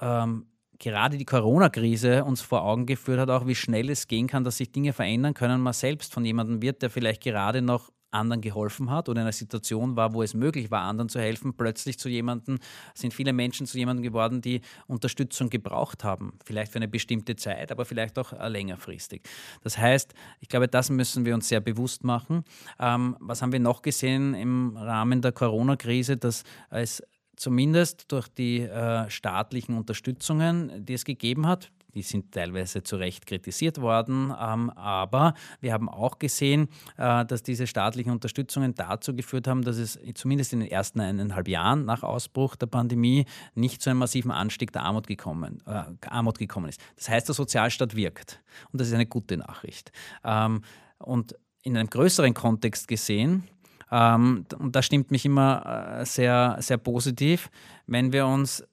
ähm, 0.00 0.46
gerade 0.78 1.16
die 1.16 1.24
Corona-Krise 1.24 2.24
uns 2.24 2.40
vor 2.40 2.62
Augen 2.62 2.86
geführt 2.86 3.20
hat, 3.20 3.30
auch 3.30 3.46
wie 3.46 3.54
schnell 3.54 3.90
es 3.90 4.06
gehen 4.06 4.26
kann, 4.26 4.44
dass 4.44 4.58
sich 4.58 4.72
Dinge 4.72 4.92
verändern 4.92 5.34
können. 5.34 5.60
Man 5.60 5.72
selbst 5.72 6.12
von 6.12 6.24
jemandem 6.24 6.62
wird, 6.62 6.82
der 6.82 6.90
vielleicht 6.90 7.22
gerade 7.22 7.62
noch 7.62 7.90
anderen 8.10 8.40
geholfen 8.40 8.90
hat 8.90 9.08
oder 9.08 9.20
in 9.20 9.26
einer 9.26 9.32
Situation 9.32 9.96
war, 9.96 10.14
wo 10.14 10.22
es 10.22 10.34
möglich 10.34 10.70
war, 10.70 10.82
anderen 10.82 11.08
zu 11.08 11.20
helfen, 11.20 11.54
plötzlich 11.54 11.98
zu 11.98 12.08
jemandem, 12.08 12.58
sind 12.94 13.12
viele 13.12 13.32
Menschen 13.32 13.66
zu 13.66 13.76
jemandem 13.78 14.02
geworden, 14.02 14.40
die 14.40 14.62
Unterstützung 14.86 15.50
gebraucht 15.50 16.04
haben. 16.04 16.38
Vielleicht 16.44 16.72
für 16.72 16.78
eine 16.78 16.88
bestimmte 16.88 17.36
Zeit, 17.36 17.70
aber 17.70 17.84
vielleicht 17.84 18.18
auch 18.18 18.32
längerfristig. 18.48 19.22
Das 19.62 19.76
heißt, 19.76 20.14
ich 20.40 20.48
glaube, 20.48 20.68
das 20.68 20.90
müssen 20.90 21.24
wir 21.24 21.34
uns 21.34 21.48
sehr 21.48 21.60
bewusst 21.60 22.04
machen. 22.04 22.44
Ähm, 22.78 23.16
was 23.20 23.42
haben 23.42 23.52
wir 23.52 23.60
noch 23.60 23.82
gesehen 23.82 24.34
im 24.34 24.76
Rahmen 24.76 25.20
der 25.20 25.32
Corona-Krise, 25.32 26.16
dass 26.16 26.44
es 26.70 27.02
zumindest 27.38 28.10
durch 28.12 28.28
die 28.28 28.60
äh, 28.60 29.08
staatlichen 29.08 29.76
Unterstützungen, 29.76 30.84
die 30.84 30.94
es 30.94 31.04
gegeben 31.04 31.46
hat, 31.46 31.70
die 31.94 32.02
sind 32.02 32.32
teilweise 32.32 32.82
zu 32.82 32.96
Recht 32.96 33.26
kritisiert 33.26 33.80
worden, 33.80 34.32
ähm, 34.38 34.70
aber 34.70 35.34
wir 35.60 35.72
haben 35.72 35.88
auch 35.88 36.18
gesehen, 36.18 36.68
äh, 36.96 37.24
dass 37.24 37.42
diese 37.42 37.66
staatlichen 37.66 38.12
Unterstützungen 38.12 38.74
dazu 38.74 39.14
geführt 39.14 39.48
haben, 39.48 39.62
dass 39.62 39.78
es 39.78 39.98
zumindest 40.14 40.52
in 40.52 40.60
den 40.60 40.70
ersten 40.70 41.00
eineinhalb 41.00 41.48
Jahren 41.48 41.84
nach 41.86 42.02
Ausbruch 42.02 42.56
der 42.56 42.66
Pandemie 42.66 43.24
nicht 43.54 43.80
zu 43.80 43.90
einem 43.90 44.00
massiven 44.00 44.30
Anstieg 44.30 44.72
der 44.72 44.82
Armut 44.82 45.06
gekommen, 45.06 45.62
äh, 45.66 45.84
Armut 46.06 46.38
gekommen 46.38 46.68
ist. 46.68 46.80
Das 46.96 47.08
heißt, 47.08 47.28
der 47.28 47.34
Sozialstaat 47.34 47.96
wirkt 47.96 48.40
und 48.72 48.80
das 48.80 48.88
ist 48.88 48.94
eine 48.94 49.06
gute 49.06 49.36
Nachricht. 49.36 49.90
Ähm, 50.24 50.62
und 50.98 51.34
in 51.62 51.76
einem 51.76 51.90
größeren 51.90 52.34
Kontext 52.34 52.88
gesehen, 52.88 53.44
ähm, 53.90 54.44
und 54.58 54.76
das 54.76 54.86
stimmt 54.86 55.10
mich 55.10 55.24
immer 55.24 55.98
äh, 56.00 56.04
sehr, 56.04 56.56
sehr 56.60 56.78
positiv, 56.78 57.50
wenn 57.86 58.12
wir 58.12 58.26
uns 58.26 58.64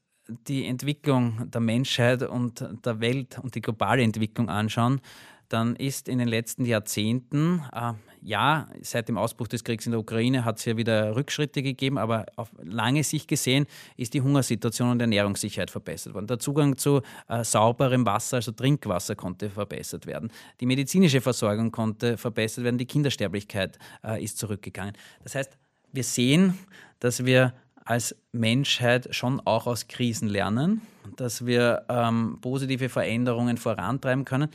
die 0.48 0.66
Entwicklung 0.66 1.50
der 1.52 1.62
Menschheit 1.62 2.24
und 2.24 2.68
der 2.84 3.00
Welt 3.00 3.40
und 3.40 3.56
die 3.56 3.62
globale 3.62 4.02
Entwicklung 4.02 4.50
anschauen, 4.50 5.02
dann 5.50 5.76
ist 5.76 6.08
in 6.08 6.18
den 6.18 6.28
letzten 6.28 6.66
Jahrzehnten, 6.66 7.62
äh, 7.72 7.94
ja, 8.26 8.68
seit 8.82 9.08
dem 9.08 9.20
Ausbruch 9.20 9.48
des 9.48 9.64
Kriegs 9.64 9.86
in 9.86 9.92
der 9.92 10.00
Ukraine 10.00 10.46
hat 10.46 10.58
es 10.58 10.66
ja 10.66 10.76
wieder 10.78 11.16
Rückschritte 11.16 11.62
gegeben, 11.62 12.00
aber 12.00 12.26
auf 12.36 12.50
lange 12.64 13.04
Sicht 13.04 13.28
gesehen 13.28 13.68
ist 13.98 14.16
die 14.16 14.22
Hungersituation 14.22 14.90
und 14.90 15.00
Ernährungssicherheit 15.00 15.70
verbessert 15.70 16.16
worden. 16.16 16.26
Der 16.26 16.40
Zugang 16.40 16.76
zu 16.76 17.02
äh, 17.30 17.44
sauberem 17.44 18.04
Wasser, 18.06 18.38
also 18.38 18.52
Trinkwasser, 18.52 19.16
konnte 19.16 19.52
verbessert 19.52 20.08
werden. 20.08 20.32
Die 20.60 20.66
medizinische 20.66 21.22
Versorgung 21.22 21.72
konnte 21.72 22.18
verbessert 22.18 22.64
werden. 22.64 22.80
Die 22.80 22.88
Kindersterblichkeit 22.88 23.78
äh, 24.04 24.24
ist 24.24 24.40
zurückgegangen. 24.40 24.96
Das 25.24 25.36
heißt, 25.36 25.56
wir 25.92 26.04
sehen, 26.04 26.58
dass 27.00 27.26
wir 27.26 27.54
als 27.84 28.16
Menschheit 28.32 29.14
schon 29.14 29.40
auch 29.42 29.68
aus 29.68 29.88
Krisen 29.88 30.28
lernen, 30.28 30.82
dass 31.16 31.46
wir 31.46 31.86
ähm, 31.90 32.40
positive 32.42 32.90
Veränderungen 32.90 33.58
vorantreiben 33.58 34.26
können. 34.26 34.50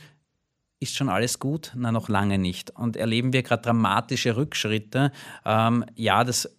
Ist 0.81 0.95
schon 0.95 1.09
alles 1.09 1.37
gut? 1.37 1.73
Nein, 1.75 1.93
noch 1.93 2.09
lange 2.09 2.39
nicht. 2.39 2.71
Und 2.71 2.97
erleben 2.97 3.33
wir 3.33 3.43
gerade 3.43 3.61
dramatische 3.61 4.35
Rückschritte? 4.35 5.11
Ähm, 5.45 5.85
ja, 5.93 6.23
das 6.23 6.49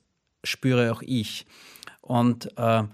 spüre 0.44 0.92
auch 0.92 1.02
ich. 1.02 1.44
Und 2.02 2.56
äh, 2.56 2.84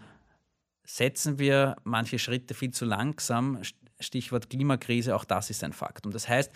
setzen 0.86 1.38
wir 1.38 1.76
manche 1.84 2.18
Schritte 2.18 2.54
viel 2.54 2.70
zu 2.70 2.86
langsam. 2.86 3.60
Stichwort 4.00 4.48
Klimakrise, 4.48 5.14
auch 5.14 5.26
das 5.26 5.50
ist 5.50 5.62
ein 5.64 5.74
Faktum. 5.74 6.12
Das 6.12 6.30
heißt, 6.30 6.50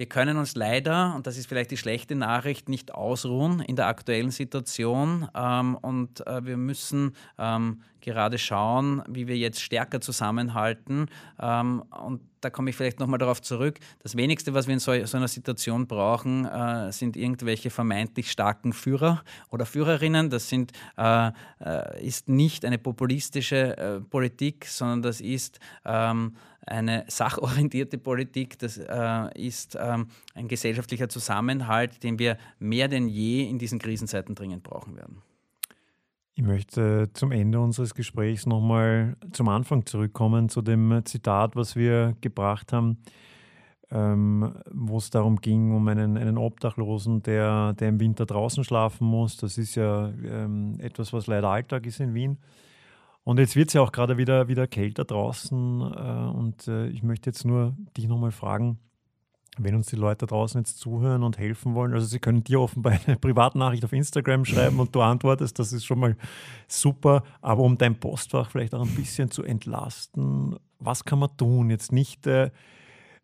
wir 0.00 0.06
können 0.06 0.38
uns 0.38 0.54
leider, 0.54 1.14
und 1.14 1.26
das 1.26 1.36
ist 1.36 1.46
vielleicht 1.46 1.70
die 1.70 1.76
schlechte 1.76 2.14
Nachricht, 2.14 2.70
nicht 2.70 2.94
ausruhen 2.94 3.60
in 3.60 3.76
der 3.76 3.86
aktuellen 3.86 4.30
Situation. 4.30 5.28
Ähm, 5.34 5.74
und 5.74 6.26
äh, 6.26 6.42
wir 6.46 6.56
müssen 6.56 7.14
ähm, 7.36 7.82
gerade 8.00 8.38
schauen, 8.38 9.02
wie 9.06 9.28
wir 9.28 9.36
jetzt 9.36 9.60
stärker 9.60 10.00
zusammenhalten. 10.00 11.10
Ähm, 11.38 11.82
und 12.02 12.22
da 12.40 12.48
komme 12.48 12.70
ich 12.70 12.76
vielleicht 12.76 12.98
nochmal 12.98 13.18
darauf 13.18 13.42
zurück. 13.42 13.78
Das 14.02 14.16
wenigste, 14.16 14.54
was 14.54 14.66
wir 14.66 14.72
in 14.72 14.80
so, 14.80 15.04
so 15.04 15.18
einer 15.18 15.28
Situation 15.28 15.86
brauchen, 15.86 16.46
äh, 16.46 16.90
sind 16.92 17.18
irgendwelche 17.18 17.68
vermeintlich 17.68 18.30
starken 18.30 18.72
Führer 18.72 19.22
oder 19.50 19.66
Führerinnen. 19.66 20.30
Das 20.30 20.48
sind, 20.48 20.72
äh, 20.96 21.30
äh, 21.62 22.06
ist 22.06 22.26
nicht 22.26 22.64
eine 22.64 22.78
populistische 22.78 23.76
äh, 23.76 24.00
Politik, 24.00 24.64
sondern 24.64 25.02
das 25.02 25.20
ist 25.20 25.60
ähm, 25.84 26.36
eine 26.70 27.04
sachorientierte 27.08 27.98
Politik. 27.98 28.58
Das 28.58 28.78
äh, 28.78 29.28
ist 29.34 29.76
ähm, 29.80 30.08
ein 30.34 30.48
gesellschaftlicher 30.48 31.08
Zusammenhalt, 31.08 32.02
den 32.02 32.18
wir 32.18 32.38
mehr 32.58 32.88
denn 32.88 33.08
je 33.08 33.48
in 33.48 33.58
diesen 33.58 33.78
Krisenzeiten 33.78 34.34
dringend 34.34 34.62
brauchen 34.62 34.96
werden. 34.96 35.22
Ich 36.34 36.46
möchte 36.46 37.10
zum 37.12 37.32
Ende 37.32 37.60
unseres 37.60 37.94
Gesprächs 37.94 38.46
nochmal 38.46 39.16
zum 39.32 39.48
Anfang 39.48 39.84
zurückkommen, 39.84 40.48
zu 40.48 40.62
dem 40.62 41.02
Zitat, 41.04 41.54
was 41.54 41.76
wir 41.76 42.16
gebracht 42.22 42.72
haben, 42.72 42.98
ähm, 43.90 44.54
wo 44.70 44.96
es 44.96 45.10
darum 45.10 45.36
ging, 45.36 45.72
um 45.72 45.86
einen, 45.88 46.16
einen 46.16 46.38
Obdachlosen, 46.38 47.22
der, 47.22 47.74
der 47.74 47.90
im 47.90 48.00
Winter 48.00 48.24
draußen 48.24 48.64
schlafen 48.64 49.06
muss. 49.06 49.36
Das 49.36 49.58
ist 49.58 49.74
ja 49.74 50.08
ähm, 50.08 50.76
etwas, 50.78 51.12
was 51.12 51.26
leider 51.26 51.48
Alltag 51.48 51.84
ist 51.84 52.00
in 52.00 52.14
Wien. 52.14 52.38
Und 53.24 53.38
jetzt 53.38 53.56
wird 53.56 53.68
es 53.68 53.74
ja 53.74 53.82
auch 53.82 53.92
gerade 53.92 54.16
wieder, 54.16 54.48
wieder 54.48 54.66
kälter 54.66 55.04
draußen. 55.04 55.80
Äh, 55.80 56.36
und 56.36 56.68
äh, 56.68 56.88
ich 56.88 57.02
möchte 57.02 57.30
jetzt 57.30 57.44
nur 57.44 57.76
dich 57.96 58.08
nochmal 58.08 58.32
fragen, 58.32 58.78
wenn 59.58 59.74
uns 59.74 59.88
die 59.88 59.96
Leute 59.96 60.26
draußen 60.26 60.60
jetzt 60.60 60.78
zuhören 60.78 61.22
und 61.22 61.38
helfen 61.38 61.74
wollen, 61.74 61.92
also 61.92 62.06
sie 62.06 62.18
können 62.18 62.44
dir 62.44 62.60
offenbar 62.60 62.98
eine 63.06 63.16
Privatnachricht 63.16 63.84
auf 63.84 63.92
Instagram 63.92 64.44
schreiben 64.44 64.78
und 64.78 64.94
du 64.94 65.00
antwortest, 65.00 65.58
das 65.58 65.72
ist 65.72 65.84
schon 65.84 65.98
mal 65.98 66.16
super, 66.68 67.22
aber 67.40 67.62
um 67.62 67.76
dein 67.76 67.98
Postfach 67.98 68.50
vielleicht 68.50 68.74
auch 68.74 68.86
ein 68.86 68.94
bisschen 68.94 69.30
zu 69.30 69.42
entlasten, 69.42 70.56
was 70.78 71.04
kann 71.04 71.18
man 71.18 71.36
tun? 71.36 71.70
Jetzt 71.70 71.92
nicht, 71.92 72.26
äh, 72.26 72.50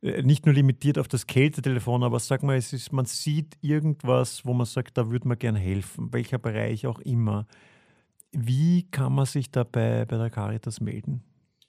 äh 0.02 0.22
nicht 0.22 0.46
nur 0.46 0.54
limitiert 0.54 0.98
auf 0.98 1.08
das 1.08 1.26
Kältetelefon, 1.26 2.02
aber 2.02 2.18
sag 2.18 2.42
mal, 2.42 2.56
es 2.56 2.72
ist, 2.72 2.92
man 2.92 3.06
sieht 3.06 3.56
irgendwas, 3.62 4.44
wo 4.44 4.52
man 4.52 4.66
sagt, 4.66 4.98
da 4.98 5.10
würde 5.10 5.28
man 5.28 5.38
gerne 5.38 5.58
helfen, 5.58 6.12
welcher 6.12 6.38
Bereich 6.38 6.86
auch 6.86 6.98
immer. 6.98 7.46
Wie 8.38 8.82
kann 8.90 9.14
man 9.14 9.24
sich 9.24 9.50
dabei 9.50 10.04
bei 10.04 10.18
der 10.18 10.28
Caritas 10.28 10.82
melden? 10.82 11.22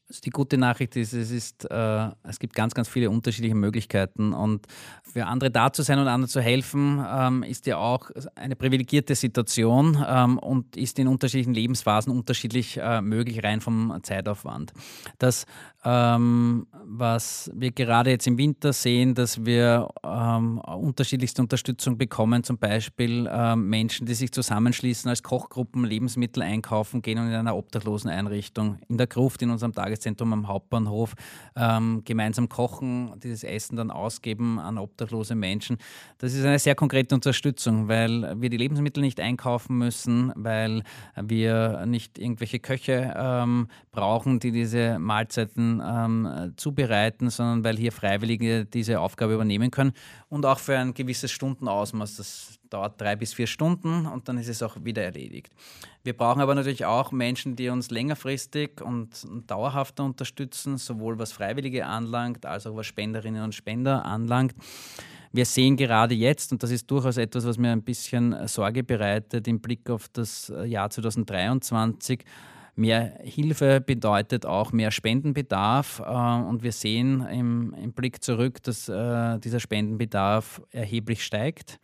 Also 0.09 0.21
die 0.21 0.29
gute 0.29 0.57
Nachricht 0.57 0.95
ist, 0.95 1.11
es, 1.11 1.31
ist 1.31 1.69
äh, 1.69 2.09
es 2.23 2.39
gibt 2.39 2.53
ganz, 2.53 2.73
ganz 2.73 2.87
viele 2.87 3.09
unterschiedliche 3.09 3.55
Möglichkeiten 3.55 4.31
und 4.31 4.65
für 5.03 5.25
andere 5.25 5.51
da 5.51 5.73
zu 5.73 5.83
sein 5.83 5.99
und 5.99 6.07
anderen 6.07 6.29
zu 6.29 6.39
helfen, 6.39 7.03
ähm, 7.05 7.43
ist 7.43 7.65
ja 7.65 7.77
auch 7.77 8.09
eine 8.35 8.55
privilegierte 8.55 9.15
Situation 9.15 10.01
ähm, 10.07 10.37
und 10.37 10.77
ist 10.77 10.97
in 10.99 11.09
unterschiedlichen 11.09 11.53
Lebensphasen 11.53 12.11
unterschiedlich 12.11 12.77
äh, 12.77 13.01
möglich, 13.01 13.43
rein 13.43 13.59
vom 13.59 13.97
Zeitaufwand. 14.01 14.71
Das 15.19 15.45
ähm, 15.87 16.67
was 16.83 17.49
wir 17.53 17.71
gerade 17.71 18.09
jetzt 18.09 18.27
im 18.27 18.37
Winter 18.37 18.73
sehen, 18.73 19.13
dass 19.13 19.45
wir 19.45 19.87
ähm, 20.03 20.57
unterschiedlichste 20.59 21.41
Unterstützung 21.41 21.97
bekommen, 21.97 22.43
zum 22.43 22.57
Beispiel 22.57 23.29
ähm, 23.31 23.69
Menschen, 23.69 24.05
die 24.05 24.13
sich 24.13 24.33
zusammenschließen 24.33 25.07
als 25.07 25.23
Kochgruppen, 25.23 25.85
Lebensmittel 25.85 26.43
einkaufen 26.43 27.01
gehen 27.01 27.19
und 27.19 27.27
in 27.27 27.33
einer 27.33 27.55
obdachlosen 27.55 28.09
Einrichtung 28.09 28.79
in 28.89 28.97
der 28.97 29.07
Gruft 29.07 29.41
in 29.41 29.49
unserem 29.49 29.71
Tageszentrum 29.97 30.33
am 30.33 30.47
Hauptbahnhof 30.47 31.13
ähm, 31.55 32.03
gemeinsam 32.05 32.49
kochen, 32.49 33.13
dieses 33.21 33.43
Essen 33.43 33.75
dann 33.75 33.91
ausgeben 33.91 34.59
an 34.59 34.77
obdachlose 34.77 35.35
Menschen. 35.35 35.77
Das 36.19 36.33
ist 36.33 36.45
eine 36.45 36.59
sehr 36.59 36.75
konkrete 36.75 37.15
Unterstützung, 37.15 37.87
weil 37.87 38.39
wir 38.39 38.49
die 38.49 38.57
Lebensmittel 38.57 39.01
nicht 39.01 39.19
einkaufen 39.19 39.77
müssen, 39.77 40.31
weil 40.35 40.83
wir 41.15 41.85
nicht 41.85 42.17
irgendwelche 42.17 42.59
Köche 42.59 43.13
ähm, 43.17 43.67
brauchen, 43.91 44.39
die 44.39 44.51
diese 44.51 44.99
Mahlzeiten 44.99 45.81
ähm, 45.83 46.53
zubereiten, 46.57 47.29
sondern 47.29 47.63
weil 47.63 47.77
hier 47.77 47.91
Freiwillige 47.91 48.65
diese 48.65 48.99
Aufgabe 48.99 49.33
übernehmen 49.33 49.71
können 49.71 49.93
und 50.29 50.45
auch 50.45 50.59
für 50.59 50.77
ein 50.77 50.93
gewisses 50.93 51.31
Stundenausmaß. 51.31 52.17
Das 52.17 52.59
dauert 52.70 52.99
drei 52.99 53.15
bis 53.15 53.34
vier 53.34 53.47
Stunden 53.47 54.05
und 54.05 54.28
dann 54.28 54.38
ist 54.38 54.47
es 54.47 54.63
auch 54.63 54.78
wieder 54.84 55.03
erledigt. 55.03 55.53
Wir 56.03 56.15
brauchen 56.15 56.41
aber 56.41 56.55
natürlich 56.55 56.86
auch 56.86 57.11
Menschen, 57.11 57.55
die 57.55 57.70
uns 57.70 57.91
längerfristig 57.91 58.82
und 58.82 59.09
dauerhafter 59.47 60.03
unterstützen, 60.03 60.78
sowohl 60.78 61.20
was 61.20 61.32
Freiwillige 61.32 61.86
anlangt, 61.86 62.45
als 62.45 62.68
auch 62.68 62.76
was 62.76 62.86
Spenderinnen 62.86 63.43
und 63.43 63.55
Spender 63.55 64.05
anlangt. 64.05 64.55
Wir 65.34 65.45
sehen 65.45 65.76
gerade 65.76 66.15
jetzt, 66.15 66.51
und 66.51 66.63
das 66.63 66.72
ist 66.72 66.89
durchaus 66.89 67.18
etwas, 67.18 67.45
was 67.45 67.57
mir 67.57 67.72
ein 67.72 67.84
bisschen 67.84 68.47
Sorge 68.47 68.84
bereitet 68.84 69.47
im 69.47 69.59
Blick 69.59 69.89
auf 69.89 70.07
das 70.09 70.51
Jahr 70.65 70.89
2023, 70.89 72.24
Mehr 72.80 73.18
Hilfe 73.24 73.82
bedeutet 73.82 74.45
auch 74.45 74.72
mehr 74.72 74.91
Spendenbedarf 74.91 75.99
äh, 75.99 76.03
und 76.47 76.61
wir 76.61 76.72
sehen 76.72 77.26
im, 77.26 77.74
im 77.74 77.91
Blick 77.91 78.24
zurück, 78.24 78.61
dass 78.61 78.88
äh, 78.88 79.39
dieser 79.39 79.59
Spendenbedarf 79.59 80.61
erheblich 80.70 81.24
steigt. 81.24 81.80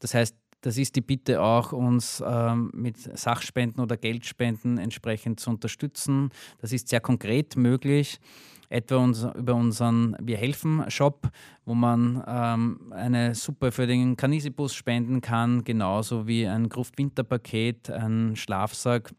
Das 0.00 0.14
heißt, 0.14 0.36
das 0.62 0.76
ist 0.76 0.96
die 0.96 1.00
Bitte 1.00 1.40
auch, 1.40 1.72
uns 1.72 2.22
ähm, 2.26 2.70
mit 2.74 2.98
Sachspenden 2.98 3.82
oder 3.82 3.96
Geldspenden 3.96 4.78
entsprechend 4.78 5.40
zu 5.40 5.50
unterstützen. 5.50 6.30
Das 6.58 6.72
ist 6.72 6.88
sehr 6.88 7.00
konkret 7.00 7.56
möglich, 7.56 8.20
etwa 8.68 8.96
uns, 8.96 9.26
über 9.34 9.54
unseren 9.54 10.16
Wir 10.20 10.36
helfen 10.36 10.84
Shop, 10.88 11.28
wo 11.64 11.74
man 11.74 12.22
ähm, 12.26 12.92
eine 12.92 13.34
Suppe 13.34 13.72
für 13.72 13.86
den 13.86 14.16
Kanisibus 14.16 14.74
spenden 14.74 15.22
kann, 15.22 15.64
genauso 15.64 16.26
wie 16.26 16.46
ein 16.46 16.68
Gruft-Winterpaket, 16.68 17.90
ein 17.90 18.36
Schlafsack 18.36 19.14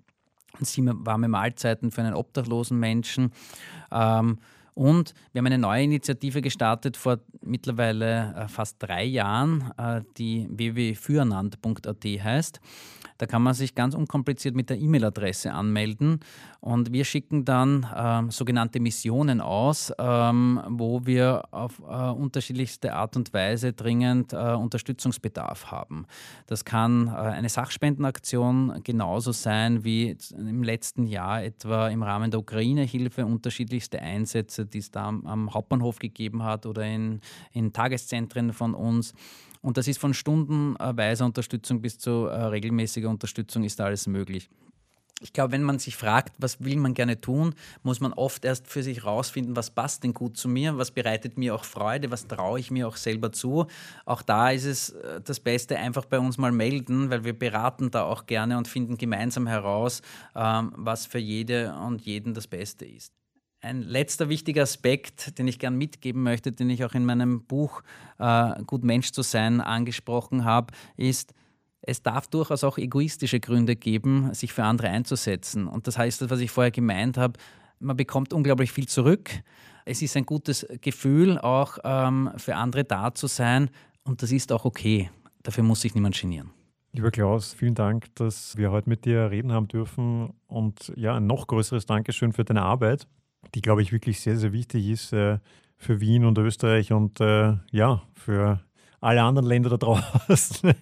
warme 0.60 1.28
Mahlzeiten 1.28 1.92
für 1.92 2.02
einen 2.02 2.14
obdachlosen 2.14 2.78
Menschen. 2.78 3.32
Ähm, 3.92 4.38
und 4.74 5.14
wir 5.32 5.40
haben 5.40 5.48
eine 5.48 5.58
neue 5.58 5.84
Initiative 5.84 6.42
gestartet 6.42 6.98
vor 6.98 7.20
mittlerweile 7.42 8.34
äh, 8.36 8.48
fast 8.48 8.78
drei 8.80 9.04
Jahren, 9.04 9.72
äh, 9.78 10.02
die 10.18 10.48
www.füreinander.at 10.50 12.04
heißt. 12.04 12.60
Da 13.22 13.28
kann 13.28 13.44
man 13.44 13.54
sich 13.54 13.76
ganz 13.76 13.94
unkompliziert 13.94 14.56
mit 14.56 14.72
der 14.72 14.80
E-Mail-Adresse 14.80 15.54
anmelden 15.54 16.22
und 16.60 16.92
wir 16.92 17.06
schicken 17.06 17.46
dann 17.46 17.86
ähm, 17.96 18.32
sogenannte 18.32 18.80
Missionen 18.80 19.42
aus, 19.42 19.94
ähm, 20.00 20.60
wo 20.68 21.06
wir 21.06 21.44
auf 21.52 21.84
äh, 21.88 22.10
unterschiedlichste 22.10 22.96
Art 22.96 23.16
und 23.16 23.32
Weise 23.32 23.74
dringend 23.74 24.34
äh, 24.34 24.38
Unterstützungsbedarf 24.38 25.70
haben. 25.70 26.08
Das 26.48 26.66
kann 26.66 27.10
äh, 27.10 27.12
eine 27.12 27.50
Sachspendenaktion 27.50 28.82
genauso 28.84 29.34
sein 29.34 29.84
wie 29.84 30.18
im 30.36 30.64
letzten 30.64 31.06
Jahr 31.06 31.44
etwa 31.44 31.90
im 31.90 32.02
Rahmen 32.02 32.32
der 32.32 32.40
Ukraine-Hilfe 32.40 33.24
unterschiedlichste 33.24 34.02
Einsätze, 34.02 34.66
die 34.66 34.80
es 34.80 34.90
da 34.90 35.06
am, 35.06 35.28
am 35.28 35.54
Hauptbahnhof 35.54 36.00
gegeben 36.00 36.42
hat 36.42 36.66
oder 36.66 36.88
in, 36.88 37.22
in 37.54 37.72
Tageszentren 37.72 38.52
von 38.52 38.74
uns. 38.74 39.14
Und 39.62 39.78
das 39.78 39.88
ist 39.88 40.00
von 40.00 40.14
stundenweiser 40.14 41.26
Unterstützung 41.26 41.82
bis 41.82 42.00
zu 42.00 42.26
äh, 42.26 42.44
regelmäßiger 42.46 43.10
Unterstützung 43.10 43.64
ist 43.64 43.80
da 43.80 43.86
alles 43.86 44.08
möglich. 44.08 44.50
Ich 45.24 45.34
glaube, 45.34 45.52
wenn 45.52 45.62
man 45.62 45.78
sich 45.78 45.96
fragt, 45.96 46.34
was 46.40 46.64
will 46.64 46.78
man 46.78 46.96
gerne 46.96 47.22
tun, 47.22 47.54
muss 47.84 48.00
man 48.00 48.12
oft 48.12 48.44
erst 48.44 48.68
für 48.68 48.82
sich 48.82 49.06
rausfinden, 49.06 49.56
was 49.56 49.70
passt 49.70 50.04
denn 50.04 50.16
gut 50.16 50.36
zu 50.36 50.50
mir, 50.50 50.80
was 50.80 50.90
bereitet 50.90 51.38
mir 51.38 51.54
auch 51.54 51.64
Freude, 51.64 52.10
was 52.10 52.28
traue 52.28 52.60
ich 52.60 52.72
mir 52.72 52.88
auch 52.88 52.96
selber 52.96 53.32
zu. 53.32 53.68
Auch 54.06 54.24
da 54.24 54.50
ist 54.50 54.66
es 54.66 54.90
äh, 54.90 55.22
das 55.22 55.40
Beste, 55.40 55.78
einfach 55.78 56.06
bei 56.06 56.18
uns 56.18 56.40
mal 56.40 56.52
melden, 56.52 57.12
weil 57.12 57.24
wir 57.24 57.38
beraten 57.38 57.92
da 57.92 58.04
auch 58.04 58.26
gerne 58.26 58.58
und 58.58 58.68
finden 58.68 58.98
gemeinsam 58.98 59.46
heraus, 59.46 60.02
ähm, 60.36 60.74
was 60.76 61.06
für 61.06 61.20
jede 61.20 61.76
und 61.76 62.02
jeden 62.02 62.34
das 62.34 62.48
Beste 62.48 62.86
ist. 62.86 63.14
Ein 63.64 63.84
letzter 63.84 64.28
wichtiger 64.28 64.64
Aspekt, 64.64 65.38
den 65.38 65.48
ich 65.48 65.60
gern 65.60 65.78
mitgeben 65.78 66.24
möchte, 66.24 66.52
den 66.52 66.72
ich 66.72 66.84
auch 66.84 66.96
in 66.96 67.06
meinem 67.06 67.44
Buch 67.44 67.84
äh, 68.18 68.64
Gut 68.64 68.84
Mensch 68.84 69.12
zu 69.12 69.22
sein 69.22 69.62
angesprochen 69.62 70.46
habe, 70.46 70.74
ist, 70.98 71.36
es 71.84 72.02
darf 72.02 72.28
durchaus 72.28 72.64
auch 72.64 72.80
egoistische 72.80 73.40
Gründe 73.40 73.76
geben, 73.76 74.34
sich 74.34 74.52
für 74.52 74.64
andere 74.64 74.90
einzusetzen. 74.90 75.68
Und 75.68 75.86
das 75.86 76.00
heißt, 76.00 76.28
was 76.32 76.40
ich 76.40 76.50
vorher 76.50 76.72
gemeint 76.72 77.20
habe, 77.20 77.40
man 77.80 77.96
bekommt 77.96 78.34
unglaublich 78.34 78.72
viel 78.72 78.88
zurück. 78.88 79.30
Es 79.86 80.02
ist 80.02 80.18
ein 80.18 80.26
gutes 80.26 80.66
Gefühl, 80.82 81.38
auch 81.38 81.78
ähm, 81.84 82.32
für 82.38 82.56
andere 82.56 82.84
da 82.84 83.14
zu 83.14 83.28
sein. 83.28 83.70
Und 84.04 84.24
das 84.24 84.32
ist 84.32 84.52
auch 84.52 84.66
okay. 84.66 85.12
Dafür 85.44 85.64
muss 85.64 85.82
sich 85.82 85.94
niemand 85.94 86.20
genieren. 86.20 86.50
Lieber 86.94 87.12
Klaus, 87.12 87.54
vielen 87.54 87.76
Dank, 87.76 88.14
dass 88.16 88.58
wir 88.58 88.72
heute 88.72 88.90
mit 88.90 89.06
dir 89.06 89.30
reden 89.30 89.52
haben 89.52 89.68
dürfen. 89.68 90.34
Und 90.48 90.92
ja, 90.96 91.16
ein 91.16 91.28
noch 91.28 91.46
größeres 91.46 91.86
Dankeschön 91.86 92.34
für 92.34 92.44
deine 92.44 92.64
Arbeit 92.64 93.08
die, 93.56 93.62
glaube 93.62 93.82
ich, 93.82 93.92
wirklich 93.92 94.22
sehr, 94.22 94.38
sehr 94.38 94.54
wichtig 94.54 94.88
ist 94.88 95.14
äh, 95.14 95.40
für 95.78 96.00
Wien 96.00 96.26
und 96.26 96.38
Österreich 96.38 96.92
und 96.92 97.20
äh, 97.20 97.56
ja, 97.72 98.02
für 98.14 98.62
alle 99.00 99.24
anderen 99.24 99.48
Länder 99.48 99.70
da 99.70 99.78
draußen. 100.28 100.74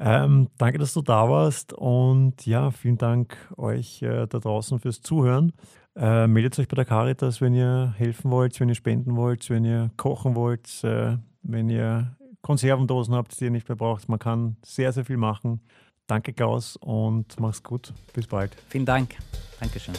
Ähm, 0.00 0.48
danke, 0.58 0.78
dass 0.78 0.94
du 0.94 1.02
da 1.02 1.28
warst 1.28 1.72
und 1.72 2.46
ja, 2.46 2.70
vielen 2.70 2.98
Dank 2.98 3.36
euch 3.56 4.00
äh, 4.02 4.26
da 4.26 4.38
draußen 4.38 4.78
fürs 4.78 5.00
Zuhören. 5.00 5.52
Äh, 5.96 6.28
meldet 6.28 6.56
euch 6.58 6.68
bei 6.68 6.76
der 6.76 6.84
Caritas, 6.84 7.40
wenn 7.40 7.54
ihr 7.54 7.94
helfen 7.96 8.30
wollt, 8.30 8.58
wenn 8.60 8.68
ihr 8.68 8.76
spenden 8.76 9.16
wollt, 9.16 9.50
wenn 9.50 9.64
ihr 9.64 9.90
kochen 9.96 10.36
wollt, 10.36 10.84
äh, 10.84 11.16
wenn 11.42 11.68
ihr 11.68 12.16
Konservendosen 12.42 13.14
habt, 13.14 13.38
die 13.40 13.46
ihr 13.46 13.50
nicht 13.50 13.68
mehr 13.68 13.76
braucht. 13.76 14.08
Man 14.08 14.20
kann 14.20 14.56
sehr, 14.64 14.92
sehr 14.92 15.04
viel 15.04 15.16
machen. 15.16 15.60
Danke, 16.06 16.32
Klaus, 16.32 16.76
und 16.76 17.38
mach's 17.40 17.62
gut. 17.62 17.92
Bis 18.14 18.28
bald. 18.28 18.56
Vielen 18.68 18.86
Dank. 18.86 19.16
Dankeschön. 19.58 19.94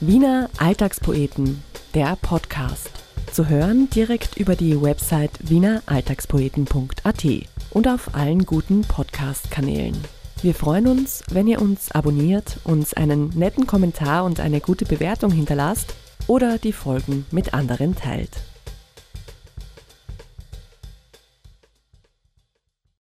Wiener 0.00 0.50
Alltagspoeten, 0.58 1.62
der 1.94 2.16
Podcast. 2.20 2.90
Zu 3.32 3.48
hören 3.48 3.88
direkt 3.90 4.36
über 4.36 4.56
die 4.56 4.80
Website 4.80 5.30
wieneralltagspoeten.at 5.40 7.24
und 7.70 7.88
auf 7.88 8.14
allen 8.14 8.44
guten 8.44 8.82
Podcast-Kanälen. 8.82 9.96
Wir 10.42 10.54
freuen 10.54 10.88
uns, 10.88 11.22
wenn 11.30 11.46
ihr 11.46 11.62
uns 11.62 11.92
abonniert, 11.92 12.58
uns 12.64 12.92
einen 12.94 13.28
netten 13.30 13.66
Kommentar 13.66 14.24
und 14.24 14.40
eine 14.40 14.60
gute 14.60 14.84
Bewertung 14.84 15.30
hinterlasst 15.30 15.94
oder 16.26 16.58
die 16.58 16.72
Folgen 16.72 17.24
mit 17.30 17.54
anderen 17.54 17.94
teilt. 17.94 18.32